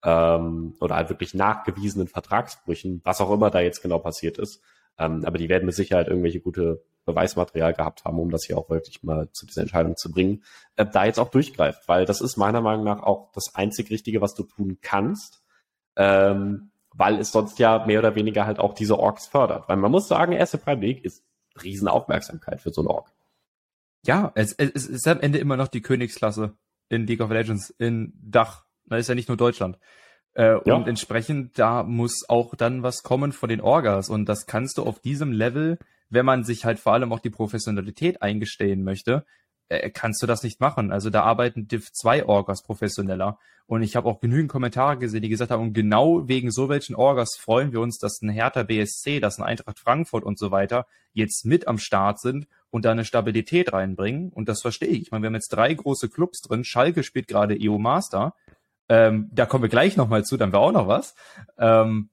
ähm, 0.03 0.75
oder 0.79 0.95
halt 0.95 1.09
wirklich 1.09 1.33
nachgewiesenen 1.33 2.07
Vertragsbrüchen, 2.07 3.01
was 3.03 3.19
auch 3.19 3.31
immer 3.31 3.49
da 3.49 3.59
jetzt 3.59 3.81
genau 3.81 3.99
passiert 3.99 4.37
ist. 4.37 4.61
Ähm, 4.97 5.25
aber 5.25 5.37
die 5.37 5.49
werden 5.49 5.65
mit 5.65 5.75
Sicherheit 5.75 6.07
irgendwelche 6.07 6.39
gute 6.39 6.83
Beweismaterial 7.05 7.73
gehabt 7.73 8.05
haben, 8.05 8.19
um 8.19 8.29
das 8.29 8.45
hier 8.45 8.57
auch 8.57 8.69
wirklich 8.69 9.03
mal 9.03 9.31
zu 9.31 9.45
dieser 9.45 9.61
Entscheidung 9.61 9.95
zu 9.95 10.11
bringen, 10.11 10.43
äh, 10.75 10.85
da 10.85 11.05
jetzt 11.05 11.19
auch 11.19 11.29
durchgreift, 11.29 11.87
weil 11.87 12.05
das 12.05 12.21
ist 12.21 12.37
meiner 12.37 12.61
Meinung 12.61 12.85
nach 12.85 13.01
auch 13.01 13.31
das 13.33 13.55
einzig 13.55 13.89
Richtige, 13.89 14.21
was 14.21 14.35
du 14.35 14.43
tun 14.43 14.79
kannst, 14.81 15.41
ähm, 15.95 16.71
weil 16.97 17.19
es 17.19 17.31
sonst 17.31 17.59
ja 17.59 17.85
mehr 17.85 17.99
oder 17.99 18.15
weniger 18.15 18.45
halt 18.45 18.59
auch 18.59 18.73
diese 18.73 18.97
Orks 18.97 19.27
fördert. 19.27 19.69
Weil 19.69 19.77
man 19.77 19.91
muss 19.91 20.07
sagen, 20.07 20.31
erste 20.31 20.57
Prime 20.57 20.81
League 20.81 21.05
ist 21.05 21.23
Riesenaufmerksamkeit 21.63 22.59
für 22.59 22.71
so 22.71 22.81
ein 22.81 22.87
Ork. 22.87 23.11
Ja, 24.05 24.31
es, 24.35 24.53
es 24.53 24.87
ist 24.87 25.07
am 25.07 25.19
Ende 25.19 25.37
immer 25.37 25.57
noch 25.57 25.67
die 25.67 25.81
Königsklasse 25.81 26.57
in 26.89 27.05
League 27.05 27.21
of 27.21 27.29
Legends 27.29 27.69
in 27.69 28.13
Dach. 28.15 28.65
Das 28.85 29.01
ist 29.01 29.09
ja 29.09 29.15
nicht 29.15 29.27
nur 29.27 29.37
Deutschland. 29.37 29.77
Äh, 30.33 30.59
ja. 30.65 30.75
Und 30.75 30.87
entsprechend, 30.87 31.59
da 31.59 31.83
muss 31.83 32.27
auch 32.27 32.55
dann 32.55 32.83
was 32.83 33.03
kommen 33.03 33.31
von 33.31 33.49
den 33.49 33.61
Orgas. 33.61 34.09
Und 34.09 34.25
das 34.25 34.45
kannst 34.45 34.77
du 34.77 34.83
auf 34.83 34.99
diesem 34.99 35.31
Level, 35.31 35.77
wenn 36.09 36.25
man 36.25 36.43
sich 36.43 36.65
halt 36.65 36.79
vor 36.79 36.93
allem 36.93 37.11
auch 37.11 37.19
die 37.19 37.29
Professionalität 37.29 38.21
eingestehen 38.21 38.83
möchte, 38.83 39.25
äh, 39.69 39.89
kannst 39.89 40.21
du 40.21 40.27
das 40.27 40.43
nicht 40.43 40.59
machen. 40.59 40.91
Also 40.91 41.09
da 41.09 41.23
arbeiten 41.23 41.67
Div 41.67 41.91
2 41.91 42.25
Orgas 42.25 42.63
professioneller. 42.63 43.37
Und 43.65 43.81
ich 43.81 43.97
habe 43.97 44.07
auch 44.07 44.21
genügend 44.21 44.49
Kommentare 44.49 44.97
gesehen, 44.97 45.21
die 45.21 45.29
gesagt 45.29 45.51
haben, 45.51 45.61
und 45.61 45.73
genau 45.73 46.27
wegen 46.29 46.51
so 46.51 46.69
welchen 46.69 46.95
Orgas 46.95 47.35
freuen 47.35 47.73
wir 47.73 47.81
uns, 47.81 47.97
dass 47.97 48.21
ein 48.21 48.29
Hertha 48.29 48.63
BSC, 48.63 49.19
dass 49.19 49.39
ein 49.39 49.43
Eintracht 49.43 49.79
Frankfurt 49.79 50.23
und 50.23 50.39
so 50.39 50.51
weiter 50.51 50.87
jetzt 51.11 51.45
mit 51.45 51.67
am 51.67 51.77
Start 51.77 52.21
sind 52.21 52.47
und 52.69 52.85
da 52.85 52.91
eine 52.91 53.03
Stabilität 53.03 53.73
reinbringen. 53.73 54.29
Und 54.29 54.47
das 54.47 54.61
verstehe 54.61 54.87
ich. 54.87 55.01
Ich 55.01 55.11
meine, 55.11 55.23
wir 55.23 55.27
haben 55.27 55.35
jetzt 55.35 55.49
drei 55.49 55.73
große 55.73 56.07
Clubs 56.09 56.41
drin. 56.41 56.63
Schalke 56.63 57.03
spielt 57.03 57.27
gerade 57.27 57.57
EU 57.59 57.77
Master. 57.77 58.35
Ähm, 58.87 59.29
da 59.33 59.45
kommen 59.45 59.63
wir 59.63 59.69
gleich 59.69 59.97
nochmal 59.97 60.23
zu, 60.23 60.37
dann 60.37 60.53
wäre 60.53 60.61
auch 60.61 60.71
noch 60.71 60.87
was. 60.87 61.13
Ähm, 61.57 62.09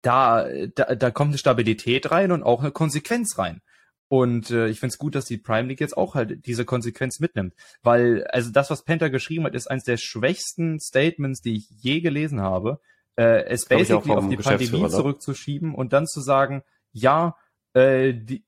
da, 0.00 0.46
da, 0.74 0.94
da 0.94 1.10
kommt 1.10 1.30
eine 1.30 1.38
Stabilität 1.38 2.10
rein 2.10 2.32
und 2.32 2.42
auch 2.42 2.60
eine 2.60 2.70
Konsequenz 2.70 3.36
rein. 3.36 3.60
Und 4.08 4.50
äh, 4.50 4.68
ich 4.68 4.80
finde 4.80 4.92
es 4.92 4.98
gut, 4.98 5.14
dass 5.14 5.26
die 5.26 5.36
Prime 5.36 5.68
League 5.68 5.80
jetzt 5.80 5.96
auch 5.96 6.14
halt 6.14 6.46
diese 6.46 6.64
Konsequenz 6.64 7.20
mitnimmt. 7.20 7.54
Weil, 7.82 8.24
also 8.28 8.50
das, 8.50 8.70
was 8.70 8.84
Penta 8.84 9.08
geschrieben 9.08 9.44
hat, 9.44 9.54
ist 9.54 9.70
eines 9.70 9.84
der 9.84 9.98
schwächsten 9.98 10.80
Statements, 10.80 11.42
die 11.42 11.56
ich 11.56 11.68
je 11.70 12.00
gelesen 12.00 12.40
habe. 12.40 12.80
Äh, 13.16 13.44
es 13.44 13.66
basically 13.66 14.16
auf 14.16 14.28
die 14.28 14.36
Pandemie 14.36 14.80
ne? 14.80 14.88
zurückzuschieben 14.88 15.74
und 15.74 15.92
dann 15.92 16.06
zu 16.06 16.20
sagen, 16.20 16.62
ja, 16.92 17.36
äh, 17.74 18.14
die, 18.14 18.44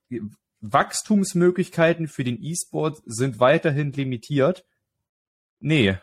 Wachstumsmöglichkeiten 0.60 2.06
für 2.06 2.24
den 2.24 2.42
E-Sport 2.42 3.02
sind 3.06 3.40
weiterhin 3.40 3.92
limitiert. 3.92 4.64
Nee. 5.58 5.98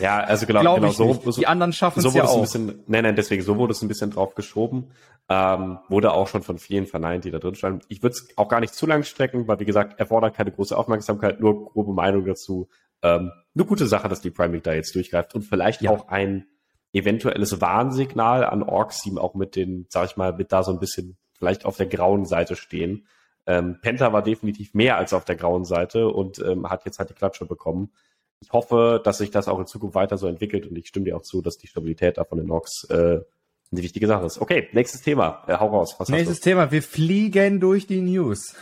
Ja, 0.00 0.20
also 0.20 0.46
genau, 0.46 0.60
Glaub 0.60 0.76
genau 0.76 0.88
ich 0.90 0.96
so, 0.96 1.12
so, 1.30 1.40
Die 1.40 1.46
anderen 1.46 1.72
schaffen 1.72 2.00
so 2.00 2.08
es 2.08 2.14
wurde 2.14 2.24
ja 2.24 2.24
es 2.24 2.30
ein 2.32 2.36
auch. 2.38 2.42
bisschen, 2.42 2.84
nein, 2.86 3.04
nein, 3.04 3.16
deswegen, 3.16 3.42
so 3.42 3.56
wurde 3.56 3.72
es 3.72 3.82
ein 3.82 3.88
bisschen 3.88 4.10
drauf 4.10 4.34
geschoben. 4.34 4.90
Ähm, 5.28 5.78
wurde 5.88 6.12
auch 6.12 6.26
schon 6.28 6.42
von 6.42 6.58
vielen 6.58 6.86
verneint, 6.86 7.24
die 7.24 7.30
da 7.30 7.38
drin 7.38 7.54
standen. 7.54 7.80
Ich 7.88 8.02
würde 8.02 8.14
es 8.14 8.28
auch 8.36 8.48
gar 8.48 8.60
nicht 8.60 8.74
zu 8.74 8.86
lang 8.86 9.04
strecken, 9.04 9.46
weil 9.46 9.60
wie 9.60 9.64
gesagt, 9.64 10.00
erfordert 10.00 10.34
keine 10.34 10.50
große 10.50 10.76
Aufmerksamkeit, 10.76 11.40
nur 11.40 11.66
grobe 11.66 11.92
Meinung 11.92 12.24
dazu. 12.24 12.68
Ähm, 13.02 13.30
eine 13.54 13.64
gute 13.64 13.86
Sache, 13.86 14.08
dass 14.08 14.20
die 14.20 14.30
Prime 14.30 14.54
League 14.54 14.64
da 14.64 14.72
jetzt 14.72 14.94
durchgreift 14.94 15.34
und 15.34 15.42
vielleicht 15.42 15.82
Ja. 15.82 15.90
auch 15.92 16.08
ein 16.08 16.46
eventuelles 16.92 17.60
Warnsignal 17.60 18.44
an 18.44 18.62
Orks, 18.64 19.02
die 19.02 19.16
auch 19.16 19.34
mit 19.34 19.54
den, 19.54 19.86
sag 19.88 20.06
ich 20.06 20.16
mal, 20.16 20.32
mit 20.32 20.50
da 20.52 20.62
so 20.64 20.72
ein 20.72 20.80
bisschen 20.80 21.16
vielleicht 21.38 21.64
auf 21.64 21.76
der 21.76 21.86
grauen 21.86 22.24
Seite 22.24 22.56
stehen. 22.56 23.06
Ähm, 23.46 23.78
Penta 23.80 24.12
war 24.12 24.22
definitiv 24.22 24.74
mehr 24.74 24.96
als 24.96 25.12
auf 25.12 25.24
der 25.24 25.36
grauen 25.36 25.64
Seite 25.64 26.08
und 26.08 26.38
ähm, 26.40 26.68
hat 26.68 26.84
jetzt 26.84 26.98
halt 26.98 27.10
die 27.10 27.14
Klatsche 27.14 27.46
bekommen. 27.46 27.92
Ich 28.42 28.52
hoffe, 28.52 29.00
dass 29.04 29.18
sich 29.18 29.30
das 29.30 29.48
auch 29.48 29.58
in 29.58 29.66
Zukunft 29.66 29.94
weiter 29.94 30.16
so 30.16 30.26
entwickelt 30.26 30.66
und 30.66 30.76
ich 30.76 30.88
stimme 30.88 31.04
dir 31.04 31.16
auch 31.16 31.22
zu, 31.22 31.42
dass 31.42 31.58
die 31.58 31.66
Stabilität 31.66 32.18
da 32.18 32.24
von 32.24 32.38
den 32.38 32.50
Orks 32.50 32.84
äh, 32.90 32.94
eine 33.72 33.82
wichtige 33.82 34.06
Sache 34.06 34.26
ist. 34.26 34.40
Okay, 34.40 34.68
nächstes 34.72 35.02
Thema. 35.02 35.44
Äh, 35.46 35.56
hau 35.58 35.68
raus. 35.68 35.94
Was 35.98 36.08
Nächstes 36.08 36.40
Thema. 36.40 36.70
Wir 36.72 36.82
fliegen 36.82 37.60
durch 37.60 37.86
die 37.86 38.00
News. 38.00 38.54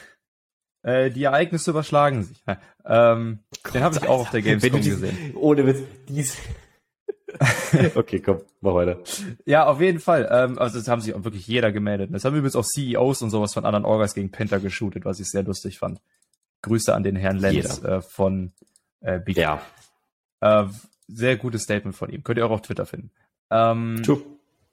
Äh, 0.83 1.11
die 1.11 1.25
Ereignisse 1.25 1.71
überschlagen 1.71 2.25
sich. 2.25 2.43
Ähm, 2.85 3.41
du? 3.65 3.71
den 3.73 3.83
habe 3.83 3.97
ich 3.97 4.07
auch 4.09 4.21
auf 4.21 4.31
der 4.31 4.43
Gamescom 4.43 4.81
die- 4.81 4.91
gesehen. 4.91 5.35
Ohne 5.37 5.67
Witz, 5.67 5.79
dies. 6.09 6.37
okay, 7.95 8.21
komm, 8.21 8.41
mach 8.61 8.75
weiter. 8.75 9.01
Ja, 9.45 9.67
auf 9.67 9.81
jeden 9.81 10.01
Fall. 10.01 10.29
Ähm, 10.31 10.59
also 10.59 10.79
das 10.79 10.89
haben 10.89 11.03
sich 11.03 11.15
auch 11.15 11.25
wirklich 11.25 11.47
jeder 11.47 11.73
gemeldet. 11.73 12.11
Das 12.13 12.25
haben 12.25 12.35
übrigens 12.35 12.57
auch 12.57 12.65
CEOs 12.65 13.23
und 13.23 13.31
sowas 13.31 13.53
von 13.53 13.65
anderen 13.65 13.85
Orgas 13.85 14.15
gegen 14.15 14.31
Penta 14.31 14.59
geshootet, 14.59 15.05
was 15.05 15.21
ich 15.21 15.29
sehr 15.29 15.43
lustig 15.43 15.79
fand. 15.79 16.01
Grüße 16.63 16.95
an 16.95 17.03
den 17.03 17.17
Herrn 17.17 17.37
Lenz 17.39 17.83
äh, 17.83 18.01
von 18.01 18.53
äh, 19.01 19.19
Big. 19.21 19.37
Ja, 19.37 19.61
Äh, 20.41 20.65
sehr 21.09 21.37
gutes 21.37 21.63
Statement 21.63 21.97
von 21.97 22.11
ihm. 22.11 22.23
Könnt 22.23 22.39
ihr 22.39 22.47
auch 22.47 22.51
auf 22.51 22.63
Twitter 22.63 22.87
finden. 22.87 23.11
Ähm, 23.51 24.03
tu. 24.05 24.21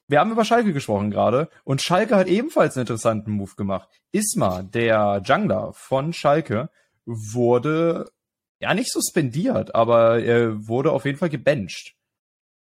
wir 0.08 0.20
haben 0.20 0.32
über 0.32 0.44
Schalke 0.46 0.74
gesprochen 0.74 1.10
gerade 1.12 1.50
und 1.64 1.82
Schalke 1.82 2.16
hat 2.16 2.28
ebenfalls 2.28 2.76
einen 2.76 2.82
interessanten 2.84 3.32
Move 3.32 3.56
gemacht. 3.56 3.88
Isma, 4.12 4.62
der 4.64 5.22
Jungler 5.26 5.72
von 5.74 6.12
Schalke, 6.14 6.70
wurde 7.06 8.12
ja 8.60 8.74
nicht 8.74 8.92
suspendiert, 8.92 9.74
aber 9.76 10.20
er 10.22 10.68
wurde 10.68 10.92
auf 10.92 11.06
jeden 11.06 11.18
Fall 11.18 11.30
gebencht. 11.30 11.96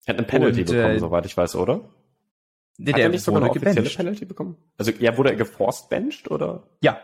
Hat 0.07 0.19
eine 0.19 0.27
Penalty 0.27 0.61
Und, 0.61 0.67
bekommen, 0.67 0.95
äh, 0.97 0.99
soweit 1.01 1.27
ich 1.27 1.37
weiß, 1.37 1.57
oder? 1.57 1.89
Nee, 2.79 2.91
Hat 2.93 2.99
der 2.99 3.05
er 3.07 3.11
nicht 3.11 3.23
sogar 3.25 3.41
wurde 3.41 3.47
eine 3.47 3.51
offizielle 3.53 3.75
gebencht. 3.77 3.97
Penalty 3.97 4.25
bekommen? 4.27 4.57
Also, 4.79 4.93
ja, 4.93 5.17
wurde 5.17 5.31
er 5.31 5.37
geforced 5.37 5.89
benched, 5.89 6.31
oder? 6.31 6.69
Ja, 6.83 7.01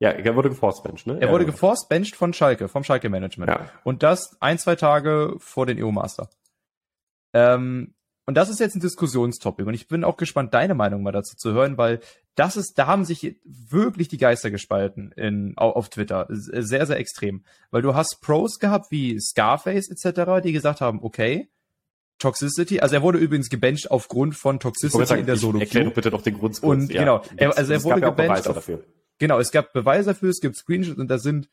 Ja, 0.00 0.10
er 0.10 0.34
wurde 0.36 0.48
geforced 0.50 0.82
benched, 0.82 1.06
ne? 1.06 1.18
er 1.20 1.30
wurde 1.30 1.44
Ja. 1.44 1.50
geforced 1.50 1.88
benched 1.88 2.16
von 2.16 2.32
Schalke, 2.32 2.68
vom 2.68 2.82
Schalke 2.84 3.08
Management. 3.08 3.50
Ja. 3.50 3.70
Und 3.84 4.02
das 4.02 4.36
ein, 4.40 4.58
zwei 4.58 4.74
Tage 4.76 5.34
vor 5.38 5.66
den 5.66 5.82
EU-Master. 5.82 6.28
Ähm, 7.32 7.94
und 8.26 8.36
das 8.36 8.48
ist 8.48 8.58
jetzt 8.58 8.74
ein 8.74 8.80
Diskussionstopic. 8.80 9.66
Und 9.66 9.74
ich 9.74 9.86
bin 9.86 10.02
auch 10.02 10.16
gespannt, 10.16 10.54
deine 10.54 10.74
Meinung 10.74 11.02
mal 11.02 11.12
dazu 11.12 11.36
zu 11.36 11.52
hören, 11.52 11.76
weil 11.76 12.00
das 12.36 12.56
ist, 12.56 12.78
da 12.78 12.86
haben 12.86 13.04
sich 13.04 13.36
wirklich 13.44 14.08
die 14.08 14.16
Geister 14.16 14.50
gespalten 14.50 15.12
in, 15.12 15.52
au- 15.56 15.70
auf 15.72 15.90
Twitter. 15.90 16.26
Sehr, 16.30 16.86
sehr 16.86 16.96
extrem. 16.98 17.44
Weil 17.70 17.82
du 17.82 17.94
hast 17.94 18.20
Pros 18.22 18.58
gehabt 18.58 18.90
wie 18.90 19.20
Scarface 19.20 19.90
etc., 19.90 20.42
die 20.42 20.52
gesagt 20.52 20.80
haben, 20.80 21.00
okay, 21.02 21.48
Toxicity, 22.18 22.80
also 22.80 22.94
er 22.94 23.02
wurde 23.02 23.18
übrigens 23.18 23.50
gebencht 23.50 23.90
aufgrund 23.90 24.36
von 24.36 24.58
Toxicity 24.58 25.04
sagen, 25.04 25.20
in 25.20 25.26
der 25.26 25.36
Solo 25.36 25.58
erklär 25.60 25.84
doch 25.84 25.92
bitte 25.94 26.10
doch 26.10 26.22
den 26.22 26.38
Grund 26.38 26.62
Und 26.62 26.88
genau, 26.88 27.22
er- 27.36 27.56
also 27.58 27.72
er 27.72 27.82
wurde 27.84 28.00
ja 28.00 28.08
auch 28.08 28.16
gebencht 28.16 28.48
auf- 28.48 28.54
dafür. 28.54 28.84
Genau, 29.18 29.38
es 29.38 29.50
gab 29.50 29.72
Beweise 29.72 30.10
dafür, 30.10 30.30
es 30.30 30.40
gibt 30.40 30.56
Screenshots 30.56 30.98
und 30.98 31.08
da 31.08 31.18
sind, 31.18 31.48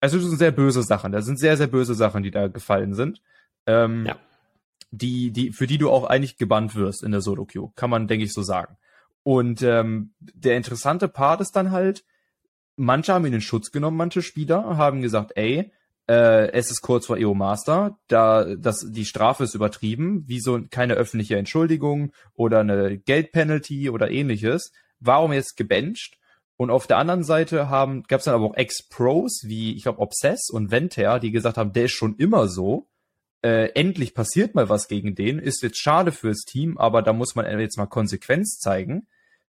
also 0.00 0.18
das 0.18 0.28
sind 0.28 0.38
sehr 0.38 0.50
böse 0.50 0.82
Sachen, 0.82 1.12
da 1.12 1.22
sind 1.22 1.38
sehr, 1.38 1.56
sehr 1.56 1.66
böse 1.68 1.94
Sachen, 1.94 2.22
die 2.22 2.30
da 2.30 2.48
gefallen 2.48 2.94
sind. 2.94 3.22
Ähm, 3.66 4.06
Ja. 4.06 4.16
Die, 4.90 5.32
die, 5.32 5.52
für 5.52 5.66
die 5.66 5.76
du 5.76 5.90
auch 5.90 6.04
eigentlich 6.04 6.38
gebannt 6.38 6.74
wirst 6.74 7.02
in 7.02 7.12
der 7.12 7.20
Solo 7.20 7.44
Queue, 7.44 7.72
kann 7.76 7.90
man, 7.90 8.08
denke 8.08 8.24
ich, 8.24 8.32
so 8.32 8.42
sagen. 8.42 8.78
Und 9.22 9.60
ähm, 9.60 10.14
der 10.20 10.56
interessante 10.56 11.08
Part 11.08 11.42
ist 11.42 11.54
dann 11.54 11.72
halt, 11.72 12.04
manche 12.76 13.12
haben 13.12 13.26
ihn 13.26 13.34
in 13.34 13.42
Schutz 13.42 13.70
genommen, 13.70 13.98
manche 13.98 14.22
Spieler 14.22 14.78
haben 14.78 15.02
gesagt, 15.02 15.32
ey, 15.34 15.70
äh, 16.08 16.50
es 16.52 16.70
ist 16.70 16.80
kurz 16.80 17.04
vor 17.06 17.18
EO 17.18 17.34
Master, 17.34 17.98
da 18.08 18.54
das 18.56 18.86
die 18.88 19.04
Strafe 19.04 19.44
ist 19.44 19.54
übertrieben, 19.54 20.24
wieso 20.26 20.62
keine 20.70 20.94
öffentliche 20.94 21.36
Entschuldigung 21.36 22.12
oder 22.34 22.60
eine 22.60 22.96
Geldpenalty 22.96 23.90
oder 23.90 24.10
ähnliches. 24.10 24.72
Warum 25.00 25.32
jetzt 25.34 25.56
gebencht? 25.56 26.16
Und 26.58 26.70
auf 26.70 26.88
der 26.88 26.98
anderen 26.98 27.22
Seite 27.22 27.70
haben 27.70 28.02
gab 28.08 28.18
es 28.18 28.24
dann 28.24 28.34
aber 28.34 28.46
auch 28.46 28.56
Ex-Pros 28.56 29.44
wie 29.44 29.76
ich 29.76 29.84
glaube 29.84 30.00
Obsess 30.00 30.50
und 30.50 30.72
Venter, 30.72 31.20
die 31.20 31.30
gesagt 31.30 31.56
haben, 31.56 31.72
der 31.72 31.84
ist 31.84 31.92
schon 31.92 32.16
immer 32.16 32.48
so. 32.48 32.88
Äh, 33.42 33.70
endlich 33.74 34.12
passiert 34.12 34.56
mal 34.56 34.68
was 34.68 34.88
gegen 34.88 35.14
den. 35.14 35.38
Ist 35.38 35.62
jetzt 35.62 35.80
schade 35.80 36.10
fürs 36.10 36.40
Team, 36.40 36.76
aber 36.76 37.02
da 37.02 37.12
muss 37.12 37.36
man 37.36 37.46
jetzt 37.60 37.78
mal 37.78 37.86
Konsequenz 37.86 38.58
zeigen. 38.58 39.06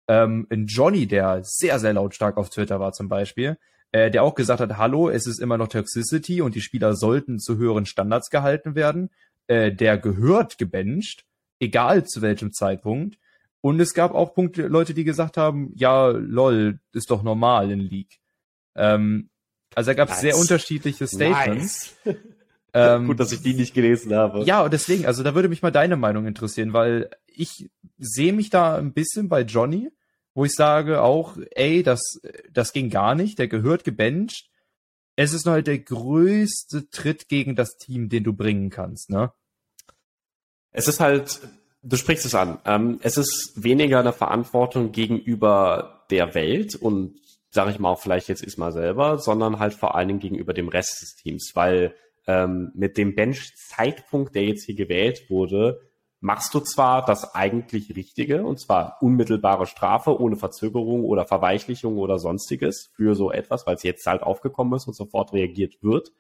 Ähm, 0.07 0.47
ein 0.49 0.67
Johnny, 0.67 1.09
der 1.09 1.41
sehr, 1.43 1.81
sehr 1.81 1.93
lautstark 1.93 2.37
auf 2.37 2.51
Twitter 2.51 2.79
war 2.79 2.93
zum 2.93 3.09
Beispiel, 3.09 3.59
äh, 3.91 4.09
der 4.09 4.23
auch 4.23 4.37
gesagt 4.37 4.61
hat, 4.61 4.77
hallo, 4.79 5.09
es 5.09 5.27
ist 5.27 5.41
immer 5.41 5.59
noch 5.59 5.69
Toxicity 5.69 6.41
und 6.41 6.55
die 6.55 6.61
Spieler 6.61 6.95
sollten 6.95 7.41
zu 7.41 7.57
höheren 7.57 7.85
Standards 7.85 8.31
gehalten 8.31 8.77
werden. 8.77 9.11
Äh, 9.49 9.73
der 9.73 9.99
gehört 9.99 10.57
gebencht, 10.57 11.25
egal 11.59 12.05
zu 12.05 12.23
welchem 12.23 12.53
Zeitpunkt. 12.53 13.19
Und 13.63 13.81
es 13.81 13.95
gab 13.95 14.13
auch 14.15 14.35
Punkte, 14.35 14.67
Leute, 14.67 14.93
die 14.93 15.05
gesagt 15.05 15.39
haben, 15.39 15.73
ja, 15.75 16.09
lol, 16.09 16.81
ist 16.93 17.11
doch 17.11 17.23
normal 17.23 17.71
in 17.71 17.81
League. 17.81 18.21
Ähm, 18.75 19.31
also 19.75 19.91
da 19.91 19.95
gab 19.95 20.09
es 20.09 20.17
Nice. 20.17 20.21
sehr 20.21 20.37
unterschiedliche 20.37 21.07
Statements. 21.07 21.95
Nice. 22.05 22.19
Ähm, 22.75 23.07
Gut, 23.07 23.21
dass 23.21 23.33
ich 23.33 23.43
die 23.43 23.53
nicht 23.53 23.75
gelesen 23.75 24.15
habe. 24.15 24.45
ja, 24.45 24.63
und 24.65 24.73
deswegen, 24.73 25.05
also 25.05 25.23
da 25.23 25.35
würde 25.35 25.51
mich 25.51 25.61
mal 25.61 25.71
deine 25.71 25.97
Meinung 25.97 26.27
interessieren, 26.27 26.73
weil 26.73 27.11
ich 27.27 27.69
sehe 27.99 28.33
mich 28.33 28.49
da 28.49 28.77
ein 28.79 28.95
bisschen 28.95 29.29
bei 29.29 29.43
Johnny, 29.43 29.91
wo 30.33 30.47
ich 30.47 30.55
sage 30.55 31.03
auch, 31.03 31.37
ey, 31.51 31.83
das, 31.83 32.01
das 32.51 32.73
ging 32.73 32.89
gar 32.89 33.15
nicht, 33.15 33.39
der 33.39 33.49
gehört 33.49 33.85
gebencht. 33.85 34.49
Es 35.17 35.35
ist 35.35 35.45
nur 35.45 35.53
halt 35.53 35.67
der 35.67 35.81
größte 35.81 36.89
Tritt 36.89 37.29
gegen 37.29 37.57
das 37.57 37.77
Team, 37.77 38.09
den 38.09 38.25
du 38.25 38.33
bringen 38.33 38.71
kannst, 38.71 39.11
ne? 39.11 39.35
Es 40.71 40.89
ist 40.89 41.01
halt, 41.01 41.43
du 41.83 41.97
sprichst 41.97 42.25
es 42.25 42.35
an. 42.35 42.59
Ähm, 42.65 42.99
es 43.03 43.17
ist 43.17 43.53
weniger 43.57 44.01
eine 44.01 44.13
Verantwortung 44.13 44.93
gegenüber 44.93 46.05
der 46.11 46.35
Welt 46.35 46.75
und 46.77 47.21
sage 47.51 47.71
ich 47.71 47.79
mal 47.79 47.91
auch 47.91 48.01
vielleicht 48.01 48.29
jetzt 48.29 48.43
ist 48.43 48.57
mal 48.57 48.73
selber, 48.73 49.19
sondern 49.19 49.59
halt 49.59 49.75
vor 49.75 49.95
allen 49.95 50.09
Dingen 50.09 50.21
gegenüber 50.21 50.55
dem 50.55 50.69
Rest 50.69 51.03
des 51.03 51.17
Teams, 51.17 51.53
weil 51.55 51.95
ähm, 52.27 52.71
mit 52.75 52.97
dem 52.97 53.15
Bench-Zeitpunkt, 53.15 54.35
der 54.35 54.45
jetzt 54.45 54.65
hier 54.65 54.75
gewählt 54.75 55.29
wurde, 55.29 55.81
machst 56.21 56.55
du 56.55 56.61
zwar 56.61 57.05
das 57.05 57.35
eigentlich 57.35 57.95
Richtige, 57.97 58.45
und 58.45 58.61
zwar 58.61 58.97
unmittelbare 59.01 59.67
Strafe 59.67 60.19
ohne 60.19 60.37
Verzögerung 60.37 61.05
oder 61.05 61.27
Verweichlichung 61.27 61.99
oder 61.99 62.19
sonstiges 62.19 62.93
für 62.95 63.17
so 63.17 63.33
etwas, 63.33 63.67
weil 63.67 63.75
es 63.75 63.83
jetzt 63.83 64.07
halt 64.07 64.23
aufgekommen 64.23 64.75
ist 64.75 64.87
und 64.87 64.95
sofort 64.95 65.33
reagiert 65.33 65.83
wird. 65.83 66.13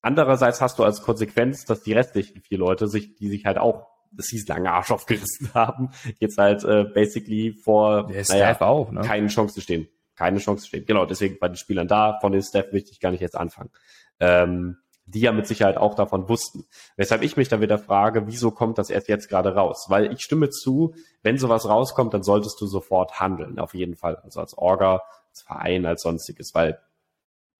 Andererseits 0.00 0.60
hast 0.62 0.78
du 0.78 0.84
als 0.84 1.02
Konsequenz, 1.02 1.66
dass 1.66 1.82
die 1.82 1.92
restlichen 1.92 2.40
vier 2.40 2.58
Leute 2.58 2.88
sich, 2.88 3.16
die 3.16 3.28
sich 3.28 3.44
halt 3.44 3.58
auch 3.58 3.95
das 4.16 4.28
hieß 4.28 4.46
lange 4.48 4.72
Arsch 4.72 4.90
aufgerissen 4.90 5.52
haben, 5.54 5.90
jetzt 6.18 6.38
halt 6.38 6.64
äh, 6.64 6.84
basically 6.84 7.52
vor 7.52 8.06
Der 8.06 8.24
naja, 8.28 8.60
auch, 8.60 8.90
ne? 8.90 9.00
keine 9.02 9.28
Chance 9.28 9.60
stehen. 9.60 9.88
Keine 10.16 10.38
Chance 10.38 10.66
stehen. 10.66 10.86
Genau, 10.86 11.04
deswegen 11.04 11.38
bei 11.38 11.48
den 11.48 11.56
Spielern 11.56 11.88
da, 11.88 12.18
von 12.20 12.32
den 12.32 12.42
Staff 12.42 12.72
möchte 12.72 12.90
ich 12.90 13.00
gar 13.00 13.10
nicht 13.10 13.20
jetzt 13.20 13.36
anfangen. 13.36 13.70
Ähm, 14.18 14.78
die 15.06 15.20
ja 15.20 15.30
mit 15.30 15.46
Sicherheit 15.46 15.76
auch 15.76 15.94
davon 15.94 16.28
wussten. 16.28 16.64
Weshalb 16.96 17.22
ich 17.22 17.36
mich 17.36 17.48
dann 17.48 17.60
wieder 17.60 17.78
frage, 17.78 18.26
wieso 18.26 18.50
kommt 18.50 18.76
das 18.78 18.90
erst 18.90 19.08
jetzt 19.08 19.28
gerade 19.28 19.54
raus? 19.54 19.86
Weil 19.88 20.12
ich 20.12 20.20
stimme 20.20 20.50
zu, 20.50 20.94
wenn 21.22 21.38
sowas 21.38 21.68
rauskommt, 21.68 22.12
dann 22.12 22.24
solltest 22.24 22.60
du 22.60 22.66
sofort 22.66 23.20
handeln, 23.20 23.60
auf 23.60 23.74
jeden 23.74 23.94
Fall. 23.94 24.16
Also 24.16 24.40
als 24.40 24.58
Orga, 24.58 25.02
als 25.30 25.42
Verein, 25.42 25.86
als 25.86 26.02
sonstiges, 26.02 26.54
weil 26.54 26.80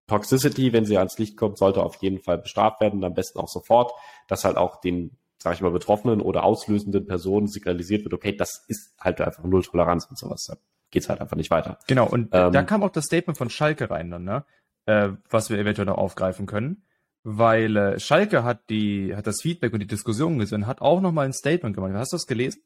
Toxicity, 0.08 0.72
wenn 0.72 0.84
sie 0.84 0.98
ans 0.98 1.18
Licht 1.18 1.36
kommt, 1.36 1.58
sollte 1.58 1.82
auf 1.82 1.96
jeden 1.96 2.20
Fall 2.20 2.38
bestraft 2.38 2.80
werden 2.80 3.04
am 3.04 3.14
besten 3.14 3.38
auch 3.38 3.48
sofort, 3.48 3.92
dass 4.28 4.44
halt 4.44 4.56
auch 4.56 4.80
den, 4.80 5.16
sag 5.46 5.54
ich 5.54 5.60
mal, 5.60 5.70
betroffenen 5.70 6.20
oder 6.20 6.42
auslösenden 6.42 7.06
Personen 7.06 7.46
signalisiert 7.46 8.02
wird, 8.02 8.12
okay, 8.12 8.34
das 8.36 8.64
ist 8.66 8.96
halt 8.98 9.20
einfach 9.20 9.44
Null 9.44 9.62
Toleranz 9.62 10.04
und 10.06 10.18
sowas. 10.18 10.46
Da 10.48 10.56
geht's 10.90 11.08
halt 11.08 11.20
einfach 11.20 11.36
nicht 11.36 11.52
weiter. 11.52 11.78
Genau, 11.86 12.08
und 12.08 12.30
Ähm, 12.32 12.50
da 12.50 12.64
kam 12.64 12.82
auch 12.82 12.90
das 12.90 13.04
Statement 13.04 13.38
von 13.38 13.48
Schalke 13.48 13.88
rein 13.88 14.10
dann, 14.10 14.24
ne? 14.24 14.44
Äh, 14.86 15.10
was 15.30 15.48
wir 15.48 15.56
eventuell 15.56 15.86
noch 15.86 15.98
aufgreifen 15.98 16.46
können. 16.46 16.82
Weil 17.22 17.76
äh, 17.76 18.00
Schalke 18.00 18.42
hat 18.42 18.70
die, 18.70 19.14
hat 19.14 19.28
das 19.28 19.40
Feedback 19.40 19.72
und 19.72 19.78
die 19.78 19.86
Diskussion 19.86 20.36
gesehen, 20.40 20.66
hat 20.66 20.80
auch 20.80 21.00
nochmal 21.00 21.26
ein 21.26 21.32
Statement 21.32 21.76
gemacht. 21.76 21.92
Hast 21.94 22.12
du 22.12 22.16
das 22.16 22.26
gelesen? 22.26 22.62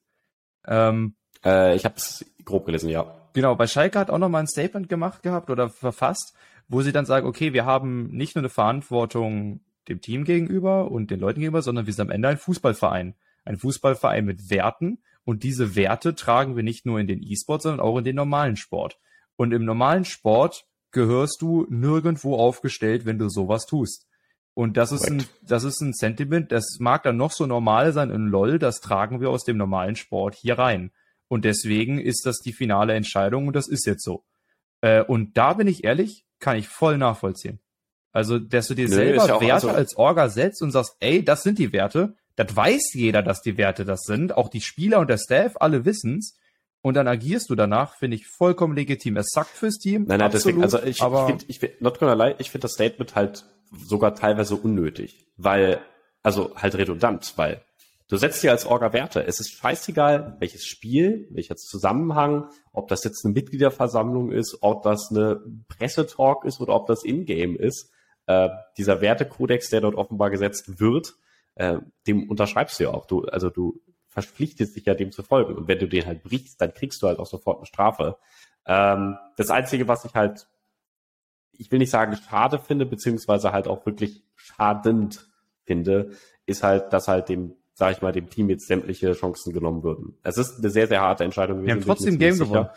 Ähm, 0.67 1.17
Äh, 1.45 1.77
ich 1.77 1.85
habe 1.85 1.97
es 1.99 2.25
grob 2.47 2.65
gelesen, 2.65 2.89
ja. 2.89 3.15
Genau, 3.35 3.57
bei 3.57 3.67
Schalke 3.67 3.99
hat 3.99 4.11
auch 4.11 4.17
nochmal 4.17 4.43
ein 4.45 4.49
Statement 4.49 4.89
gemacht 4.89 5.23
gehabt 5.23 5.51
oder 5.51 5.69
verfasst, 5.69 6.35
wo 6.67 6.81
sie 6.81 6.93
dann 6.93 7.05
sagen, 7.05 7.27
okay, 7.27 7.53
wir 7.53 7.67
haben 7.67 8.09
nicht 8.09 8.37
nur 8.37 8.41
eine 8.41 8.49
Verantwortung 8.49 9.61
dem 9.91 10.01
Team 10.01 10.25
gegenüber 10.25 10.91
und 10.91 11.11
den 11.11 11.21
Leuten 11.21 11.41
gegenüber, 11.41 11.63
sondern 11.63 11.87
wir 11.87 11.93
sind 11.93 12.07
am 12.07 12.11
Ende 12.11 12.29
ein 12.29 12.39
Fußballverein. 12.39 13.15
Ein 13.45 13.57
Fußballverein 13.59 14.25
mit 14.25 14.51
Werten 14.51 15.03
und 15.25 15.43
diese 15.43 15.77
Werte 15.77 16.15
tragen 16.15 16.57
wir 16.57 16.63
nicht 16.63 16.87
nur 16.87 16.99
in 16.99 17.07
den 17.07 17.23
E-Sport, 17.23 17.63
sondern 17.63 17.81
auch 17.81 17.99
in 17.99 18.05
den 18.05 18.17
normalen 18.17 18.57
Sport. 18.57 18.99
Und 19.37 19.53
im 19.53 19.65
normalen 19.65 20.05
Sport 20.05 20.67
gehörst 20.93 21.39
du 21.41 21.67
nirgendwo 21.71 22.37
aufgestellt, 22.37 23.07
wenn 23.07 23.19
du 23.19 23.29
sowas 23.29 23.67
tust. 23.67 24.07
Und 24.55 24.77
das 24.77 24.93
ist 24.93 25.09
ein, 25.09 25.25
das 25.43 25.65
ist 25.65 25.81
ein 25.81 25.93
Sentiment, 25.93 26.53
das 26.53 26.79
mag 26.81 27.03
dann 27.05 27.17
noch 27.17 27.33
so 27.33 27.47
normal 27.47 27.93
sein 27.93 28.11
in 28.11 28.27
LOL, 28.27 28.59
das 28.59 28.81
tragen 28.81 29.21
wir 29.21 29.31
aus 29.31 29.45
dem 29.45 29.57
normalen 29.57 29.97
Sport 29.97 30.35
hier 30.35 30.59
rein. 30.59 30.91
Und 31.29 31.45
deswegen 31.45 32.01
ist 32.01 32.27
das 32.27 32.41
die 32.41 32.53
finale 32.53 32.95
Entscheidung 32.95 33.47
und 33.47 33.55
das 33.55 33.69
ist 33.69 33.87
jetzt 33.87 34.05
so. 34.05 34.25
Äh, 34.81 35.03
und 35.03 35.37
da 35.37 35.55
bin 35.55 35.69
ich 35.69 35.85
ehrlich, 35.85 36.27
kann 36.41 36.57
ich 36.57 36.69
voll 36.69 36.99
nachvollziehen. 36.99 37.61
Also, 38.13 38.39
dass 38.39 38.69
du 38.69 38.75
dir 38.75 38.89
Nö, 38.89 38.95
selber 38.95 39.27
ja 39.27 39.41
Werte 39.41 39.53
also 39.53 39.69
als 39.71 39.97
Orga 39.97 40.29
setzt 40.29 40.63
und 40.63 40.73
sagst, 40.73 40.97
ey, 41.01 41.25
das 41.25 41.43
sind 41.43 41.59
die 41.59 41.73
Werte, 41.73 42.15
das 42.37 42.55
weiß 42.55 42.95
jeder, 42.95 43.23
dass 43.23 43.43
die 43.43 43.57
Werte 43.57 43.85
das 43.85 44.03
sind, 44.03 44.37
auch 44.37 44.49
die 44.49 44.61
Spieler 44.61 44.99
und 45.01 45.11
der 45.11 45.19
Staff, 45.19 45.53
alle 45.61 45.85
wissen's. 45.85 46.37
Und 46.83 46.95
dann 46.95 47.07
agierst 47.07 47.51
du 47.51 47.55
danach, 47.55 47.97
finde 47.97 48.17
ich 48.17 48.27
vollkommen 48.27 48.75
legitim. 48.75 49.19
Es 49.19 49.29
sagt 49.33 49.51
fürs 49.51 49.77
Team. 49.77 50.07
Nein, 50.09 50.19
nein, 50.19 50.33
absolut, 50.33 50.63
deswegen, 50.63 50.63
also 50.63 50.83
ich, 50.83 51.03
aber 51.03 51.25
ich 51.25 51.27
finde, 51.29 51.45
ich 51.49 51.59
find, 51.59 51.83
not 51.83 51.99
gonna 51.99 52.15
lie, 52.15 52.35
ich 52.39 52.51
finde 52.51 52.63
das 52.63 52.73
Statement 52.73 53.15
halt 53.15 53.45
sogar 53.85 54.15
teilweise 54.15 54.57
unnötig, 54.57 55.27
weil, 55.37 55.81
also 56.23 56.53
halt 56.57 56.75
redundant, 56.77 57.35
weil 57.37 57.63
du 58.09 58.17
setzt 58.17 58.43
dir 58.43 58.51
als 58.51 58.65
Orga 58.65 58.95
Werte. 58.95 59.25
Es 59.27 59.41
ist 59.41 59.53
scheißegal, 59.53 60.37
welches 60.41 60.65
Spiel, 60.65 61.29
welcher 61.31 61.57
Zusammenhang, 61.57 62.49
ob 62.73 62.89
das 62.89 63.05
jetzt 63.05 63.25
eine 63.25 63.35
Mitgliederversammlung 63.35 64.33
ist, 64.33 64.59
ob 64.63 64.83
das 64.83 65.11
eine 65.11 65.41
Pressetalk 65.69 66.45
ist 66.45 66.61
oder 66.61 66.75
ob 66.75 66.87
das 66.87 67.05
Ingame 67.05 67.57
ist. 67.57 67.91
Äh, 68.31 68.51
dieser 68.79 69.01
Wertekodex, 69.01 69.71
der 69.71 69.81
dort 69.81 69.97
offenbar 69.97 70.31
gesetzt 70.31 70.79
wird, 70.79 71.15
äh, 71.57 71.79
dem 72.07 72.31
unterschreibst 72.31 72.79
du 72.79 72.85
ja 72.85 72.91
auch. 72.91 73.07
Du, 73.07 73.25
also 73.25 73.51
du 73.51 73.81
verpflichtest 74.07 74.77
dich 74.77 74.85
ja 74.85 74.95
dem 74.95 75.11
zu 75.11 75.25
folgen. 75.25 75.57
Und 75.57 75.67
wenn 75.67 75.81
du 75.81 75.89
den 75.89 76.07
halt 76.07 76.23
brichst, 76.23 76.61
dann 76.61 76.73
kriegst 76.73 77.03
du 77.03 77.09
halt 77.09 77.19
auch 77.19 77.27
sofort 77.27 77.59
eine 77.59 77.67
Strafe. 77.67 78.19
Ähm, 78.67 79.17
das 79.37 79.51
Einzige, 79.51 79.89
was 79.89 80.05
ich 80.05 80.15
halt, 80.15 80.47
ich 81.51 81.73
will 81.73 81.81
nicht 81.81 81.91
sagen 81.91 82.17
schade 82.17 82.61
finde, 82.61 82.87
beziehungsweise 82.87 83.51
halt 83.51 83.67
auch 83.67 83.85
wirklich 83.85 84.23
schadend 84.37 85.29
finde, 85.65 86.13
ist 86.47 86.63
halt, 86.63 86.93
dass 86.93 87.09
halt 87.09 87.29
dem, 87.29 87.57
sag 87.75 87.97
ich 87.97 88.03
mal, 88.03 88.13
dem 88.13 88.31
Team 88.31 88.49
jetzt 88.49 88.69
sämtliche 88.69 89.13
Chancen 89.15 89.53
genommen 89.53 89.83
würden. 89.83 90.19
Es 90.23 90.39
ist 90.39 90.59
eine 90.59 90.71
sehr, 90.71 90.87
sehr 90.87 91.01
harte 91.01 91.25
Entscheidung. 91.25 91.65
Wir 91.65 91.73
haben 91.73 91.81
trotzdem 91.81 92.17
Game 92.17 92.39
gewonnen. 92.39 92.69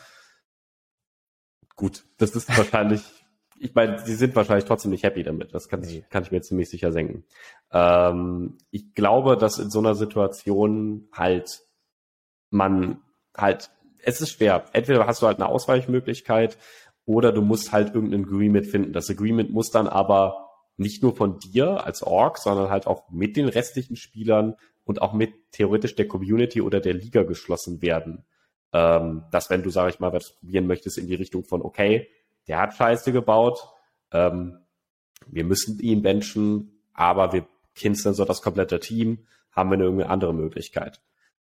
Gut, 1.75 2.05
das 2.17 2.35
ist 2.35 2.49
wahrscheinlich 2.57 3.22
ich 3.64 3.74
meine, 3.74 3.99
sie 3.99 4.16
sind 4.16 4.36
wahrscheinlich 4.36 4.66
trotzdem 4.66 4.91
nicht 4.91 5.03
happy 5.03 5.24
damit. 5.24 5.53
Das 5.53 5.70
kann, 5.70 5.80
nee. 5.80 6.03
kann 6.09 6.24
ich 6.24 6.32
mir 6.32 6.41
ziemlich 6.41 6.70
sicher 6.70 6.91
senken. 6.91 7.24
Ähm, 7.72 8.57
ich 8.72 8.93
glaube, 8.93 9.38
dass 9.38 9.57
in 9.57 9.70
so 9.70 9.80
einer 9.80 9.95
Situation 9.95 11.07
halt 11.14 11.61
man 12.49 13.01
halt, 13.36 13.72
es 14.03 14.20
ist 14.20 14.32
schwer. 14.32 14.66
Entweder 14.74 15.07
hast 15.07 15.22
du 15.22 15.28
halt 15.28 15.39
eine 15.39 15.47
Ausweichmöglichkeit 15.47 16.57
oder 17.05 17.32
du 17.32 17.41
musst 17.41 17.72
halt 17.72 17.95
irgendein 17.95 18.26
Agreement 18.26 18.68
finden. 18.68 18.91
Das 18.91 19.09
Agreement 19.09 19.51
muss 19.51 19.72
dann 19.72 19.88
aber 19.88 20.49
nicht 20.76 21.01
nur 21.01 21.16
von 21.16 21.39
dir 21.39 21.86
als 21.86 22.03
Org, 22.03 22.39
sondern 22.39 22.70
halt 22.70 22.86
auch 22.86 23.09
mit 23.09 23.38
den 23.38 23.47
restlichen 23.47 23.95
Spielern 23.95 24.55
und 24.84 25.01
auch 25.01 25.14
mit 25.14 25.32
theoretisch 25.51 25.95
der 25.95 26.07
Community 26.07 26.61
oder 26.61 26.82
der 26.82 26.93
Liga 26.93 27.24
geschlossen 27.24 27.82
werden. 27.82 28.26
Ähm, 28.74 29.24
dass 29.32 29.49
wenn 29.49 29.64
du, 29.64 29.70
sag 29.70 29.89
ich 29.89 29.99
mal, 29.99 30.11
was 30.11 30.34
probieren 30.39 30.68
möchtest 30.68 30.97
in 30.97 31.07
die 31.07 31.16
Richtung 31.16 31.45
von, 31.45 31.61
okay, 31.61 32.09
der 32.47 32.59
hat 32.59 32.75
Scheiße 32.75 33.11
gebaut, 33.11 33.59
ähm, 34.11 34.59
wir 35.27 35.43
müssen 35.43 35.79
ihn 35.79 36.01
benchen, 36.01 36.81
aber 36.93 37.33
wir 37.33 37.45
kinzeln 37.75 38.13
so 38.13 38.25
das 38.25 38.41
komplette 38.41 38.79
Team, 38.79 39.25
haben 39.51 39.69
wir 39.69 39.75
eine 39.75 39.83
irgendeine 39.83 40.11
andere 40.11 40.33
Möglichkeit. 40.33 41.01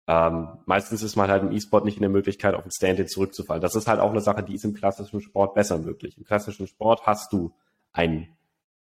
Ähm, 0.08 0.58
meistens 0.66 1.04
ist 1.04 1.16
man 1.16 1.30
halt 1.30 1.44
im 1.44 1.52
E-Sport 1.52 1.86
nicht 1.86 1.98
in 1.98 2.02
der 2.02 2.10
Möglichkeit, 2.10 2.56
auf 2.56 2.64
den 2.64 2.72
Stand-in 2.72 3.08
zurückzufallen. 3.08 3.62
Das 3.62 3.76
ist 3.76 3.88
halt 3.88 4.00
auch 4.00 4.10
eine 4.10 4.22
Sache, 4.22 4.44
die 4.44 4.56
ist 4.56 4.66
im 4.66 4.74
klassischen 4.74 5.22
Sport 5.22 5.54
besser 5.54 5.78
möglich. 5.78 6.18
Im 6.18 6.24
klassischen 6.24 6.68
Sport 6.68 7.06
hast 7.06 7.32
du 7.32 7.54
einen 7.94 8.28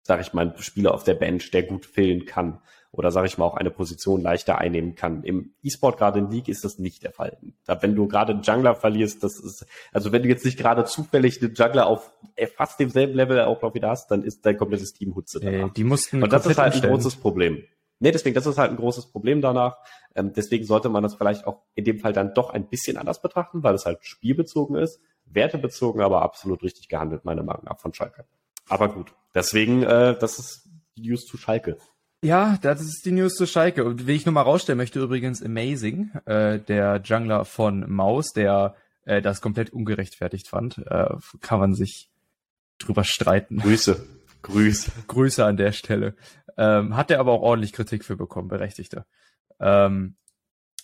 sage 0.07 0.22
ich 0.22 0.34
mal, 0.34 0.55
Spieler 0.57 0.93
auf 0.93 1.03
der 1.03 1.13
Bench, 1.13 1.51
der 1.51 1.63
gut 1.63 1.86
füllen 1.86 2.26
kann 2.26 2.59
oder 2.98 3.12
sage 3.12 3.28
ich 3.28 3.38
mal 3.38 3.45
auch 3.45 3.56
eine 3.56 3.70
Position 3.70 4.22
leichter 4.22 4.58
einnehmen 4.58 4.95
kann. 4.95 5.24
Im 5.24 5.54
E-Sport 5.62 5.98
gerade 5.98 6.18
in 6.18 6.32
League 6.32 6.48
ist 6.48 6.66
das 6.66 6.80
nicht 6.80 7.04
der 7.04 7.12
Fall. 7.12 7.38
Da, 7.66 7.80
wenn 7.84 7.95
du 7.95 8.08
gerade 8.08 8.34
einen 8.34 8.41
Jungler 8.41 8.74
verlierst, 8.74 9.24
das 9.24 9.39
ist, 9.39 9.68
also 9.93 10.12
wenn 10.12 10.24
du 10.24 10.30
jetzt 10.30 10.43
nicht 10.43 10.58
gerade 10.58 10.84
zufällig 10.84 11.39
einen 11.41 11.54
Jungler 11.54 11.86
auf 11.86 12.12
fast 12.56 12.80
demselben 12.80 13.14
Level 13.14 13.39
auch 13.41 13.62
noch 13.62 13.76
wieder 13.76 13.89
hast, 13.89 14.10
dann 14.10 14.24
ist 14.24 14.43
dein 14.45 14.58
komplettes 14.58 14.93
Team 14.93 15.16
Hutze 15.16 15.39
danach. 15.39 15.72
die 15.74 15.84
mussten 15.84 16.24
Und 16.24 16.34
das 16.34 16.48
ist 16.48 16.58
halt 16.58 16.74
ein 16.74 16.89
großes 16.89 17.18
Problem. 17.18 17.64
Nee, 18.00 18.12
deswegen, 18.12 18.34
das 18.34 18.45
ist 18.45 18.58
halt 18.58 18.72
ein 18.72 18.78
großes 18.78 19.12
Problem 19.12 19.41
danach. 19.41 19.78
Ähm, 20.16 20.34
deswegen 20.34 20.66
sollte 20.66 20.89
man 20.89 21.04
das 21.04 21.16
vielleicht 21.16 21.45
auch 21.45 21.62
in 21.76 21.86
dem 21.86 22.00
Fall 22.00 22.14
dann 22.14 22.34
doch 22.34 22.50
ein 22.50 22.68
bisschen 22.68 22.98
anders 22.98 23.22
betrachten, 23.22 23.64
weil 23.64 23.76
es 23.76 23.86
halt 23.86 24.00
spielbezogen 24.02 24.76
ist, 24.76 25.00
wertebezogen, 25.26 26.02
aber 26.02 26.24
absolut 26.24 26.64
richtig 26.64 26.89
gehandelt, 26.89 27.26
meiner 27.26 27.43
Meinung 27.43 27.66
nach, 27.66 27.80
von 27.80 27.93
Schalke. 27.93 28.26
Aber 28.70 28.89
gut, 28.89 29.14
deswegen, 29.36 29.84
äh, 29.84 30.18
das 30.18 30.39
ist 30.39 30.70
die 30.95 31.10
News 31.10 31.26
zu 31.26 31.38
Schalke. 31.38 31.78
Ja, 32.24 32.57
das 32.61 32.82
ist 32.82 33.05
die 33.05 33.11
News 33.11 33.36
zu 33.36 33.45
Schalke. 33.45 33.86
Und 33.86 34.07
wie 34.07 34.13
ich 34.13 34.26
nochmal 34.26 34.43
rausstellen 34.43 34.78
möchte, 34.78 34.99
übrigens 34.99 35.43
Amazing, 35.43 36.11
äh, 36.26 36.59
der 36.59 37.01
Jungler 37.03 37.45
von 37.45 37.89
Maus, 37.91 38.34
der 38.34 38.76
äh, 39.05 39.22
das 39.22 39.39
komplett 39.41 39.72
ungerechtfertigt 39.72 40.47
fand, 40.47 40.80
äh, 40.80 41.09
kann 41.41 41.59
man 41.59 41.76
sich 41.76 42.09
drüber 42.80 43.03
streiten. 43.03 43.57
Grüße. 43.57 44.03
Grüße. 44.41 44.91
Grüße 45.07 45.45
an 45.45 45.57
der 45.57 45.72
Stelle. 45.72 46.15
Ähm, 46.57 46.95
hat 46.95 47.11
er 47.11 47.20
aber 47.20 47.34
auch 47.34 47.41
ordentlich 47.41 47.74
Kritik 47.74 48.03
für 48.03 48.15
bekommen, 48.15 48.47
berechtigte. 48.47 49.05
Ähm, 49.59 50.15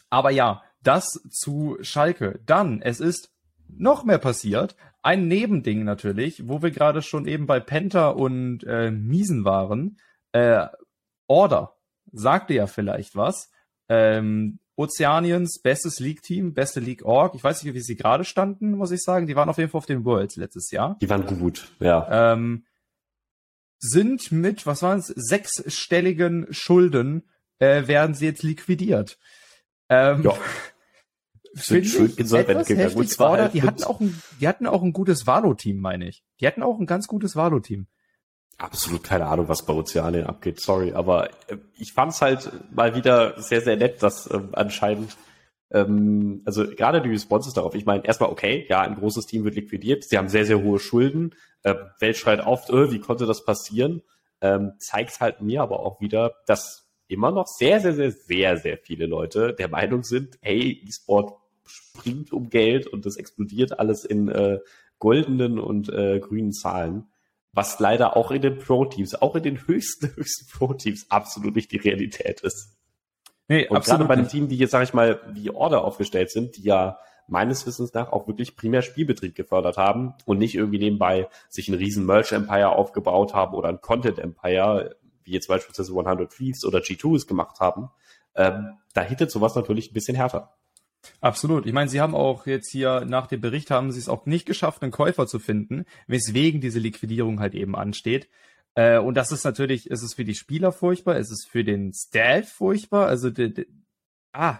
aber 0.10 0.30
ja, 0.30 0.62
das 0.84 1.08
zu 1.30 1.78
Schalke. 1.82 2.40
Dann, 2.46 2.82
es 2.82 3.00
ist 3.00 3.32
noch 3.68 4.04
mehr 4.04 4.20
passiert. 4.20 4.76
Ein 5.02 5.28
Nebending 5.28 5.84
natürlich, 5.84 6.48
wo 6.48 6.62
wir 6.62 6.70
gerade 6.70 7.02
schon 7.02 7.26
eben 7.26 7.48
bei 7.48 7.60
Penta 7.60 8.10
und 8.10 8.64
äh, 8.66 8.92
Miesen 8.92 9.46
waren. 9.46 9.98
Äh, 10.32 10.68
Order 11.34 11.76
sagte 12.12 12.54
ja 12.54 12.68
vielleicht 12.68 13.16
was. 13.16 13.50
Ähm, 13.90 14.60
Ozeaniens 14.76 15.60
bestes 15.62 16.00
League-Team, 16.00 16.54
beste 16.54 16.80
League-Org. 16.80 17.36
Ich 17.36 17.44
weiß 17.44 17.64
nicht, 17.64 17.74
wie 17.74 17.82
sie 17.82 17.96
gerade 17.96 18.24
standen, 18.24 18.72
muss 18.72 18.92
ich 18.92 19.02
sagen. 19.02 19.28
Die 19.28 19.36
waren 19.36 19.50
auf 19.50 19.58
jeden 19.58 19.70
Fall 19.70 19.80
auf 19.80 19.86
den 19.86 20.06
Worlds 20.06 20.36
letztes 20.36 20.72
Jahr. 20.72 20.98
Die 21.02 21.10
waren 21.10 21.26
gut, 21.26 21.70
ja. 21.80 22.34
Ähm, 22.34 22.66
sind 23.80 24.32
mit, 24.32 24.66
was 24.66 24.82
waren 24.82 25.00
es, 25.00 25.08
sechsstelligen 25.08 26.48
Schulden, 26.52 27.24
äh, 27.60 27.88
werden 27.88 28.16
sie 28.16 28.26
jetzt 28.26 28.44
liquidiert. 28.44 29.18
Ähm, 29.90 30.24
ja. 30.24 30.34
Finde 31.56 31.88
schön 31.88 32.14
insolvent 32.16 32.66
gegangen. 32.66 32.96
Gut, 32.96 33.10
zwar 33.10 33.38
halt 33.38 33.54
die 33.54 33.62
hatten 33.62 33.84
auch 33.84 34.00
ein, 34.00 34.20
die 34.40 34.48
hatten 34.48 34.66
auch 34.66 34.82
ein 34.82 34.92
gutes 34.92 35.28
Valo-Team, 35.28 35.80
meine 35.80 36.08
ich. 36.08 36.24
Die 36.40 36.48
hatten 36.48 36.64
auch 36.64 36.80
ein 36.80 36.88
ganz 36.88 37.08
gutes 37.08 37.36
Valo-Team. 37.36 37.86
Absolut 38.64 39.04
keine 39.04 39.26
Ahnung, 39.26 39.50
was 39.50 39.66
bei 39.66 39.74
Ozeanien 39.74 40.26
abgeht, 40.26 40.62
sorry, 40.62 40.94
aber 40.94 41.30
äh, 41.50 41.58
ich 41.78 41.92
fand's 41.92 42.22
halt 42.22 42.50
mal 42.74 42.96
wieder 42.96 43.38
sehr, 43.42 43.60
sehr 43.60 43.76
nett, 43.76 44.02
dass 44.02 44.32
ähm, 44.32 44.52
anscheinend, 44.54 45.18
ähm, 45.70 46.42
also 46.46 46.66
gerade 46.70 47.02
die 47.02 47.10
Responses 47.10 47.54
darauf, 47.54 47.76
ich 47.76 47.86
meine, 47.86 48.06
erstmal 48.06 48.30
okay, 48.30 48.66
ja, 48.70 48.80
ein 48.80 48.96
großes 48.96 49.26
Team 49.26 49.44
wird 49.44 49.56
liquidiert, 49.56 50.06
sie 50.06 50.18
haben 50.18 50.30
sehr, 50.30 50.46
sehr 50.46 50.64
hohe 50.64 50.80
Schulden, 50.80 51.36
äh, 51.64 51.76
Welt 52.00 52.16
schreit 52.16 52.40
auf, 52.40 52.70
äh, 52.70 52.90
wie 52.90 53.00
konnte 53.00 53.26
das 53.26 53.44
passieren? 53.44 54.02
Ähm, 54.40 54.76
zeigt 54.80 55.20
halt 55.20 55.42
mir 55.42 55.62
aber 55.62 55.82
auch 55.82 56.00
wieder, 56.00 56.36
dass 56.46 56.90
immer 57.10 57.32
noch 57.32 57.48
sehr, 57.48 57.82
sehr, 57.82 57.94
sehr, 57.94 58.12
sehr, 58.12 58.56
sehr 58.56 58.78
viele 58.78 59.08
Leute 59.08 59.54
der 59.54 59.68
Meinung 59.68 60.04
sind, 60.04 60.38
hey, 60.42 60.82
E-Sport 60.88 61.34
springt 61.66 62.32
um 62.32 62.50
Geld 62.50 62.88
und 62.88 63.06
das 63.06 63.18
explodiert 63.18 63.78
alles 63.78 64.06
in 64.06 64.30
äh, 64.30 64.60
goldenen 65.00 65.60
und 65.60 65.90
äh, 65.90 66.22
grünen 66.22 66.54
Zahlen, 66.54 67.10
was 67.54 67.80
leider 67.80 68.18
auch 68.18 68.32
in 68.32 68.42
den 68.42 68.58
Pro-Teams, 68.58 69.16
auch 69.22 69.36
in 69.36 69.44
den 69.44 69.68
höchsten, 69.68 70.08
höchsten 70.16 70.52
Pro-Teams 70.52 71.06
absolut 71.10 71.56
nicht 71.56 71.72
die 71.72 71.78
Realität 71.78 72.42
ist. 72.42 72.76
Nee, 73.48 73.68
und 73.68 73.78
absolut 73.78 74.00
gerade 74.00 74.08
bei 74.08 74.14
einem 74.16 74.28
Team, 74.28 74.48
die 74.48 74.58
jetzt, 74.58 74.72
sage 74.72 74.86
ich 74.86 74.94
mal, 74.94 75.22
wie 75.34 75.52
Order 75.52 75.84
aufgestellt 75.84 76.32
sind, 76.32 76.58
die 76.58 76.64
ja 76.64 76.98
meines 77.28 77.66
Wissens 77.66 77.94
nach 77.94 78.12
auch 78.12 78.28
wirklich 78.28 78.56
primär 78.56 78.82
Spielbetrieb 78.82 79.36
gefördert 79.36 79.78
haben 79.78 80.14
und 80.26 80.40
nicht 80.40 80.56
irgendwie 80.56 80.80
nebenbei 80.80 81.30
sich 81.50 81.68
ein 81.70 81.76
riesen 81.76 82.06
Merch-Empire 82.06 82.70
aufgebaut 82.70 83.34
haben 83.34 83.54
oder 83.54 83.70
ein 83.70 83.82
Content-Empire, 83.82 84.96
wie 85.24 85.32
jetzt 85.32 85.48
beispielsweise 85.48 85.92
100 85.92 86.32
Thieves 86.32 86.66
oder 86.66 86.80
G2 86.80 87.16
es 87.16 87.28
gemacht 87.28 87.60
haben, 87.60 87.90
ähm, 88.36 88.78
da 88.94 89.02
hittet 89.02 89.32
sowas 89.32 89.56
natürlich 89.56 89.92
ein 89.92 89.94
bisschen 89.94 90.16
härter. 90.16 90.54
Absolut. 91.22 91.66
Ich 91.66 91.74
meine, 91.74 91.90
sie 91.90 92.02
haben 92.02 92.16
auch 92.16 92.46
jetzt 92.46 92.72
hier 92.72 93.06
nach 93.06 93.28
dem 93.28 93.42
Bericht 93.42 93.72
haben 93.72 93.92
sie 93.92 94.00
es 94.00 94.10
auch 94.10 94.26
nicht 94.26 94.46
geschafft, 94.46 94.82
einen 94.82 94.92
Käufer 94.92 95.28
zu 95.28 95.40
finden, 95.40 95.86
weswegen 96.08 96.62
diese 96.62 96.80
Liquidierung 96.80 97.40
halt 97.40 97.56
eben 97.56 97.76
ansteht. 97.76 98.30
Äh, 98.76 98.98
und 98.98 99.16
das 99.16 99.32
ist 99.32 99.44
natürlich, 99.44 99.90
ist 99.90 100.02
es 100.02 100.14
für 100.14 100.26
die 100.26 100.36
Spieler 100.36 100.72
furchtbar, 100.72 101.18
ist 101.18 101.32
es 101.32 101.46
für 101.46 101.64
den 101.64 101.94
Staff 101.94 102.50
furchtbar. 102.50 103.08
Also, 103.08 103.30
de, 103.30 103.50
de, 103.50 103.68
ah, 104.32 104.60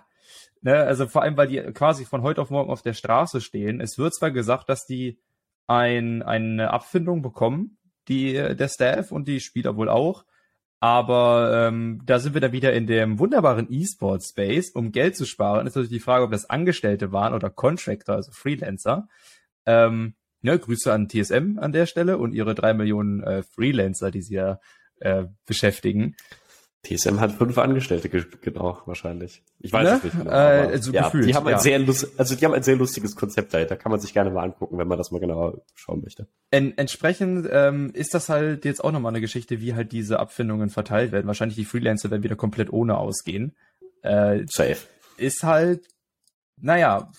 ne, 0.62 0.76
also 0.76 1.08
vor 1.08 1.24
allem, 1.24 1.38
weil 1.38 1.48
die 1.48 1.62
quasi 1.74 2.06
von 2.06 2.22
heute 2.22 2.42
auf 2.42 2.50
morgen 2.50 2.72
auf 2.72 2.82
der 2.82 2.94
Straße 2.94 3.42
stehen. 3.42 3.82
Es 3.82 3.98
wird 3.98 4.14
zwar 4.16 4.32
gesagt, 4.32 4.70
dass 4.70 4.86
die 4.86 5.20
ein, 5.68 6.22
eine 6.24 6.72
Abfindung 6.72 7.22
bekommen, 7.22 7.78
die 8.08 8.34
der 8.34 8.68
Staff 8.68 9.12
und 9.12 9.28
die 9.28 9.40
Spieler 9.40 9.76
wohl 9.78 9.90
auch. 9.90 10.26
Aber 10.84 11.70
ähm, 11.70 12.02
da 12.06 12.20
sind 12.20 12.34
wir 12.34 12.42
dann 12.42 12.52
wieder 12.52 12.74
in 12.74 12.88
dem 12.88 13.18
wunderbaren 13.18 13.68
E-Sport-Space. 13.72 14.72
Um 14.72 14.92
Geld 14.92 15.16
zu 15.16 15.24
sparen, 15.26 15.66
ist 15.66 15.76
natürlich 15.76 15.98
die 15.98 16.02
Frage, 16.02 16.26
ob 16.26 16.32
das 16.32 16.50
Angestellte 16.50 17.14
waren 17.14 17.34
oder 17.34 17.50
Contractor, 17.50 18.16
also 18.16 18.34
Freelancer. 18.34 19.08
Ähm, 19.66 20.16
ne, 20.42 20.60
Grüße 20.60 20.92
an 20.92 21.08
TSM 21.08 21.58
an 21.58 21.72
der 21.72 21.86
Stelle 21.86 22.18
und 22.18 22.34
ihre 22.34 22.54
drei 22.54 22.74
Millionen 22.74 23.24
äh, 23.24 23.44
Freelancer, 23.44 24.12
die 24.12 24.22
sie 24.22 24.34
ja 24.34 24.60
äh, 25.00 25.24
beschäftigen. 25.46 26.18
TSM 26.86 27.20
hat 27.22 27.32
fünf 27.32 27.58
Angestellte, 27.58 28.10
genau, 28.10 28.78
wahrscheinlich. 28.86 29.42
Ich 29.60 29.72
weiß 29.72 29.90
Ne? 29.90 29.98
es 29.98 30.04
nicht 30.04 30.18
genau. 30.18 30.32
Äh, 30.32 30.68
also 30.68 30.92
ja, 30.92 31.04
gefühlt, 31.06 31.28
die 31.30 31.34
haben 31.36 31.48
ein 31.48 31.54
ja. 31.54 31.60
sehr 31.60 31.80
lust, 31.80 32.08
also 32.20 32.36
die 32.36 32.44
haben 32.44 32.54
ein 32.54 32.64
sehr 32.64 32.76
lustiges 32.76 33.16
Konzept 33.16 33.54
dahinter. 33.54 33.78
Kann 33.78 33.90
man 33.92 34.02
sich 34.02 34.14
gerne 34.14 34.32
mal 34.32 34.44
angucken, 34.44 34.78
wenn 34.78 34.88
man 34.90 34.98
das 34.98 35.10
mal 35.10 35.20
genauer 35.20 35.62
schauen 35.76 36.02
möchte. 36.04 36.28
En 36.52 36.78
entsprechend 36.78 37.48
ähm, 37.50 37.92
ist 37.94 38.14
das 38.14 38.28
halt 38.28 38.66
jetzt 38.66 38.84
auch 38.84 38.92
nochmal 38.92 39.12
eine 39.14 39.22
Geschichte, 39.22 39.62
wie 39.62 39.74
halt 39.76 39.94
diese 39.94 40.20
Abfindungen 40.20 40.70
verteilt 40.70 41.14
werden. 41.14 41.28
Wahrscheinlich 41.28 41.56
die 41.56 41.64
Freelancer 41.66 42.12
werden 42.12 42.24
wieder 42.24 42.36
komplett 42.36 42.72
ohne 42.74 42.98
ausgehen. 42.98 43.56
Äh, 44.02 44.44
Safe. 44.50 44.76
ist 45.16 45.44
halt, 45.44 45.88
naja, 46.60 47.10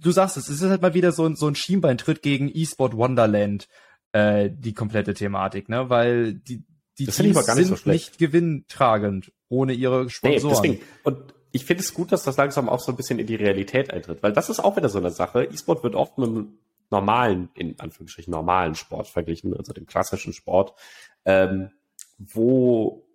du 0.00 0.10
sagst 0.12 0.36
es, 0.36 0.48
es 0.48 0.62
ist 0.62 0.70
halt 0.70 0.82
mal 0.82 0.94
wieder 0.94 1.10
so, 1.10 1.26
ein- 1.26 1.34
so 1.34 1.48
ein 1.48 1.56
Schienbeintritt 1.56 2.22
gegen 2.22 2.48
eSport 2.48 2.96
Wonderland, 2.96 3.66
äh, 4.12 4.50
die 4.52 4.72
komplette 4.74 5.14
Thematik, 5.14 5.68
ne? 5.68 5.90
Weil 5.90 6.34
die, 6.34 6.62
die 6.98 7.06
Das 7.06 7.16
Teams 7.16 7.36
nicht 7.36 7.46
sind 7.46 7.66
so 7.68 7.76
schlecht. 7.76 8.10
nicht 8.10 8.18
gewinntragend 8.18 9.32
ohne 9.48 9.72
ihre 9.72 10.04
Nee, 10.04 10.08
Sponsoren. 10.10 10.54
deswegen. 10.54 10.80
Und 11.04 11.34
ich 11.52 11.64
finde 11.64 11.82
es 11.82 11.92
gut, 11.94 12.12
dass 12.12 12.22
das 12.22 12.36
langsam 12.36 12.68
auch 12.68 12.80
so 12.80 12.92
ein 12.92 12.96
bisschen 12.96 13.18
in 13.18 13.26
die 13.26 13.34
Realität 13.34 13.90
eintritt, 13.92 14.22
weil 14.22 14.32
das 14.32 14.48
ist 14.50 14.60
auch 14.60 14.76
wieder 14.76 14.88
so 14.88 14.98
eine 14.98 15.10
Sache. 15.10 15.44
E-Sport 15.44 15.82
wird 15.82 15.94
oft 15.94 16.16
mit 16.18 16.28
einem 16.28 16.58
normalen, 16.90 17.48
in 17.54 17.78
Anführungsstrichen 17.80 18.30
normalen 18.30 18.74
Sport 18.74 19.08
verglichen, 19.08 19.54
also 19.56 19.72
dem 19.72 19.86
klassischen 19.86 20.32
Sport, 20.32 20.74
ähm, 21.24 21.70
wo 22.18 23.06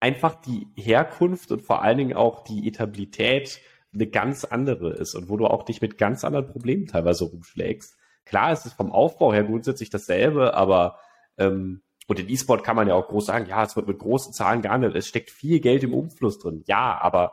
einfach 0.00 0.34
die 0.40 0.66
Herkunft 0.76 1.52
und 1.52 1.62
vor 1.62 1.82
allen 1.82 1.98
Dingen 1.98 2.16
auch 2.16 2.44
die 2.44 2.66
Etablität 2.68 3.60
eine 3.94 4.06
ganz 4.06 4.44
andere 4.44 4.92
ist 4.94 5.14
und 5.14 5.28
wo 5.28 5.36
du 5.36 5.46
auch 5.46 5.64
dich 5.64 5.80
mit 5.80 5.98
ganz 5.98 6.24
anderen 6.24 6.46
Problemen 6.46 6.86
teilweise 6.86 7.24
rumschlägst. 7.24 7.94
Klar, 8.24 8.52
es 8.52 8.64
ist 8.66 8.74
vom 8.74 8.90
Aufbau 8.90 9.32
her 9.32 9.44
grundsätzlich 9.44 9.90
dasselbe, 9.90 10.54
aber 10.54 10.98
ähm, 11.38 11.82
und 12.08 12.18
in 12.18 12.28
E-Sport 12.28 12.64
kann 12.64 12.76
man 12.76 12.88
ja 12.88 12.94
auch 12.94 13.08
groß 13.08 13.26
sagen, 13.26 13.46
ja, 13.46 13.62
es 13.62 13.76
wird 13.76 13.86
mit 13.86 13.98
großen 13.98 14.32
Zahlen 14.32 14.62
gehandelt, 14.62 14.96
es 14.96 15.06
steckt 15.06 15.30
viel 15.30 15.60
Geld 15.60 15.82
im 15.84 15.94
Umfluss 15.94 16.38
drin. 16.38 16.62
Ja, 16.66 16.98
aber 17.00 17.32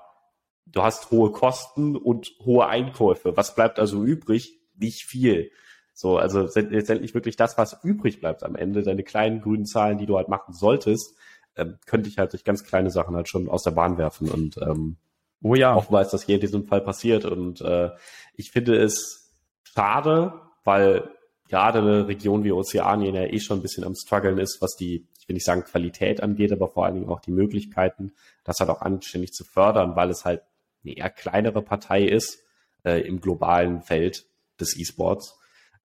du 0.65 0.84
hast 0.84 1.11
hohe 1.11 1.32
Kosten 1.32 1.95
und 1.95 2.32
hohe 2.45 2.67
Einkäufe. 2.67 3.36
Was 3.36 3.55
bleibt 3.55 3.80
also 3.80 4.03
übrig? 4.03 4.59
Nicht 4.76 5.03
viel. 5.03 5.51
So, 5.93 6.17
also 6.17 6.47
letztendlich 6.55 7.13
wirklich 7.13 7.36
das, 7.36 7.57
was 7.57 7.84
übrig 7.84 8.22
bleibt 8.22 8.43
am 8.43 8.55
Ende, 8.55 8.84
deine 8.84 9.03
kleinen 9.03 9.41
grünen 9.41 9.65
Zahlen, 9.65 9.97
die 9.97 10.05
du 10.05 10.15
halt 10.15 10.30
machen 10.30 10.53
solltest, 10.53 11.17
ähm, 11.57 11.78
könnte 11.86 12.07
ich 12.07 12.17
halt 12.17 12.32
durch 12.32 12.45
ganz 12.45 12.63
kleine 12.63 12.89
Sachen 12.89 13.15
halt 13.15 13.28
schon 13.28 13.49
aus 13.49 13.63
der 13.63 13.72
Bahn 13.72 13.97
werfen. 13.97 14.30
Und 14.30 14.57
ähm, 14.61 14.97
Oh 15.41 15.55
ja. 15.55 15.76
offenbar 15.76 16.01
ist 16.01 16.11
das 16.11 16.24
hier 16.24 16.36
in 16.36 16.41
diesem 16.41 16.65
Fall 16.65 16.82
passiert. 16.82 17.26
Und 17.26 17.61
äh, 17.61 17.89
ich 18.36 18.51
finde 18.51 18.78
es 18.78 19.36
schade, 19.63 20.34
weil 20.63 21.09
gerade 21.50 21.80
eine 21.80 22.08
Region 22.08 22.43
wie 22.43 22.52
Ozeanien 22.52 23.16
ja 23.16 23.24
eh 23.24 23.39
schon 23.39 23.60
ein 23.60 23.62
bisschen 23.62 23.84
am 23.84 23.95
struggeln 23.95 24.38
ist, 24.38 24.62
was 24.62 24.76
die, 24.76 25.08
ich 25.20 25.28
will 25.28 25.34
nicht 25.34 25.45
sagen 25.45 25.64
Qualität 25.64 26.22
angeht, 26.22 26.52
aber 26.52 26.70
vor 26.70 26.86
allen 26.86 26.95
Dingen 26.95 27.10
auch 27.10 27.20
die 27.20 27.32
Möglichkeiten, 27.32 28.14
das 28.43 28.60
halt 28.60 28.70
auch 28.70 28.82
anständig 28.82 29.34
zu 29.34 29.43
fördern, 29.43 29.95
weil 29.95 30.10
es 30.10 30.26
halt 30.26 30.43
eine 30.84 30.95
eher 30.95 31.10
kleinere 31.10 31.62
Partei 31.62 32.04
ist 32.04 32.43
äh, 32.86 33.02
im 33.02 33.20
globalen 33.20 33.82
Feld 33.82 34.26
des 34.60 34.78
E-Sports. 34.78 35.38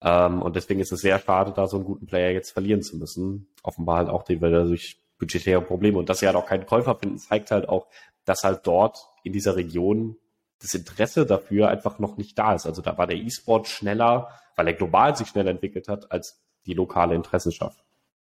Ähm, 0.02 0.42
und 0.42 0.56
deswegen 0.56 0.80
ist 0.80 0.92
es 0.92 1.00
sehr 1.00 1.18
schade, 1.18 1.52
da 1.54 1.68
so 1.68 1.76
einen 1.76 1.86
guten 1.86 2.06
Player 2.06 2.32
jetzt 2.32 2.50
verlieren 2.50 2.82
zu 2.82 2.96
müssen. 2.96 3.48
Offenbar 3.62 3.98
halt 3.98 4.08
auch 4.08 4.24
den 4.24 4.42
wir 4.42 4.50
durch 4.50 5.00
budgetäre 5.18 5.62
Probleme 5.62 5.98
und 5.98 6.08
dass 6.08 6.18
sie 6.18 6.26
halt 6.26 6.36
auch 6.36 6.46
keinen 6.46 6.66
Käufer 6.66 6.96
finden, 6.96 7.18
zeigt 7.18 7.52
halt 7.52 7.68
auch, 7.68 7.86
dass 8.24 8.42
halt 8.42 8.66
dort 8.66 9.08
in 9.22 9.32
dieser 9.32 9.54
Region 9.54 10.16
das 10.62 10.74
Interesse 10.74 11.26
dafür 11.26 11.68
einfach 11.68 11.98
noch 11.98 12.16
nicht 12.16 12.38
da 12.38 12.54
ist. 12.54 12.66
Also 12.66 12.82
da 12.82 12.96
war 12.98 13.06
der 13.06 13.16
E-Sport 13.16 13.68
schneller, 13.68 14.28
weil 14.56 14.66
er 14.68 14.74
global 14.74 15.16
sich 15.16 15.28
schneller 15.28 15.50
entwickelt 15.50 15.88
hat, 15.88 16.10
als 16.12 16.40
die 16.66 16.74
lokale 16.74 17.14
Interessenschaft. 17.14 17.82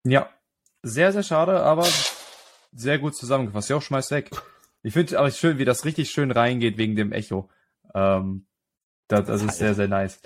Ja. 0.04 0.28
Sehr, 0.82 1.12
sehr 1.12 1.22
schade, 1.22 1.62
aber 1.62 1.86
sehr 2.72 2.98
gut 2.98 3.16
zusammengefasst. 3.16 3.70
Ja, 3.70 3.80
schmeiß 3.80 4.10
weg. 4.10 4.30
Ich 4.82 4.92
finde 4.92 5.18
aber 5.18 5.30
schön, 5.30 5.56
wie 5.58 5.64
das 5.64 5.84
richtig 5.86 6.10
schön 6.10 6.30
reingeht 6.30 6.76
wegen 6.76 6.94
dem 6.96 7.12
Echo. 7.12 7.48
Ähm, 7.94 8.46
das, 9.08 9.26
das 9.26 9.42
ist 9.42 9.56
sehr, 9.58 9.74
sehr 9.74 9.88
nice. 9.88 10.20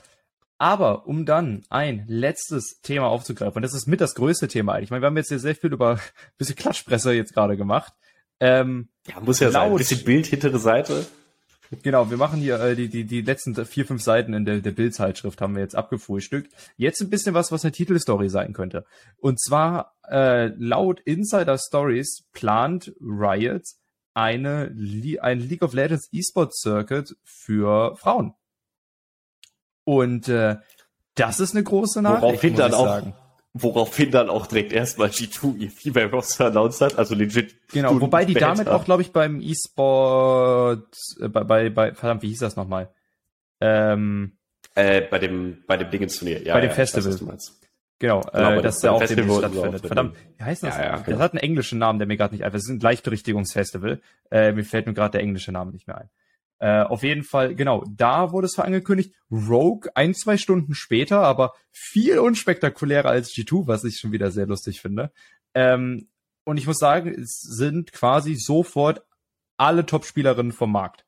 Aber 0.60 1.06
um 1.06 1.24
dann 1.24 1.64
ein 1.68 2.04
letztes 2.08 2.80
Thema 2.82 3.06
aufzugreifen, 3.06 3.56
und 3.56 3.62
das 3.62 3.74
ist 3.74 3.86
mit 3.86 4.00
das 4.00 4.16
größte 4.16 4.48
Thema 4.48 4.72
eigentlich. 4.72 4.84
Ich 4.86 4.90
meine, 4.90 5.02
wir 5.02 5.06
haben 5.06 5.16
jetzt 5.16 5.28
hier 5.28 5.38
sehr 5.38 5.54
viel 5.54 5.72
über 5.72 5.90
ein 5.92 6.00
bisschen 6.38 6.56
Klatschpresse 6.56 7.12
jetzt 7.12 7.34
gerade 7.34 7.56
gemacht. 7.56 7.92
Ähm, 8.40 8.88
Ja, 9.06 9.20
muss 9.20 9.38
ja 9.38 9.50
sein. 9.52 9.62
Ein 9.62 9.68
Laut. 9.70 9.78
bisschen 9.78 10.04
Bild, 10.04 10.26
hintere 10.26 10.58
Seite. 10.58 11.06
Genau, 11.82 12.10
wir 12.10 12.16
machen 12.16 12.40
hier 12.40 12.60
äh, 12.60 12.74
die, 12.74 12.88
die, 12.88 13.04
die 13.04 13.20
letzten 13.20 13.54
vier, 13.66 13.86
fünf 13.86 14.02
Seiten 14.02 14.32
in 14.32 14.44
der, 14.44 14.60
der 14.60 14.70
Bildzeitschrift 14.70 15.40
haben 15.40 15.54
wir 15.54 15.62
jetzt 15.62 15.76
abgefrühstückt. 15.76 16.52
Jetzt 16.76 17.00
ein 17.00 17.10
bisschen 17.10 17.34
was, 17.34 17.52
was 17.52 17.64
eine 17.64 17.72
Titelstory 17.72 18.28
sein 18.28 18.52
könnte. 18.52 18.84
Und 19.18 19.40
zwar 19.40 19.94
äh, 20.08 20.46
laut 20.56 21.00
Insider 21.00 21.58
Stories 21.58 22.24
plant 22.32 22.92
Riot 23.00 23.64
eine 24.14 24.70
Le 24.74 25.22
ein 25.22 25.38
League 25.40 25.62
of 25.62 25.74
Legends 25.74 26.08
E-Sport 26.12 26.54
Circuit 26.54 27.16
für 27.22 27.96
Frauen. 27.96 28.34
Und 29.84 30.28
äh, 30.28 30.56
das 31.14 31.40
ist 31.40 31.54
eine 31.54 31.64
große 31.64 32.02
Nachricht, 32.02 32.22
Woraufhin 32.22 32.56
dann 32.56 32.74
auch, 32.74 32.86
sagen. 32.86 33.14
Woraufhin 33.54 34.10
dann 34.10 34.28
auch 34.30 34.46
direkt 34.46 34.72
erstmal 34.72 35.08
G2 35.08 35.56
ihr 35.56 35.70
Female 35.70 36.10
Roster 36.10 36.46
announced 36.46 36.80
hat, 36.80 36.98
also 36.98 37.14
legit. 37.14 37.56
Genau, 37.72 37.88
Stunden 37.88 38.02
wobei 38.02 38.24
die 38.24 38.34
damit 38.34 38.68
auch, 38.68 38.84
glaube 38.84 39.02
ich, 39.02 39.12
beim 39.12 39.40
E-Sport, 39.40 40.94
äh, 41.20 41.28
bei, 41.28 41.44
bei, 41.44 41.70
bei, 41.70 41.94
verdammt, 41.94 42.22
wie 42.22 42.28
hieß 42.28 42.40
das 42.40 42.56
nochmal? 42.56 42.90
Ähm, 43.60 44.38
Äh, 44.74 45.02
bei 45.02 45.18
dem, 45.18 45.64
bei 45.66 45.76
dem 45.76 45.90
Dingens-Turnier, 45.90 46.42
ja. 46.42 46.54
Bei 46.54 46.60
dem 46.60 46.68
ja, 46.70 46.74
Festival. 46.74 47.12
Weiß. 47.28 47.58
Genau, 47.98 48.20
Genau, 48.32 48.50
äh, 48.52 48.62
dass 48.62 48.78
dem- 48.78 48.86
da 48.88 48.92
auch 48.92 49.00
Festival 49.00 49.38
stattfindet. 49.38 49.86
Verdammt, 49.86 50.16
wie 50.36 50.44
heißt 50.44 50.62
das? 50.62 50.76
Ja, 50.76 50.84
ja, 50.84 50.92
das 50.98 51.04
genau. 51.04 51.18
hat 51.18 51.32
einen 51.32 51.40
englischen 51.40 51.78
Namen, 51.80 51.98
der 51.98 52.06
mir 52.06 52.16
gerade 52.16 52.34
nicht 52.34 52.44
einfällt. 52.44 52.62
Es 52.62 52.68
ist 52.68 52.74
ein 52.74 52.78
Gleichberechtigungsfestival. 52.78 54.00
Äh, 54.30 54.52
mir 54.52 54.64
fällt 54.64 54.86
nur 54.86 54.94
gerade 54.94 55.12
der 55.12 55.22
englische 55.22 55.50
Name 55.50 55.72
nicht 55.72 55.88
mehr 55.88 55.98
ein. 55.98 56.10
Äh, 56.60 56.82
auf 56.82 57.02
jeden 57.02 57.22
Fall, 57.22 57.54
genau, 57.54 57.84
da 57.88 58.32
wurde 58.32 58.46
es 58.46 58.58
angekündigt. 58.58 59.14
Rogue 59.30 59.90
ein, 59.94 60.14
zwei 60.14 60.36
Stunden 60.36 60.74
später, 60.74 61.20
aber 61.20 61.54
viel 61.70 62.18
unspektakulärer 62.18 63.08
als 63.08 63.30
G2, 63.30 63.66
was 63.68 63.84
ich 63.84 63.98
schon 63.98 64.12
wieder 64.12 64.30
sehr 64.30 64.46
lustig 64.46 64.80
finde. 64.80 65.12
Ähm, 65.54 66.08
und 66.44 66.56
ich 66.56 66.66
muss 66.66 66.78
sagen, 66.78 67.08
es 67.10 67.40
sind 67.40 67.92
quasi 67.92 68.34
sofort 68.34 69.02
alle 69.56 69.86
Top-Spielerinnen 69.86 70.52
vom 70.52 70.72
Markt. 70.72 71.04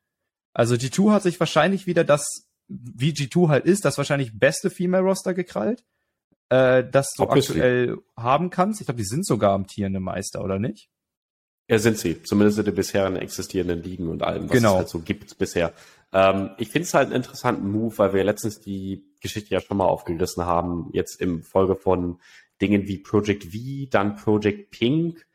Also 0.53 0.75
G2 0.75 1.11
hat 1.11 1.23
sich 1.23 1.39
wahrscheinlich 1.39 1.87
wieder 1.87 2.03
das, 2.03 2.47
wie 2.67 3.11
G2 3.11 3.49
halt 3.49 3.65
ist, 3.65 3.83
das 3.83 3.97
wahrscheinlich 3.97 4.37
beste 4.37 4.69
Female-Roster 4.69 5.33
gekrallt, 5.33 5.83
äh, 6.49 6.83
das 6.89 7.11
du 7.17 7.23
Obviously. 7.23 7.55
aktuell 7.55 7.97
haben 8.15 8.49
kannst. 8.49 8.81
Ich 8.81 8.87
glaube, 8.87 8.99
die 8.99 9.07
sind 9.07 9.25
sogar 9.25 9.53
amtierende 9.53 9.99
Meister, 9.99 10.43
oder 10.43 10.59
nicht? 10.59 10.89
Ja, 11.71 11.79
sind 11.79 11.97
sie. 11.97 12.21
Zumindest 12.21 12.59
in 12.59 12.65
den 12.65 12.75
bisherigen 12.75 13.15
existierenden 13.15 13.81
Ligen 13.81 14.09
und 14.09 14.23
allem, 14.23 14.49
was 14.49 14.51
Genau. 14.51 14.71
es 14.71 14.77
halt 14.79 14.89
so 14.89 14.99
gibt 14.99 15.37
bisher. 15.37 15.71
Ähm, 16.11 16.49
ich 16.57 16.67
finde 16.67 16.83
es 16.85 16.93
halt 16.93 17.05
einen 17.07 17.15
interessanten 17.15 17.71
Move, 17.71 17.97
weil 17.97 18.13
wir 18.13 18.25
letztens 18.25 18.59
die 18.59 19.05
Geschichte 19.21 19.53
ja 19.53 19.61
schon 19.61 19.77
mal 19.77 19.85
aufgerissen 19.85 20.45
haben, 20.45 20.89
jetzt 20.91 21.21
im 21.21 21.43
Folge 21.43 21.77
von 21.77 22.19
Dingen 22.61 22.89
wie 22.89 22.97
Project 22.97 23.45
V, 23.45 23.87
dann 23.89 24.17
Project 24.17 24.71
Pink 24.71 25.25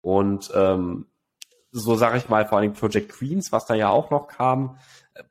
und 0.00 0.50
ähm, 0.52 1.06
so 1.70 1.94
sage 1.94 2.18
ich 2.18 2.28
mal 2.28 2.44
vor 2.48 2.58
allem 2.58 2.72
Project 2.72 3.10
Queens, 3.10 3.52
was 3.52 3.66
da 3.66 3.74
ja 3.74 3.88
auch 3.88 4.10
noch 4.10 4.26
kam, 4.26 4.78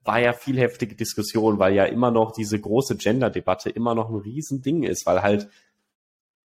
war 0.05 0.21
ja 0.21 0.31
viel 0.31 0.57
heftige 0.57 0.95
Diskussion, 0.95 1.59
weil 1.59 1.73
ja 1.75 1.83
immer 1.83 2.09
noch 2.09 2.31
diese 2.31 2.57
große 2.57 2.95
Gender-Debatte 2.95 3.69
immer 3.69 3.95
noch 3.95 4.09
ein 4.09 4.15
Riesending 4.15 4.83
ist, 4.83 5.05
weil 5.05 5.21
halt 5.23 5.49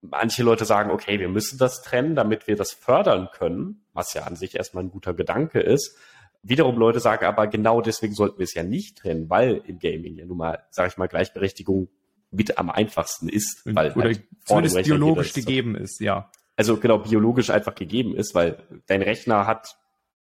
manche 0.03 0.42
Leute 0.42 0.64
sagen, 0.64 0.90
okay, 0.90 1.18
wir 1.18 1.28
müssen 1.28 1.59
das 1.59 1.82
trennen, 1.82 2.14
damit 2.14 2.46
wir 2.46 2.57
das 2.57 2.72
fördern 2.72 3.28
können, 3.32 3.82
was 3.92 4.14
ja 4.14 4.22
an 4.22 4.36
sich 4.36 4.57
erstmal 4.57 4.84
ein 4.84 4.90
guter 4.90 5.14
Gedanke 5.14 5.61
ist. 5.61 5.96
Wiederum 6.42 6.78
Leute 6.78 7.01
sagen 7.01 7.26
aber, 7.26 7.46
genau 7.48 7.82
deswegen 7.82 8.14
sollten 8.14 8.38
wir 8.38 8.44
es 8.44 8.55
ja 8.55 8.62
nicht 8.62 8.98
trennen, 8.98 9.28
weil 9.28 9.61
im 9.66 9.78
Gaming 9.78 10.16
ja 10.16 10.24
nun 10.24 10.38
mal, 10.38 10.64
sage 10.70 10.88
ich 10.88 10.96
mal, 10.96 11.07
Gleichberechtigung 11.07 11.88
mit 12.30 12.57
am 12.59 12.70
einfachsten 12.70 13.28
ist, 13.28 13.62
weil 13.66 13.92
oder 13.92 14.05
halt 14.05 14.22
zumindest 14.44 14.82
biologisch 14.82 15.28
ist 15.28 15.34
so- 15.34 15.40
gegeben 15.40 15.74
ist, 15.74 16.01
ja. 16.01 16.30
also 16.57 16.76
genau 16.76 16.98
biologisch 16.98 17.51
einfach 17.51 17.74
gegeben 17.74 18.14
ist, 18.14 18.34
weil 18.34 18.62
dein 18.86 19.03
Rechner 19.03 19.46
hat 19.46 19.76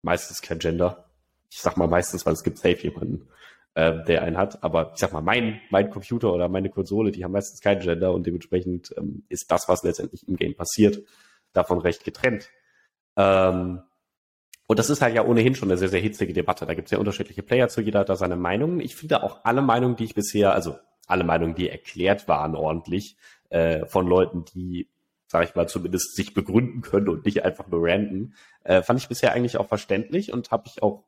meistens 0.02 0.40
kein 0.42 0.58
Gender. 0.58 1.08
Ich 1.50 1.60
sag 1.60 1.76
mal 1.76 1.88
meistens, 1.88 2.26
weil 2.26 2.34
es 2.34 2.42
gibt 2.44 2.58
safe 2.58 2.82
jemanden, 2.82 3.26
äh, 3.74 4.04
der 4.04 4.22
einen 4.22 4.36
hat. 4.36 4.62
Aber 4.62 4.92
ich 4.94 5.00
sag 5.00 5.12
mal, 5.12 5.20
mein, 5.20 5.60
mein 5.70 5.90
Computer 5.90 6.32
oder 6.32 6.48
meine 6.48 6.70
Konsole, 6.70 7.10
die 7.10 7.24
haben 7.24 7.32
meistens 7.32 7.60
kein 7.60 7.80
Gender 7.80 8.12
und 8.12 8.26
dementsprechend 8.26 8.94
ähm, 8.96 9.24
ist 9.28 9.50
das, 9.50 9.68
was 9.68 9.82
letztendlich 9.82 10.26
im 10.28 10.36
Game 10.36 10.54
passiert, 10.54 11.02
davon 11.52 11.78
recht 11.78 12.04
getrennt. 12.04 12.50
Ähm, 13.16 13.82
und 14.66 14.78
das 14.78 14.90
ist 14.90 15.02
halt 15.02 15.14
ja 15.14 15.24
ohnehin 15.24 15.54
schon 15.54 15.70
eine 15.70 15.76
sehr, 15.76 15.88
sehr 15.88 16.00
hitzige 16.00 16.32
Debatte. 16.32 16.66
Da 16.66 16.74
gibt 16.74 16.86
es 16.86 16.92
ja 16.92 16.98
unterschiedliche 16.98 17.42
Player 17.42 17.68
zu, 17.68 17.82
jeder 17.82 18.00
hat 18.00 18.08
da 18.08 18.16
seine 18.16 18.36
Meinungen. 18.36 18.80
Ich 18.80 18.96
finde 18.96 19.22
auch 19.22 19.44
alle 19.44 19.60
Meinungen, 19.60 19.96
die 19.96 20.04
ich 20.04 20.14
bisher, 20.14 20.54
also 20.54 20.76
alle 21.06 21.24
Meinungen, 21.24 21.54
die 21.54 21.68
erklärt 21.68 22.28
waren 22.28 22.54
ordentlich, 22.54 23.16
äh, 23.50 23.84
von 23.86 24.06
Leuten, 24.06 24.44
die, 24.46 24.88
sage 25.26 25.44
ich 25.44 25.54
mal, 25.54 25.68
zumindest 25.68 26.16
sich 26.16 26.32
begründen 26.32 26.80
können 26.80 27.08
und 27.08 27.26
nicht 27.26 27.44
einfach 27.44 27.66
nur 27.68 27.86
ranten, 27.86 28.34
äh, 28.64 28.82
fand 28.82 29.00
ich 29.00 29.08
bisher 29.08 29.32
eigentlich 29.32 29.58
auch 29.58 29.68
verständlich 29.68 30.32
und 30.32 30.50
habe 30.50 30.64
ich 30.66 30.82
auch, 30.82 31.04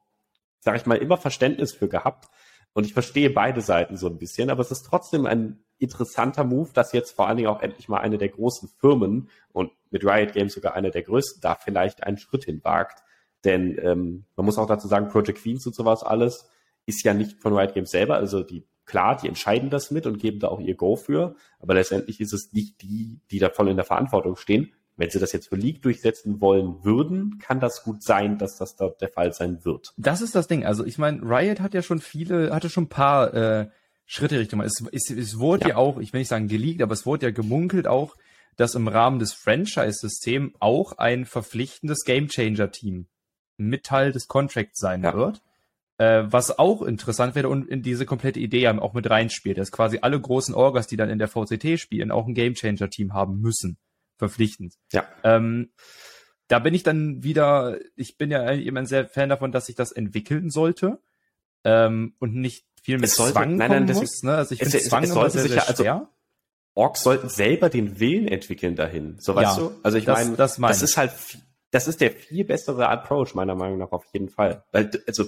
sage 0.60 0.76
ich 0.76 0.86
mal, 0.86 0.98
immer 0.98 1.16
Verständnis 1.16 1.72
für 1.72 1.88
gehabt. 1.88 2.28
Und 2.76 2.84
ich 2.84 2.92
verstehe 2.92 3.30
beide 3.30 3.62
Seiten 3.62 3.96
so 3.96 4.06
ein 4.06 4.18
bisschen, 4.18 4.50
aber 4.50 4.60
es 4.60 4.70
ist 4.70 4.82
trotzdem 4.82 5.24
ein 5.24 5.64
interessanter 5.78 6.44
Move, 6.44 6.68
dass 6.74 6.92
jetzt 6.92 7.12
vor 7.12 7.26
allen 7.26 7.38
Dingen 7.38 7.48
auch 7.48 7.62
endlich 7.62 7.88
mal 7.88 8.00
eine 8.00 8.18
der 8.18 8.28
großen 8.28 8.68
Firmen 8.68 9.30
und 9.50 9.70
mit 9.90 10.04
Riot 10.04 10.34
Games 10.34 10.52
sogar 10.52 10.74
eine 10.74 10.90
der 10.90 11.00
größten 11.00 11.40
da 11.40 11.54
vielleicht 11.54 12.04
einen 12.04 12.18
Schritt 12.18 12.44
hinwagt. 12.44 13.02
Denn 13.44 13.78
ähm, 13.82 14.26
man 14.36 14.44
muss 14.44 14.58
auch 14.58 14.66
dazu 14.66 14.88
sagen, 14.88 15.08
Project 15.08 15.38
Queens 15.38 15.66
und 15.66 15.74
sowas 15.74 16.02
alles 16.02 16.50
ist 16.84 17.02
ja 17.02 17.14
nicht 17.14 17.40
von 17.40 17.56
Riot 17.56 17.72
Games 17.72 17.90
selber. 17.90 18.16
Also 18.16 18.42
die, 18.42 18.66
klar, 18.84 19.16
die 19.16 19.28
entscheiden 19.28 19.70
das 19.70 19.90
mit 19.90 20.04
und 20.04 20.18
geben 20.18 20.38
da 20.38 20.48
auch 20.48 20.60
ihr 20.60 20.74
Go 20.74 20.96
für. 20.96 21.34
Aber 21.60 21.72
letztendlich 21.72 22.20
ist 22.20 22.34
es 22.34 22.52
nicht 22.52 22.82
die, 22.82 23.22
die 23.30 23.38
da 23.38 23.48
voll 23.48 23.70
in 23.70 23.76
der 23.76 23.86
Verantwortung 23.86 24.36
stehen. 24.36 24.74
Wenn 24.96 25.10
sie 25.10 25.18
das 25.18 25.32
jetzt 25.32 25.48
für 25.48 25.56
League 25.56 25.82
durchsetzen 25.82 26.40
wollen 26.40 26.82
würden, 26.82 27.38
kann 27.38 27.60
das 27.60 27.82
gut 27.82 28.02
sein, 28.02 28.38
dass 28.38 28.56
das 28.56 28.76
dort 28.76 29.00
der 29.02 29.08
Fall 29.08 29.32
sein 29.32 29.64
wird. 29.64 29.92
Das 29.98 30.22
ist 30.22 30.34
das 30.34 30.48
Ding. 30.48 30.64
Also 30.64 30.86
ich 30.86 30.96
meine, 30.96 31.20
Riot 31.22 31.60
hat 31.60 31.74
ja 31.74 31.82
schon 31.82 32.00
viele, 32.00 32.54
hatte 32.54 32.70
schon 32.70 32.84
ein 32.84 32.88
paar 32.88 33.34
äh, 33.34 33.68
Schritte 34.06 34.38
Richtung. 34.38 34.62
Es, 34.62 34.82
es, 34.92 35.10
es 35.10 35.38
wurde 35.38 35.64
ja. 35.64 35.68
ja 35.70 35.76
auch, 35.76 35.98
ich 35.98 36.12
will 36.12 36.20
nicht 36.20 36.28
sagen 36.28 36.48
geleakt, 36.48 36.80
aber 36.80 36.94
es 36.94 37.04
wurde 37.04 37.26
ja 37.26 37.32
gemunkelt 37.32 37.86
auch, 37.86 38.16
dass 38.56 38.74
im 38.74 38.88
Rahmen 38.88 39.18
des 39.18 39.34
Franchise-Systems 39.34 40.54
auch 40.60 40.92
ein 40.96 41.26
verpflichtendes 41.26 42.04
Gamechanger-Team 42.04 43.06
mit 43.58 43.84
Teil 43.84 44.12
des 44.12 44.28
Contracts 44.28 44.80
sein 44.80 45.02
ja. 45.02 45.14
wird. 45.14 45.42
Äh, 45.98 46.24
was 46.26 46.58
auch 46.58 46.82
interessant 46.82 47.34
wäre 47.34 47.48
und 47.48 47.68
in 47.68 47.82
diese 47.82 48.06
komplette 48.06 48.38
Idee 48.38 48.60
ja 48.60 48.78
auch 48.78 48.92
mit 48.92 49.08
reinspielt, 49.08 49.58
dass 49.58 49.72
quasi 49.72 49.98
alle 50.02 50.20
großen 50.20 50.54
Orgas, 50.54 50.86
die 50.86 50.96
dann 50.96 51.10
in 51.10 51.18
der 51.18 51.28
VCT 51.28 51.78
spielen, 51.78 52.10
auch 52.10 52.26
ein 52.26 52.34
Gamechanger-Team 52.34 53.14
haben 53.14 53.40
müssen. 53.40 53.78
Verpflichtend. 54.16 54.74
Ja. 54.92 55.06
Ähm, 55.24 55.70
da 56.48 56.58
bin 56.58 56.74
ich 56.74 56.82
dann 56.82 57.22
wieder, 57.22 57.78
ich 57.96 58.16
bin 58.18 58.30
ja 58.30 58.48
immer 58.50 58.80
ein 58.80 58.86
sehr 58.86 59.06
Fan 59.08 59.28
davon, 59.28 59.52
dass 59.52 59.66
sich 59.66 59.74
das 59.74 59.92
entwickeln 59.92 60.50
sollte 60.50 61.00
ähm, 61.64 62.14
und 62.18 62.34
nicht 62.34 62.66
viel 62.82 62.98
mit 62.98 63.10
sollte, 63.10 63.34
Zwang 63.34 63.56
nein, 63.56 63.70
nein, 63.70 63.86
das 63.86 64.00
muss. 64.00 64.22
Ne? 64.22 64.36
Also 64.36 64.54
ich 64.54 64.60
finde 64.60 64.78
Zwang 64.78 65.04
es 65.04 65.10
immer 65.10 65.28
sehr, 65.30 65.48
sehr 65.48 65.68
also 65.68 65.82
schwer. 65.82 65.94
Also, 65.94 66.08
Orks 66.74 67.02
sollten 67.02 67.28
selber 67.30 67.70
den 67.70 67.98
Willen 68.00 68.28
entwickeln 68.28 68.76
dahin. 68.76 69.16
So 69.18 69.34
weißt 69.34 69.58
ja, 69.58 69.64
du? 69.64 69.72
Also 69.82 69.96
ich 69.96 70.06
meine, 70.06 70.36
das, 70.36 70.58
mein 70.58 70.68
das 70.68 70.82
ist 70.82 70.98
halt, 70.98 71.12
das 71.70 71.88
ist 71.88 72.02
der 72.02 72.12
viel 72.12 72.44
bessere 72.44 72.88
Approach 72.88 73.34
meiner 73.34 73.54
Meinung 73.54 73.78
nach 73.78 73.92
auf 73.92 74.04
jeden 74.12 74.28
Fall. 74.28 74.62
Weil, 74.72 74.90
also 75.06 75.24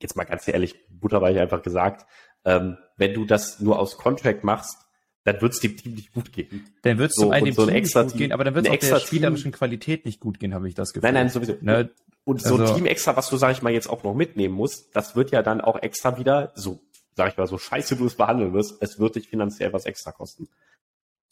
jetzt 0.00 0.14
mal 0.14 0.24
ganz 0.24 0.46
ehrlich, 0.46 0.76
butterweich 0.90 1.38
einfach 1.38 1.62
gesagt, 1.62 2.06
ähm, 2.44 2.76
wenn 2.96 3.14
du 3.14 3.24
das 3.24 3.60
nur 3.60 3.78
aus 3.78 3.96
Contract 3.96 4.44
machst, 4.44 4.76
dann 5.28 5.42
wird 5.42 5.52
es 5.52 5.60
dem 5.60 5.76
Team 5.76 5.94
nicht 5.94 6.12
gut 6.14 6.32
gehen. 6.32 6.66
Dann 6.82 6.96
wird 6.96 7.10
es 7.10 7.16
so, 7.16 7.24
zum 7.24 7.32
einen 7.32 7.44
dem 7.44 7.54
so 7.54 7.66
Team 7.66 7.74
nicht 7.74 7.92
gut 7.92 8.14
gehen, 8.14 8.32
aber 8.32 8.44
dann 8.44 8.54
wird 8.54 8.66
es 8.66 8.72
auch 8.72 8.78
der 8.78 9.00
spielerischen 9.00 9.52
Qualität 9.52 10.06
nicht 10.06 10.20
gut 10.20 10.40
gehen, 10.40 10.54
habe 10.54 10.68
ich 10.68 10.74
das 10.74 10.92
Gefühl. 10.92 11.12
Nein, 11.12 11.14
nein, 11.14 11.28
sowieso. 11.28 11.56
Ne? 11.60 11.90
Und 12.24 12.40
so 12.40 12.56
also, 12.56 12.72
ein 12.72 12.76
Team 12.76 12.86
extra, 12.86 13.14
was 13.14 13.28
du, 13.28 13.36
sag 13.36 13.52
ich 13.52 13.60
mal, 13.60 13.72
jetzt 13.72 13.88
auch 13.88 14.02
noch 14.04 14.14
mitnehmen 14.14 14.54
musst, 14.54 14.96
das 14.96 15.16
wird 15.16 15.30
ja 15.30 15.42
dann 15.42 15.60
auch 15.60 15.76
extra 15.82 16.18
wieder, 16.18 16.52
so, 16.54 16.80
sag 17.14 17.32
ich 17.32 17.36
mal, 17.36 17.46
so 17.46 17.58
scheiße 17.58 17.96
du 17.96 18.06
es 18.06 18.14
behandeln 18.14 18.54
wirst, 18.54 18.76
es 18.80 18.98
wird 18.98 19.16
dich 19.16 19.28
finanziell 19.28 19.72
was 19.74 19.84
extra 19.84 20.12
kosten. 20.12 20.48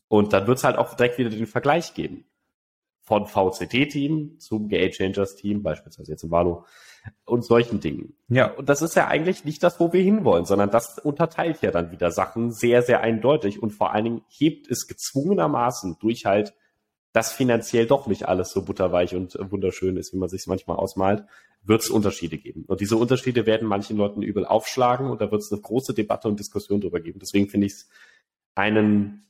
Und 0.08 0.34
dann 0.34 0.46
wird 0.46 0.58
es 0.58 0.64
halt 0.64 0.76
auch 0.76 0.94
direkt 0.94 1.16
wieder 1.16 1.30
den 1.30 1.46
Vergleich 1.46 1.94
geben. 1.94 2.26
Von 3.00 3.26
VCT-Team 3.26 4.40
zum 4.40 4.68
Gate 4.68 4.94
Changers-Team, 4.94 5.62
beispielsweise 5.62 6.12
jetzt 6.12 6.24
im 6.24 6.30
Valo, 6.30 6.66
und 7.24 7.44
solchen 7.44 7.80
Dingen. 7.80 8.14
Ja. 8.28 8.52
Und 8.52 8.68
das 8.68 8.82
ist 8.82 8.94
ja 8.96 9.08
eigentlich 9.08 9.44
nicht 9.44 9.62
das, 9.62 9.80
wo 9.80 9.92
wir 9.92 10.02
hinwollen, 10.02 10.44
sondern 10.44 10.70
das 10.70 10.98
unterteilt 10.98 11.62
ja 11.62 11.70
dann 11.70 11.90
wieder 11.90 12.10
Sachen 12.10 12.52
sehr, 12.52 12.82
sehr 12.82 13.00
eindeutig 13.00 13.62
und 13.62 13.70
vor 13.70 13.92
allen 13.92 14.04
Dingen 14.04 14.22
hebt 14.28 14.70
es 14.70 14.86
gezwungenermaßen 14.86 15.96
durch 16.00 16.26
halt, 16.26 16.54
dass 17.12 17.32
finanziell 17.32 17.86
doch 17.86 18.06
nicht 18.06 18.28
alles 18.28 18.50
so 18.50 18.62
butterweich 18.62 19.14
und 19.14 19.38
wunderschön 19.50 19.96
ist, 19.96 20.12
wie 20.12 20.18
man 20.18 20.28
sich 20.28 20.46
manchmal 20.46 20.76
ausmalt, 20.76 21.24
wird 21.62 21.82
es 21.82 21.90
Unterschiede 21.90 22.38
geben. 22.38 22.64
Und 22.66 22.80
diese 22.80 22.96
Unterschiede 22.96 23.46
werden 23.46 23.66
manchen 23.66 23.96
Leuten 23.96 24.22
übel 24.22 24.44
aufschlagen 24.44 25.10
und 25.10 25.20
da 25.20 25.30
wird 25.30 25.42
es 25.42 25.50
eine 25.50 25.60
große 25.60 25.94
Debatte 25.94 26.28
und 26.28 26.38
Diskussion 26.38 26.80
drüber 26.80 27.00
geben. 27.00 27.18
Deswegen 27.18 27.48
finde 27.48 27.66
ich 27.66 27.72
es 27.72 27.88
einen, 28.54 29.24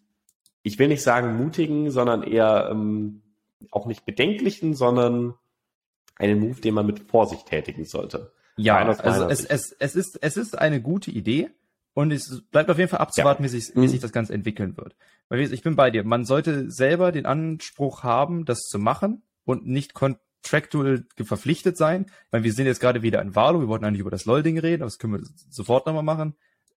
ich 0.63 0.79
will 0.79 0.89
nicht 0.89 1.03
sagen 1.03 1.37
mutigen, 1.37 1.91
sondern 1.91 2.23
eher 2.23 2.69
ähm, 2.71 3.23
auch 3.71 3.87
nicht 3.87 4.05
bedenklichen, 4.05 4.75
sondern 4.75 5.35
einen 6.17 6.41
Move, 6.41 6.61
den 6.61 6.75
man 6.75 6.87
mit 6.87 7.01
Vorsicht 7.11 7.47
tätigen 7.47 7.85
sollte. 7.85 8.33
Ja, 8.57 8.79
also 8.79 9.29
es, 9.29 9.45
es, 9.45 9.73
es, 9.79 9.95
ist, 9.95 10.19
es 10.23 10.37
ist 10.37 10.59
eine 10.59 10.81
gute 10.81 11.11
Idee 11.11 11.51
und 11.93 12.11
es 12.11 12.43
bleibt 12.51 12.71
auf 12.71 12.79
jeden 12.79 12.91
Fall 12.91 13.01
abzuwarten, 13.01 13.43
ja. 13.43 13.51
wie, 13.51 13.59
sich, 13.59 13.75
wie 13.75 13.81
mhm. 13.81 13.89
sich 13.89 14.01
das 14.01 14.13
Ganze 14.13 14.33
entwickeln 14.33 14.77
wird. 14.77 14.97
Weil 15.29 15.41
ich 15.41 15.63
bin 15.63 15.77
bei 15.77 15.91
dir. 15.91 16.05
Man 16.05 16.25
sollte 16.25 16.71
selber 16.71 17.13
den 17.13 17.27
Anspruch 17.27 18.03
haben, 18.03 18.45
das 18.45 18.61
zu 18.61 18.79
machen 18.79 19.23
und 19.45 19.67
nicht 19.67 19.93
contractual 19.93 21.05
verpflichtet 21.23 21.77
sein. 21.77 22.07
Weil 22.31 22.45
wir 22.45 22.53
sind 22.53 22.67
jetzt 22.67 22.81
gerade 22.81 23.03
wieder 23.03 23.21
in 23.21 23.35
Valo. 23.35 23.61
Wir 23.61 23.69
wollten 23.69 23.85
eigentlich 23.85 24.01
über 24.01 24.11
das 24.11 24.25
LOL-Ding 24.25 24.59
reden, 24.59 24.83
aber 24.83 24.89
das 24.89 24.99
können 24.99 25.15
wir 25.15 25.23
sofort 25.51 25.87
nochmal 25.87 26.05
machen. 26.05 26.35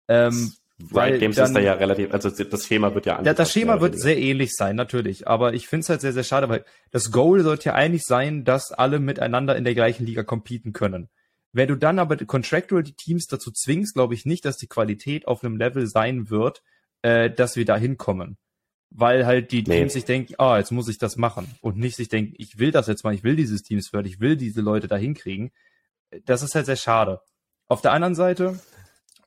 Ähm, 0.09 0.53
weil 0.79 1.19
Games 1.19 1.37
dann, 1.37 1.47
ist 1.47 1.55
da 1.55 1.61
ja 1.61 1.73
relativ, 1.73 2.13
also 2.13 2.31
das 2.31 2.67
Schema 2.67 2.95
wird 2.95 3.07
ja 3.07 3.17
anders. 3.17 3.27
Ja, 3.27 3.35
das 3.35 3.53
Schema 3.53 3.81
wird 3.81 3.99
sehr 3.99 4.17
ähnlich 4.17 4.55
sein, 4.55 4.77
natürlich. 4.77 5.27
Aber 5.27 5.55
ich 5.55 5.67
finde 5.67 5.83
es 5.83 5.89
halt 5.89 6.01
sehr, 6.01 6.13
sehr 6.13 6.23
schade, 6.23 6.49
weil 6.49 6.65
das 6.93 7.11
Goal 7.11 7.43
sollte 7.43 7.71
ja 7.71 7.75
eigentlich 7.75 8.05
sein, 8.05 8.45
dass 8.45 8.71
alle 8.71 9.01
miteinander 9.01 9.57
in 9.57 9.65
der 9.65 9.75
gleichen 9.75 10.07
Liga 10.07 10.23
competen 10.23 10.73
können. 10.73 11.09
Wenn 11.53 11.69
du 11.69 11.77
dann 11.77 11.99
aber 11.99 12.17
contractual 12.17 12.85
die 12.85 12.93
Teams 12.93 13.27
dazu 13.27 13.51
zwingst, 13.51 13.95
glaube 13.95 14.15
ich 14.15 14.25
nicht, 14.25 14.45
dass 14.45 14.57
die 14.57 14.69
Qualität 14.69 15.27
auf 15.27 15.43
einem 15.43 15.57
Level 15.57 15.89
sein 15.89 16.31
wird, 16.31 16.63
äh, 17.03 17.29
dass 17.29 17.57
wir 17.57 17.65
da 17.65 17.77
hinkommen. 17.77 18.37
Weil 18.91 19.27
halt 19.27 19.51
die 19.51 19.63
nee. 19.63 19.81
Teams 19.81 19.95
sich 19.95 20.05
denken, 20.05 20.35
ah, 20.39 20.55
oh, 20.55 20.57
jetzt 20.57 20.71
muss 20.71 20.89
ich 20.89 20.99
das 20.99 21.17
machen. 21.17 21.53
Und 21.61 21.77
nicht 21.77 21.97
sich 21.97 22.09
denken, 22.09 22.35
ich 22.39 22.59
will 22.59 22.71
das 22.71 22.87
jetzt 22.87 23.03
mal, 23.03 23.15
ich 23.15 23.25
will 23.25 23.35
dieses 23.35 23.63
Teams 23.63 23.89
fördern, 23.89 24.11
ich 24.11 24.21
will 24.21 24.37
diese 24.37 24.61
Leute 24.61 24.87
da 24.87 24.97
hinkriegen. 24.97 25.51
Das 26.25 26.43
ist 26.43 26.55
halt 26.55 26.67
sehr 26.67 26.77
schade. 26.77 27.21
Auf 27.67 27.83
der 27.83 27.93
anderen 27.93 28.15
Seite, 28.15 28.59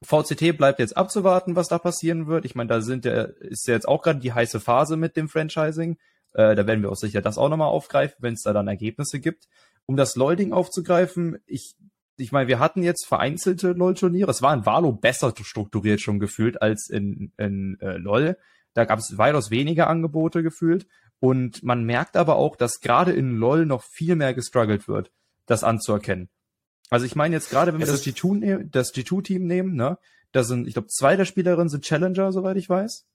VCT 0.04 0.58
bleibt 0.58 0.80
jetzt 0.80 0.98
abzuwarten, 0.98 1.56
was 1.56 1.68
da 1.68 1.78
passieren 1.78 2.28
wird. 2.28 2.46
Ich 2.46 2.56
meine, 2.56 2.70
da 2.70 2.82
sind 2.82 3.06
ja, 3.06 3.24
ist 3.24 3.68
ja 3.68 3.76
jetzt 3.76 3.88
auch 3.88 4.02
gerade 4.02 4.20
die 4.20 4.34
heiße 4.34 4.60
Phase 4.60 4.98
mit 4.98 5.16
dem 5.16 5.30
Franchising. 5.30 5.98
Äh, 6.34 6.56
da 6.56 6.66
werden 6.66 6.82
wir 6.82 6.92
auch 6.92 6.96
sicher 6.96 7.22
das 7.22 7.38
auch 7.38 7.50
nochmal 7.50 7.68
aufgreifen, 7.68 8.18
wenn 8.20 8.34
es 8.34 8.42
da 8.42 8.54
dann 8.54 8.68
Ergebnisse 8.68 9.20
gibt. 9.20 9.48
Um 9.86 9.98
das 9.98 10.16
LOL-Ding 10.16 10.54
aufzugreifen, 10.54 11.38
ich, 11.46 11.76
ich 12.18 12.32
meine, 12.32 12.48
wir 12.48 12.60
hatten 12.60 12.82
jetzt 12.82 13.06
vereinzelte 13.06 13.74
LOL-Turniere. 13.74 14.32
Es 14.32 14.42
war 14.42 14.54
in 14.54 14.66
Valo 14.66 14.92
besser 14.92 15.34
strukturiert 15.40 16.02
schon 16.02 16.20
gefühlt 16.20 16.62
als 16.62 16.90
in, 16.90 17.32
in 17.38 17.80
äh, 17.82 17.98
LOL. 17.98 18.38
Da 18.74 18.86
gab 18.86 19.00
es 19.00 19.18
weitaus 19.18 19.52
weniger 19.52 19.88
Angebote 19.88 20.42
gefühlt. 20.42 20.88
Und 21.20 21.62
man 21.62 21.84
merkt 21.84 22.18
aber 22.18 22.38
auch, 22.38 22.56
dass 22.56 22.80
gerade 22.80 23.12
in 23.12 23.36
LOL 23.36 23.68
noch 23.68 23.84
viel 23.84 24.16
mehr 24.16 24.34
gestruggelt 24.34 24.88
wird, 24.88 25.12
das 25.46 25.64
anzuerkennen. 25.64 26.30
Also 26.92 27.06
ich 27.06 27.16
meine 27.16 27.34
jetzt 27.34 27.50
gerade, 27.50 27.72
wenn 27.72 27.80
wir 27.80 27.88
das 27.88 28.06
G2, 28.06 28.36
ne 28.36 28.66
das 28.70 28.94
G2-Team 28.94 29.48
nehmen, 29.48 29.76
ne, 29.76 29.98
da 30.34 30.44
sind, 30.44 30.68
ich 30.68 30.74
glaube, 30.74 30.90
zwei 30.90 31.16
der 31.16 31.26
Spielerinnen 31.26 31.70
sind 31.70 31.86
Challenger, 31.86 32.32
soweit 32.34 32.58
ich 32.58 32.70
weiß. 32.70 33.08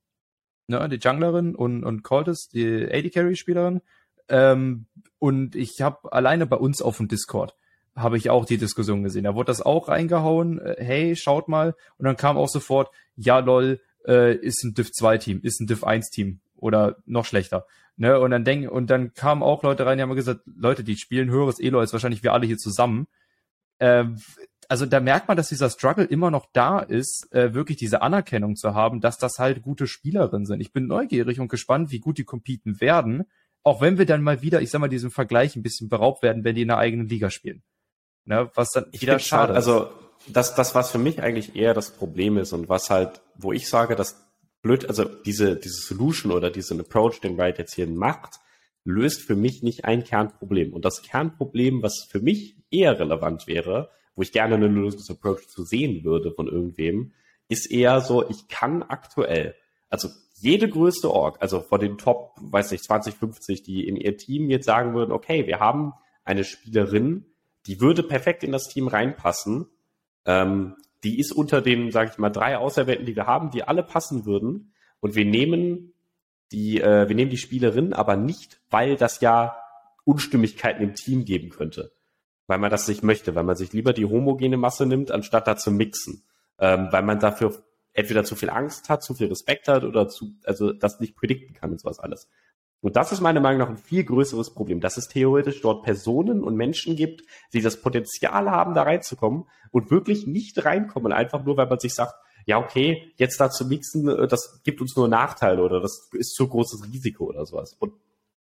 Ne, 0.68 0.88
die 0.88 0.96
Junglerin 0.96 1.54
und, 1.54 1.84
und 1.84 2.02
Cortis, 2.02 2.48
die 2.48 2.88
AD-Carry-Spielerin. 2.90 3.82
Ähm, 4.28 4.86
und 5.18 5.54
ich 5.54 5.82
habe 5.82 6.10
alleine 6.12 6.46
bei 6.46 6.56
uns 6.56 6.80
auf 6.82 6.96
dem 6.96 7.06
Discord 7.06 7.54
habe 7.94 8.18
ich 8.18 8.28
auch 8.28 8.44
die 8.44 8.58
Diskussion 8.58 9.02
gesehen. 9.02 9.24
Da 9.24 9.34
wurde 9.34 9.46
das 9.46 9.62
auch 9.62 9.88
reingehauen, 9.88 10.58
äh, 10.58 10.76
hey, 10.78 11.16
schaut 11.16 11.48
mal. 11.48 11.74
Und 11.96 12.04
dann 12.04 12.16
kam 12.16 12.36
auch 12.36 12.48
sofort, 12.48 12.90
ja 13.14 13.38
lol, 13.38 13.80
äh, 14.06 14.36
ist 14.36 14.64
ein 14.64 14.74
Div 14.74 14.92
2 14.92 15.18
Team, 15.18 15.40
ist 15.42 15.60
ein 15.60 15.66
Div 15.66 15.84
1 15.84 16.10
Team 16.10 16.40
oder 16.56 16.96
noch 17.06 17.24
schlechter. 17.24 17.66
Ne? 17.96 18.18
Und 18.20 18.30
dann 18.30 18.44
denk, 18.44 18.70
und 18.70 18.88
dann 18.88 19.14
kamen 19.14 19.42
auch 19.42 19.62
Leute 19.62 19.86
rein, 19.86 19.98
die 19.98 20.02
haben 20.02 20.14
gesagt, 20.14 20.40
Leute, 20.46 20.84
die 20.84 20.96
spielen 20.96 21.30
höheres 21.30 21.58
Elo 21.58 21.80
als 21.80 21.92
wahrscheinlich 21.92 22.22
wir 22.22 22.32
alle 22.32 22.46
hier 22.46 22.58
zusammen 22.58 23.06
äh, 23.78 24.04
also 24.68 24.86
da 24.86 25.00
merkt 25.00 25.28
man, 25.28 25.36
dass 25.36 25.48
dieser 25.48 25.70
Struggle 25.70 26.04
immer 26.04 26.30
noch 26.30 26.46
da 26.52 26.80
ist, 26.80 27.32
äh, 27.32 27.54
wirklich 27.54 27.76
diese 27.76 28.02
Anerkennung 28.02 28.56
zu 28.56 28.74
haben, 28.74 29.00
dass 29.00 29.18
das 29.18 29.38
halt 29.38 29.62
gute 29.62 29.86
Spielerinnen 29.86 30.46
sind. 30.46 30.60
Ich 30.60 30.72
bin 30.72 30.86
neugierig 30.86 31.40
und 31.40 31.48
gespannt, 31.48 31.90
wie 31.90 32.00
gut 32.00 32.18
die 32.18 32.24
competen 32.24 32.80
werden, 32.80 33.24
auch 33.62 33.80
wenn 33.80 33.98
wir 33.98 34.06
dann 34.06 34.22
mal 34.22 34.42
wieder, 34.42 34.60
ich 34.60 34.70
sag 34.70 34.80
mal, 34.80 34.88
diesem 34.88 35.10
Vergleich 35.10 35.56
ein 35.56 35.62
bisschen 35.62 35.88
beraubt 35.88 36.22
werden, 36.22 36.44
wenn 36.44 36.54
die 36.54 36.62
in 36.62 36.68
der 36.68 36.78
eigenen 36.78 37.08
Liga 37.08 37.30
spielen. 37.30 37.62
Ne, 38.24 38.50
was 38.54 38.70
dann 38.72 38.86
ich 38.90 39.02
wieder 39.02 39.20
schade 39.20 39.54
Also 39.54 39.88
das, 40.26 40.56
das, 40.56 40.74
was 40.74 40.90
für 40.90 40.98
mich 40.98 41.22
eigentlich 41.22 41.54
eher 41.54 41.74
das 41.74 41.92
Problem 41.92 42.38
ist 42.38 42.52
und 42.52 42.68
was 42.68 42.90
halt, 42.90 43.20
wo 43.36 43.52
ich 43.52 43.68
sage, 43.68 43.94
dass 43.94 44.26
blöd, 44.62 44.88
also 44.88 45.04
diese, 45.04 45.54
diese 45.54 45.80
Solution 45.80 46.32
oder 46.32 46.50
diesen 46.50 46.80
Approach, 46.80 47.20
den 47.20 47.38
Wright 47.38 47.58
jetzt 47.58 47.74
hier 47.74 47.86
macht, 47.86 48.40
löst 48.86 49.22
für 49.22 49.36
mich 49.36 49.62
nicht 49.62 49.84
ein 49.84 50.04
Kernproblem. 50.04 50.72
Und 50.72 50.84
das 50.84 51.02
Kernproblem, 51.02 51.82
was 51.82 52.06
für 52.08 52.20
mich 52.20 52.56
eher 52.70 52.98
relevant 52.98 53.46
wäre, 53.46 53.90
wo 54.14 54.22
ich 54.22 54.32
gerne 54.32 54.54
eine 54.54 54.68
Lösungsapproach 54.68 55.48
zu 55.48 55.64
sehen 55.64 56.04
würde 56.04 56.32
von 56.32 56.46
irgendwem, 56.46 57.12
ist 57.48 57.70
eher 57.70 58.00
so, 58.00 58.28
ich 58.28 58.48
kann 58.48 58.82
aktuell, 58.82 59.54
also 59.90 60.08
jede 60.34 60.68
größte 60.68 61.10
Org, 61.10 61.38
also 61.40 61.60
vor 61.60 61.78
den 61.78 61.98
Top, 61.98 62.34
weiß 62.40 62.70
nicht, 62.70 62.84
20, 62.84 63.14
50, 63.14 63.62
die 63.62 63.86
in 63.86 63.96
ihr 63.96 64.16
Team 64.16 64.50
jetzt 64.50 64.66
sagen 64.66 64.94
würden, 64.94 65.12
okay, 65.12 65.46
wir 65.46 65.60
haben 65.60 65.92
eine 66.24 66.44
Spielerin, 66.44 67.26
die 67.66 67.80
würde 67.80 68.02
perfekt 68.02 68.44
in 68.44 68.52
das 68.52 68.68
Team 68.68 68.88
reinpassen, 68.88 69.66
ähm, 70.24 70.76
die 71.04 71.18
ist 71.18 71.32
unter 71.32 71.60
den, 71.60 71.90
sage 71.90 72.10
ich 72.12 72.18
mal, 72.18 72.30
drei 72.30 72.58
Auserwählten, 72.58 73.06
die 73.06 73.16
wir 73.16 73.26
haben, 73.26 73.50
die 73.50 73.62
alle 73.62 73.82
passen 73.82 74.26
würden. 74.26 74.72
Und 75.00 75.14
wir 75.14 75.24
nehmen 75.24 75.92
die, 76.52 76.80
äh, 76.80 77.08
wir 77.08 77.16
nehmen 77.16 77.30
die 77.30 77.38
Spielerin, 77.38 77.92
aber 77.92 78.16
nicht, 78.16 78.60
weil 78.70 78.96
das 78.96 79.20
ja 79.20 79.56
Unstimmigkeiten 80.04 80.82
im 80.82 80.94
Team 80.94 81.24
geben 81.24 81.50
könnte. 81.50 81.92
Weil 82.46 82.58
man 82.58 82.70
das 82.70 82.86
nicht 82.86 83.02
möchte, 83.02 83.34
weil 83.34 83.44
man 83.44 83.56
sich 83.56 83.72
lieber 83.72 83.92
die 83.92 84.04
homogene 84.04 84.56
Masse 84.56 84.86
nimmt, 84.86 85.10
anstatt 85.10 85.48
da 85.48 85.56
zu 85.56 85.70
mixen. 85.70 86.22
Ähm, 86.58 86.88
weil 86.90 87.02
man 87.02 87.18
dafür 87.18 87.64
entweder 87.92 88.24
zu 88.24 88.36
viel 88.36 88.50
Angst 88.50 88.88
hat, 88.88 89.02
zu 89.02 89.14
viel 89.14 89.26
Respekt 89.26 89.68
hat 89.68 89.82
oder 89.82 90.08
zu, 90.08 90.34
also 90.44 90.72
das 90.72 91.00
nicht 91.00 91.16
predikten 91.16 91.54
kann 91.54 91.72
und 91.72 91.80
sowas 91.80 91.98
alles. 91.98 92.28
Und 92.80 92.94
das 92.94 93.10
ist 93.10 93.20
meiner 93.20 93.40
Meinung 93.40 93.58
nach 93.58 93.68
ein 93.68 93.78
viel 93.78 94.04
größeres 94.04 94.54
Problem, 94.54 94.80
dass 94.80 94.96
es 94.96 95.08
theoretisch 95.08 95.60
dort 95.62 95.82
Personen 95.82 96.44
und 96.44 96.56
Menschen 96.56 96.94
gibt, 96.94 97.22
die 97.52 97.62
das 97.62 97.80
Potenzial 97.80 98.50
haben, 98.50 98.74
da 98.74 98.82
reinzukommen 98.82 99.48
und 99.70 99.90
wirklich 99.90 100.26
nicht 100.26 100.64
reinkommen, 100.64 101.12
einfach 101.12 101.44
nur, 101.44 101.56
weil 101.56 101.66
man 101.66 101.80
sich 101.80 101.94
sagt, 101.94 102.14
ja, 102.46 102.58
okay, 102.58 103.12
jetzt 103.16 103.40
da 103.40 103.50
zu 103.50 103.66
mixen, 103.66 104.08
äh, 104.08 104.26
das 104.26 104.62
gibt 104.64 104.80
uns 104.80 104.96
nur 104.96 105.08
Nachteile 105.08 105.62
oder 105.62 105.80
das 105.80 106.08
ist 106.12 106.34
zu 106.34 106.48
großes 106.48 106.84
Risiko 106.84 107.26
oder 107.26 107.44
sowas. 107.44 107.76
Und 107.78 107.92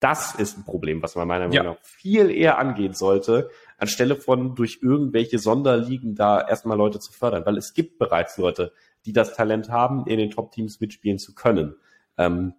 das 0.01 0.37
ist 0.37 0.57
ein 0.57 0.65
Problem, 0.65 1.03
was 1.03 1.17
man 1.17 1.27
meiner 1.27 1.49
Meinung 1.49 1.65
nach 1.65 1.75
ja. 1.75 1.79
viel 1.83 2.31
eher 2.31 2.59
angehen 2.59 2.95
sollte, 2.95 3.51
anstelle 3.77 4.15
von 4.15 4.55
durch 4.55 4.79
irgendwelche 4.81 5.41
Sonderligen 5.41 6.15
da 6.15 6.41
erstmal 6.41 6.79
Leute 6.79 7.01
zu 7.01 7.13
fördern, 7.13 7.45
weil 7.45 7.57
es 7.57 7.75
gibt 7.75 7.99
bereits 7.99 8.39
Leute, 8.39 8.73
die 9.05 9.13
das 9.13 9.35
Talent 9.35 9.69
haben, 9.71 10.07
in 10.07 10.19
den 10.19 10.31
Top-Teams 10.31 10.81
mitspielen 10.81 11.19
zu 11.19 11.35
können. 11.35 11.75
Ähm, 12.17 12.55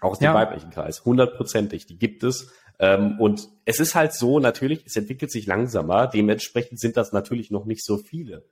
auch 0.00 0.12
aus 0.12 0.20
dem 0.20 0.26
ja. 0.26 0.34
weiblichen 0.34 0.70
Kreis, 0.70 1.04
hundertprozentig, 1.04 1.86
die 1.86 1.98
gibt 1.98 2.22
es. 2.22 2.52
Ähm, 2.78 3.18
und 3.18 3.48
es 3.64 3.80
ist 3.80 3.96
halt 3.96 4.12
so, 4.12 4.38
natürlich, 4.38 4.86
es 4.86 4.94
entwickelt 4.94 5.32
sich 5.32 5.46
langsamer, 5.46 6.06
dementsprechend 6.06 6.78
sind 6.78 6.96
das 6.96 7.12
natürlich 7.12 7.50
noch 7.50 7.64
nicht 7.64 7.84
so 7.84 7.96
viele. 7.96 8.44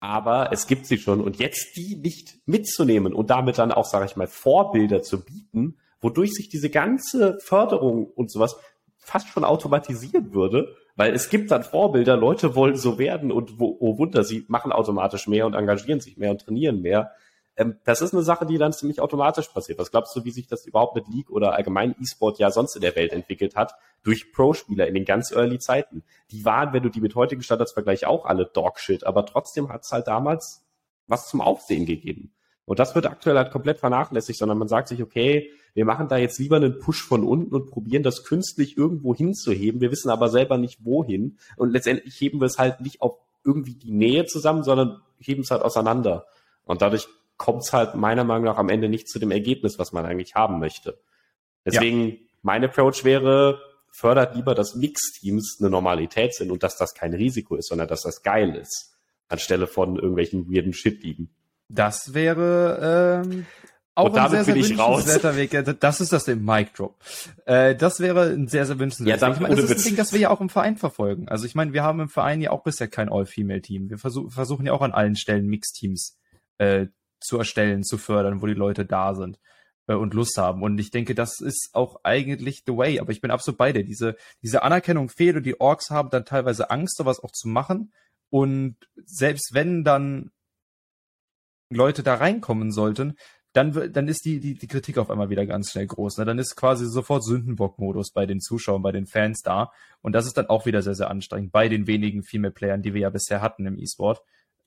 Aber 0.00 0.52
es 0.52 0.66
gibt 0.66 0.86
sie 0.86 0.98
schon 0.98 1.20
und 1.20 1.38
jetzt 1.38 1.76
die 1.76 1.96
nicht 1.96 2.38
mitzunehmen 2.46 3.12
und 3.12 3.30
damit 3.30 3.58
dann 3.58 3.72
auch, 3.72 3.84
sage 3.84 4.06
ich 4.06 4.16
mal, 4.16 4.28
Vorbilder 4.28 5.02
zu 5.02 5.24
bieten, 5.24 5.76
wodurch 6.00 6.34
sich 6.34 6.48
diese 6.48 6.70
ganze 6.70 7.38
Förderung 7.40 8.06
und 8.06 8.30
sowas 8.30 8.56
fast 8.98 9.28
schon 9.28 9.44
automatisieren 9.44 10.32
würde, 10.32 10.76
weil 10.94 11.14
es 11.14 11.30
gibt 11.30 11.50
dann 11.50 11.64
Vorbilder, 11.64 12.16
Leute 12.16 12.54
wollen 12.54 12.76
so 12.76 12.98
werden 12.98 13.32
und 13.32 13.58
wo, 13.58 13.76
oh 13.80 13.98
Wunder, 13.98 14.22
sie 14.22 14.44
machen 14.48 14.70
automatisch 14.70 15.26
mehr 15.26 15.46
und 15.46 15.54
engagieren 15.54 16.00
sich 16.00 16.16
mehr 16.16 16.30
und 16.30 16.42
trainieren 16.42 16.82
mehr. 16.82 17.12
Ähm, 17.58 17.76
das 17.84 18.00
ist 18.00 18.14
eine 18.14 18.22
Sache, 18.22 18.46
die 18.46 18.56
dann 18.56 18.72
ziemlich 18.72 19.00
automatisch 19.00 19.48
passiert. 19.48 19.78
Was 19.78 19.90
glaubst 19.90 20.16
du, 20.16 20.24
wie 20.24 20.30
sich 20.30 20.46
das 20.46 20.64
überhaupt 20.64 20.94
mit 20.94 21.08
League 21.08 21.30
oder 21.30 21.54
allgemein 21.54 21.94
E-Sport 22.00 22.38
ja 22.38 22.50
sonst 22.50 22.76
in 22.76 22.82
der 22.82 22.96
Welt 22.96 23.12
entwickelt 23.12 23.56
hat? 23.56 23.74
Durch 24.04 24.32
Pro-Spieler 24.32 24.86
in 24.86 24.94
den 24.94 25.04
ganz 25.04 25.32
early 25.32 25.58
Zeiten. 25.58 26.04
Die 26.30 26.44
waren, 26.44 26.72
wenn 26.72 26.84
du 26.84 26.88
die 26.88 27.00
mit 27.00 27.16
heutigen 27.16 27.42
Standards 27.42 27.72
vergleichst, 27.72 28.06
auch 28.06 28.24
alle 28.24 28.46
Dogshit, 28.46 29.04
aber 29.04 29.26
trotzdem 29.26 29.68
hat 29.70 29.82
es 29.82 29.90
halt 29.90 30.06
damals 30.06 30.64
was 31.08 31.28
zum 31.28 31.40
Aufsehen 31.40 31.84
gegeben. 31.84 32.32
Und 32.64 32.78
das 32.78 32.94
wird 32.94 33.06
aktuell 33.06 33.36
halt 33.36 33.50
komplett 33.50 33.78
vernachlässigt, 33.78 34.38
sondern 34.38 34.58
man 34.58 34.68
sagt 34.68 34.88
sich, 34.88 35.02
okay, 35.02 35.50
wir 35.72 35.86
machen 35.86 36.08
da 36.08 36.18
jetzt 36.18 36.38
lieber 36.38 36.56
einen 36.56 36.78
Push 36.78 37.02
von 37.02 37.24
unten 37.24 37.54
und 37.54 37.70
probieren 37.70 38.02
das 38.02 38.24
künstlich 38.24 38.76
irgendwo 38.76 39.14
hinzuheben. 39.14 39.80
Wir 39.80 39.90
wissen 39.90 40.10
aber 40.10 40.28
selber 40.28 40.58
nicht 40.58 40.84
wohin. 40.84 41.38
Und 41.56 41.70
letztendlich 41.70 42.20
heben 42.20 42.40
wir 42.40 42.46
es 42.46 42.58
halt 42.58 42.82
nicht 42.82 43.00
auf 43.00 43.16
irgendwie 43.42 43.74
die 43.74 43.90
Nähe 43.92 44.26
zusammen, 44.26 44.64
sondern 44.64 45.00
heben 45.18 45.42
es 45.42 45.50
halt 45.50 45.62
auseinander. 45.62 46.26
Und 46.64 46.82
dadurch 46.82 47.08
kommt 47.38 47.62
es 47.62 47.72
halt 47.72 47.94
meiner 47.94 48.24
Meinung 48.24 48.44
nach 48.44 48.58
am 48.58 48.68
Ende 48.68 48.88
nicht 48.88 49.08
zu 49.08 49.18
dem 49.18 49.30
Ergebnis, 49.30 49.78
was 49.78 49.92
man 49.92 50.04
eigentlich 50.04 50.34
haben 50.34 50.58
möchte. 50.58 51.00
Deswegen, 51.64 52.08
ja. 52.08 52.16
mein 52.42 52.64
Approach 52.64 53.04
wäre, 53.04 53.60
fördert 53.90 54.36
lieber, 54.36 54.54
dass 54.54 54.74
Mix-Teams 54.74 55.58
eine 55.60 55.70
Normalität 55.70 56.34
sind 56.34 56.50
und 56.50 56.62
dass 56.62 56.76
das 56.76 56.94
kein 56.94 57.14
Risiko 57.14 57.56
ist, 57.56 57.68
sondern 57.68 57.88
dass 57.88 58.02
das 58.02 58.22
geil 58.22 58.54
ist, 58.54 58.92
anstelle 59.28 59.66
von 59.66 59.96
irgendwelchen 59.96 60.52
weirden 60.52 60.72
Shit-Ligen. 60.72 61.30
Das 61.68 62.14
wäre 62.14 63.22
ähm, 63.24 63.46
auch 63.94 64.06
und 64.06 64.18
ein 64.18 64.30
sehr, 64.30 64.44
sehr 64.44 64.54
wünschenswerter 64.54 65.36
Weg. 65.36 65.78
Das 65.80 66.00
ist 66.00 66.12
das 66.12 66.28
im 66.28 66.44
Mic 66.44 66.70
Drop. 66.74 66.96
Äh, 67.44 67.74
das 67.74 68.00
wäre 68.00 68.30
ein 68.30 68.48
sehr, 68.48 68.64
sehr 68.64 68.78
wünschenswerter 68.78 69.26
ja, 69.26 69.28
Weg. 69.28 69.36
Ich 69.36 69.42
meine, 69.42 69.56
das 69.56 69.64
ist 69.70 69.78
ein 69.78 69.84
Ding, 69.84 69.96
das 69.96 70.12
wir 70.12 70.20
ja 70.20 70.30
auch 70.30 70.40
im 70.40 70.48
Verein 70.48 70.76
verfolgen. 70.76 71.28
Also 71.28 71.46
ich 71.46 71.54
meine, 71.54 71.72
wir 71.72 71.82
haben 71.82 72.00
im 72.00 72.08
Verein 72.08 72.40
ja 72.40 72.50
auch 72.50 72.62
bisher 72.62 72.88
kein 72.88 73.10
All-Female-Team. 73.10 73.90
Wir 73.90 73.98
versuch, 73.98 74.32
versuchen 74.32 74.66
ja 74.66 74.72
auch 74.72 74.82
an 74.82 74.92
allen 74.92 75.16
Stellen 75.16 75.46
Mix-Teams 75.46 76.16
äh, 76.58 76.86
zu 77.20 77.38
erstellen, 77.38 77.84
zu 77.84 77.98
fördern, 77.98 78.42
wo 78.42 78.46
die 78.46 78.54
Leute 78.54 78.84
da 78.84 79.14
sind 79.14 79.38
äh, 79.86 79.94
und 79.94 80.14
Lust 80.14 80.38
haben. 80.38 80.62
Und 80.62 80.78
ich 80.78 80.90
denke, 80.90 81.14
das 81.14 81.40
ist 81.40 81.70
auch 81.72 82.00
eigentlich 82.04 82.62
the 82.66 82.76
way. 82.76 83.00
Aber 83.00 83.10
ich 83.12 83.20
bin 83.20 83.30
absolut 83.30 83.58
bei 83.58 83.72
dir. 83.72 83.84
Diese, 83.84 84.16
diese 84.42 84.62
Anerkennung 84.62 85.08
fehlt 85.08 85.36
und 85.36 85.44
die 85.44 85.60
Orks 85.60 85.90
haben 85.90 86.10
dann 86.10 86.24
teilweise 86.24 86.70
Angst, 86.70 86.96
sowas 86.96 87.20
auch 87.20 87.32
zu 87.32 87.48
machen. 87.48 87.92
Und 88.30 88.76
selbst 88.96 89.54
wenn 89.54 89.84
dann 89.84 90.30
Leute 91.70 92.02
da 92.02 92.14
reinkommen 92.14 92.72
sollten, 92.72 93.16
dann, 93.52 93.92
dann 93.92 94.08
ist 94.08 94.24
die, 94.24 94.40
die, 94.40 94.54
die 94.54 94.68
Kritik 94.68 94.98
auf 94.98 95.10
einmal 95.10 95.30
wieder 95.30 95.46
ganz 95.46 95.72
schnell 95.72 95.86
groß. 95.86 96.18
Ne? 96.18 96.24
Dann 96.24 96.38
ist 96.38 96.54
quasi 96.54 96.86
sofort 96.86 97.24
Sündenbock-Modus 97.24 98.12
bei 98.12 98.26
den 98.26 98.40
Zuschauern, 98.40 98.82
bei 98.82 98.92
den 98.92 99.06
Fans 99.06 99.40
da. 99.42 99.72
Und 100.02 100.12
das 100.12 100.26
ist 100.26 100.36
dann 100.36 100.46
auch 100.46 100.66
wieder 100.66 100.82
sehr, 100.82 100.94
sehr 100.94 101.10
anstrengend. 101.10 101.50
Bei 101.50 101.68
den 101.68 101.86
wenigen 101.86 102.22
Female-Playern, 102.22 102.82
die 102.82 102.94
wir 102.94 103.00
ja 103.02 103.10
bisher 103.10 103.40
hatten 103.40 103.66
im 103.66 103.78
E-Sport, 103.78 104.22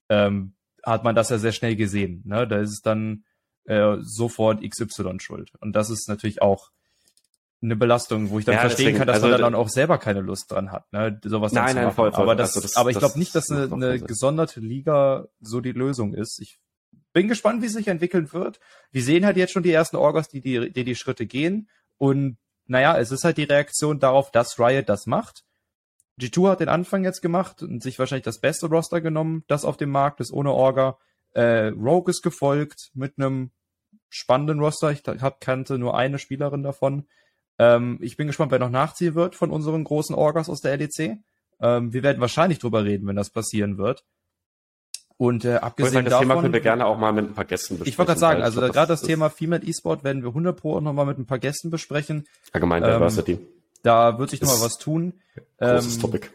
ähm, 0.09 0.55
hat 0.83 1.03
man 1.03 1.15
das 1.15 1.29
ja 1.29 1.37
sehr 1.37 1.51
schnell 1.51 1.75
gesehen. 1.75 2.23
Ne? 2.25 2.47
Da 2.47 2.59
ist 2.59 2.71
es 2.71 2.81
dann 2.81 3.23
äh, 3.65 3.97
sofort 4.01 4.61
XY 4.61 5.19
schuld. 5.19 5.51
Und 5.59 5.75
das 5.75 5.89
ist 5.89 6.07
natürlich 6.07 6.41
auch 6.41 6.71
eine 7.61 7.75
Belastung, 7.75 8.31
wo 8.31 8.39
ich 8.39 8.45
dann 8.45 8.55
ja, 8.55 8.61
verstehen 8.61 8.85
deswegen, 8.85 8.97
kann, 8.97 9.07
dass 9.07 9.17
also, 9.17 9.29
man 9.29 9.41
dann 9.41 9.55
auch 9.55 9.69
selber 9.69 9.97
keine 9.99 10.21
Lust 10.21 10.51
dran 10.51 10.71
hat, 10.71 10.91
ne, 10.91 11.19
sowas 11.23 11.51
nein, 11.51 11.75
nein, 11.75 11.91
voll, 11.91 12.11
voll. 12.11 12.23
Aber, 12.23 12.35
das, 12.35 12.55
also 12.55 12.61
das, 12.61 12.75
aber 12.75 12.89
ich 12.89 12.97
glaube 12.97 13.19
nicht, 13.19 13.35
dass 13.35 13.51
eine, 13.51 13.71
eine 13.71 13.99
gesonderte 13.99 14.59
Liga 14.59 15.27
so 15.41 15.61
die 15.61 15.71
Lösung 15.71 16.15
ist. 16.15 16.39
Ich 16.41 16.59
bin 17.13 17.27
gespannt, 17.27 17.61
wie 17.61 17.67
es 17.67 17.73
sich 17.73 17.87
entwickeln 17.87 18.33
wird. 18.33 18.59
Wir 18.91 19.03
sehen 19.03 19.25
halt 19.25 19.37
jetzt 19.37 19.53
schon 19.53 19.63
die 19.63 19.71
ersten 19.71 19.97
Orgas, 19.97 20.27
die 20.27 20.41
die, 20.41 20.71
die, 20.71 20.83
die 20.83 20.95
Schritte 20.95 21.27
gehen. 21.27 21.69
Und 21.97 22.37
naja, 22.65 22.97
es 22.97 23.11
ist 23.11 23.23
halt 23.23 23.37
die 23.37 23.43
Reaktion 23.43 23.99
darauf, 23.99 24.31
dass 24.31 24.57
Riot 24.57 24.89
das 24.89 25.05
macht. 25.05 25.43
G2 26.19 26.51
hat 26.51 26.59
den 26.59 26.69
Anfang 26.69 27.03
jetzt 27.03 27.21
gemacht 27.21 27.63
und 27.63 27.81
sich 27.81 27.97
wahrscheinlich 27.99 28.25
das 28.25 28.39
beste 28.39 28.67
Roster 28.67 29.01
genommen, 29.01 29.43
das 29.47 29.65
auf 29.65 29.77
dem 29.77 29.89
Markt 29.89 30.19
ist, 30.19 30.31
ohne 30.31 30.51
Orga. 30.51 30.97
Äh, 31.33 31.67
Rogue 31.67 32.09
ist 32.09 32.21
gefolgt 32.21 32.91
mit 32.93 33.13
einem 33.17 33.51
spannenden 34.09 34.59
Roster. 34.59 34.91
Ich 34.91 35.03
hab, 35.05 35.39
kannte 35.39 35.77
nur 35.77 35.97
eine 35.97 36.19
Spielerin 36.19 36.63
davon. 36.63 37.07
Ähm, 37.57 37.97
ich 38.01 38.17
bin 38.17 38.27
gespannt, 38.27 38.51
wer 38.51 38.59
noch 38.59 38.69
nachziehen 38.69 39.15
wird 39.15 39.35
von 39.35 39.49
unseren 39.49 39.83
großen 39.83 40.15
Orgas 40.15 40.49
aus 40.49 40.61
der 40.61 40.77
LEC. 40.77 41.19
Ähm, 41.59 41.93
wir 41.93 42.03
werden 42.03 42.21
wahrscheinlich 42.21 42.59
drüber 42.59 42.83
reden, 42.83 43.07
wenn 43.07 43.15
das 43.15 43.29
passieren 43.29 43.77
wird. 43.77 44.03
Und 45.17 45.45
äh, 45.45 45.57
abgesehen 45.57 45.93
sagen, 45.93 46.05
das 46.05 46.11
davon, 46.13 46.27
Thema 46.27 46.41
können 46.41 46.53
wir 46.53 46.61
gerne 46.61 46.85
auch 46.87 46.97
mal 46.97 47.13
mit 47.13 47.29
ein 47.29 47.33
paar 47.35 47.45
Gästen 47.45 47.75
besprechen. 47.75 47.91
Ich 47.91 47.99
wollte 47.99 48.09
gerade 48.09 48.19
sagen, 48.19 48.41
also 48.41 48.59
gerade 48.61 48.73
das, 48.73 49.01
das 49.01 49.01
Thema 49.03 49.29
Female 49.29 49.63
E-Sport 49.63 50.03
werden 50.03 50.23
wir 50.23 50.29
100 50.29 50.59
pro 50.59 50.77
auch 50.77 50.81
nochmal 50.81 51.05
mit 51.05 51.19
ein 51.19 51.27
paar 51.27 51.37
Gästen 51.37 51.69
besprechen. 51.69 52.27
Allgemein 52.51 52.81
Diversity. 52.81 53.37
Da 53.83 54.19
wird 54.19 54.29
sich 54.29 54.41
nochmal 54.41 54.61
was 54.61 54.77
tun. 54.77 55.13
Großes 55.57 55.95
ähm, 55.95 56.01
Topic. 56.01 56.27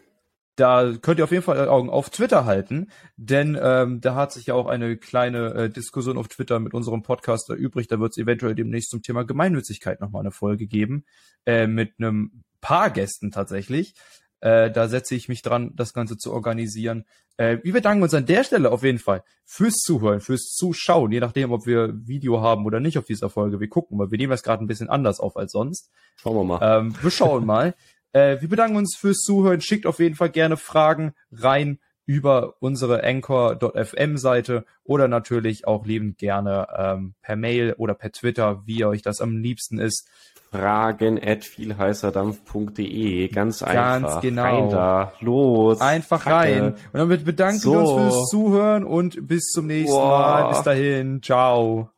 Da 0.57 0.91
könnt 0.99 1.19
ihr 1.19 1.23
auf 1.23 1.31
jeden 1.31 1.43
Fall 1.43 1.69
Augen 1.69 1.91
auf 1.91 2.09
Twitter 2.09 2.45
halten, 2.45 2.89
denn 3.15 3.55
ähm, 3.61 4.01
da 4.01 4.15
hat 4.15 4.33
sich 4.33 4.47
ja 4.47 4.55
auch 4.55 4.65
eine 4.65 4.97
kleine 4.97 5.53
äh, 5.53 5.69
Diskussion 5.69 6.17
auf 6.17 6.29
Twitter 6.29 6.59
mit 6.59 6.73
unserem 6.73 7.03
Podcast 7.03 7.47
erübrigt. 7.51 7.91
Da 7.91 7.99
wird 7.99 8.13
es 8.13 8.17
eventuell 8.17 8.55
demnächst 8.55 8.89
zum 8.89 9.03
Thema 9.03 9.23
Gemeinnützigkeit 9.23 10.01
nochmal 10.01 10.21
eine 10.21 10.31
Folge 10.31 10.65
geben, 10.65 11.05
äh, 11.45 11.67
mit 11.67 11.93
einem 11.99 12.43
paar 12.59 12.89
Gästen 12.89 13.29
tatsächlich. 13.29 13.93
Äh, 14.39 14.71
da 14.71 14.87
setze 14.87 15.15
ich 15.15 15.29
mich 15.29 15.41
dran, 15.41 15.71
das 15.75 15.93
Ganze 15.93 16.17
zu 16.17 16.31
organisieren. 16.31 17.05
Äh, 17.37 17.57
wir 17.63 17.73
bedanken 17.73 18.03
uns 18.03 18.13
an 18.13 18.25
der 18.25 18.43
Stelle 18.43 18.71
auf 18.71 18.83
jeden 18.83 18.99
Fall 18.99 19.23
fürs 19.45 19.77
Zuhören, 19.77 20.21
fürs 20.21 20.53
Zuschauen, 20.55 21.11
je 21.11 21.19
nachdem, 21.19 21.51
ob 21.51 21.65
wir 21.65 21.93
Video 22.07 22.41
haben 22.41 22.65
oder 22.65 22.79
nicht 22.79 22.97
auf 22.97 23.05
dieser 23.05 23.29
Folge. 23.29 23.59
Wir 23.59 23.69
gucken, 23.69 23.97
weil 23.97 24.11
wir 24.11 24.17
nehmen 24.17 24.31
das 24.31 24.43
gerade 24.43 24.63
ein 24.63 24.67
bisschen 24.67 24.89
anders 24.89 25.19
auf 25.19 25.37
als 25.37 25.51
sonst. 25.51 25.89
Schauen 26.17 26.35
wir 26.35 26.43
mal. 26.43 26.79
Ähm, 26.79 26.95
wir 27.01 27.11
schauen 27.11 27.45
mal. 27.45 27.73
Äh, 28.13 28.39
wir 28.39 28.47
bedanken 28.47 28.77
uns 28.77 28.95
fürs 28.95 29.17
Zuhören. 29.17 29.59
Schickt 29.59 29.85
auf 29.85 29.99
jeden 29.99 30.15
Fall 30.15 30.29
gerne 30.29 30.55
Fragen 30.55 31.13
rein 31.29 31.77
über 32.05 32.55
unsere 32.61 33.03
Anchor.fm 33.03 34.17
Seite 34.17 34.65
oder 34.85 35.09
natürlich 35.09 35.67
auch 35.67 35.85
liebend 35.85 36.17
gerne 36.17 36.67
ähm, 36.75 37.15
per 37.21 37.35
Mail 37.35 37.75
oder 37.77 37.93
per 37.95 38.13
Twitter, 38.13 38.63
wie 38.65 38.85
euch 38.85 39.01
das 39.01 39.19
am 39.19 39.37
liebsten 39.37 39.77
ist 39.77 40.09
fragen 40.51 41.19
at 41.21 41.43
vielheißerdampf.de. 41.43 43.27
Ganz, 43.29 43.59
Ganz 43.59 43.63
einfach. 43.63 44.09
Ganz 44.09 44.21
genau. 44.21 44.43
Rein 44.43 44.69
da. 44.69 45.13
Los. 45.19 45.81
Einfach 45.81 46.23
Kacke. 46.23 46.35
rein. 46.35 46.63
Und 46.73 46.77
damit 46.93 47.25
bedanken 47.25 47.59
so. 47.59 47.71
wir 47.73 47.79
uns 47.79 48.13
fürs 48.15 48.25
Zuhören 48.29 48.83
und 48.83 49.27
bis 49.27 49.51
zum 49.51 49.67
nächsten 49.67 49.95
Boah. 49.95 50.19
Mal. 50.19 50.49
Bis 50.49 50.61
dahin. 50.63 51.21
Ciao. 51.21 51.89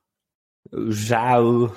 Ciao. 0.92 1.72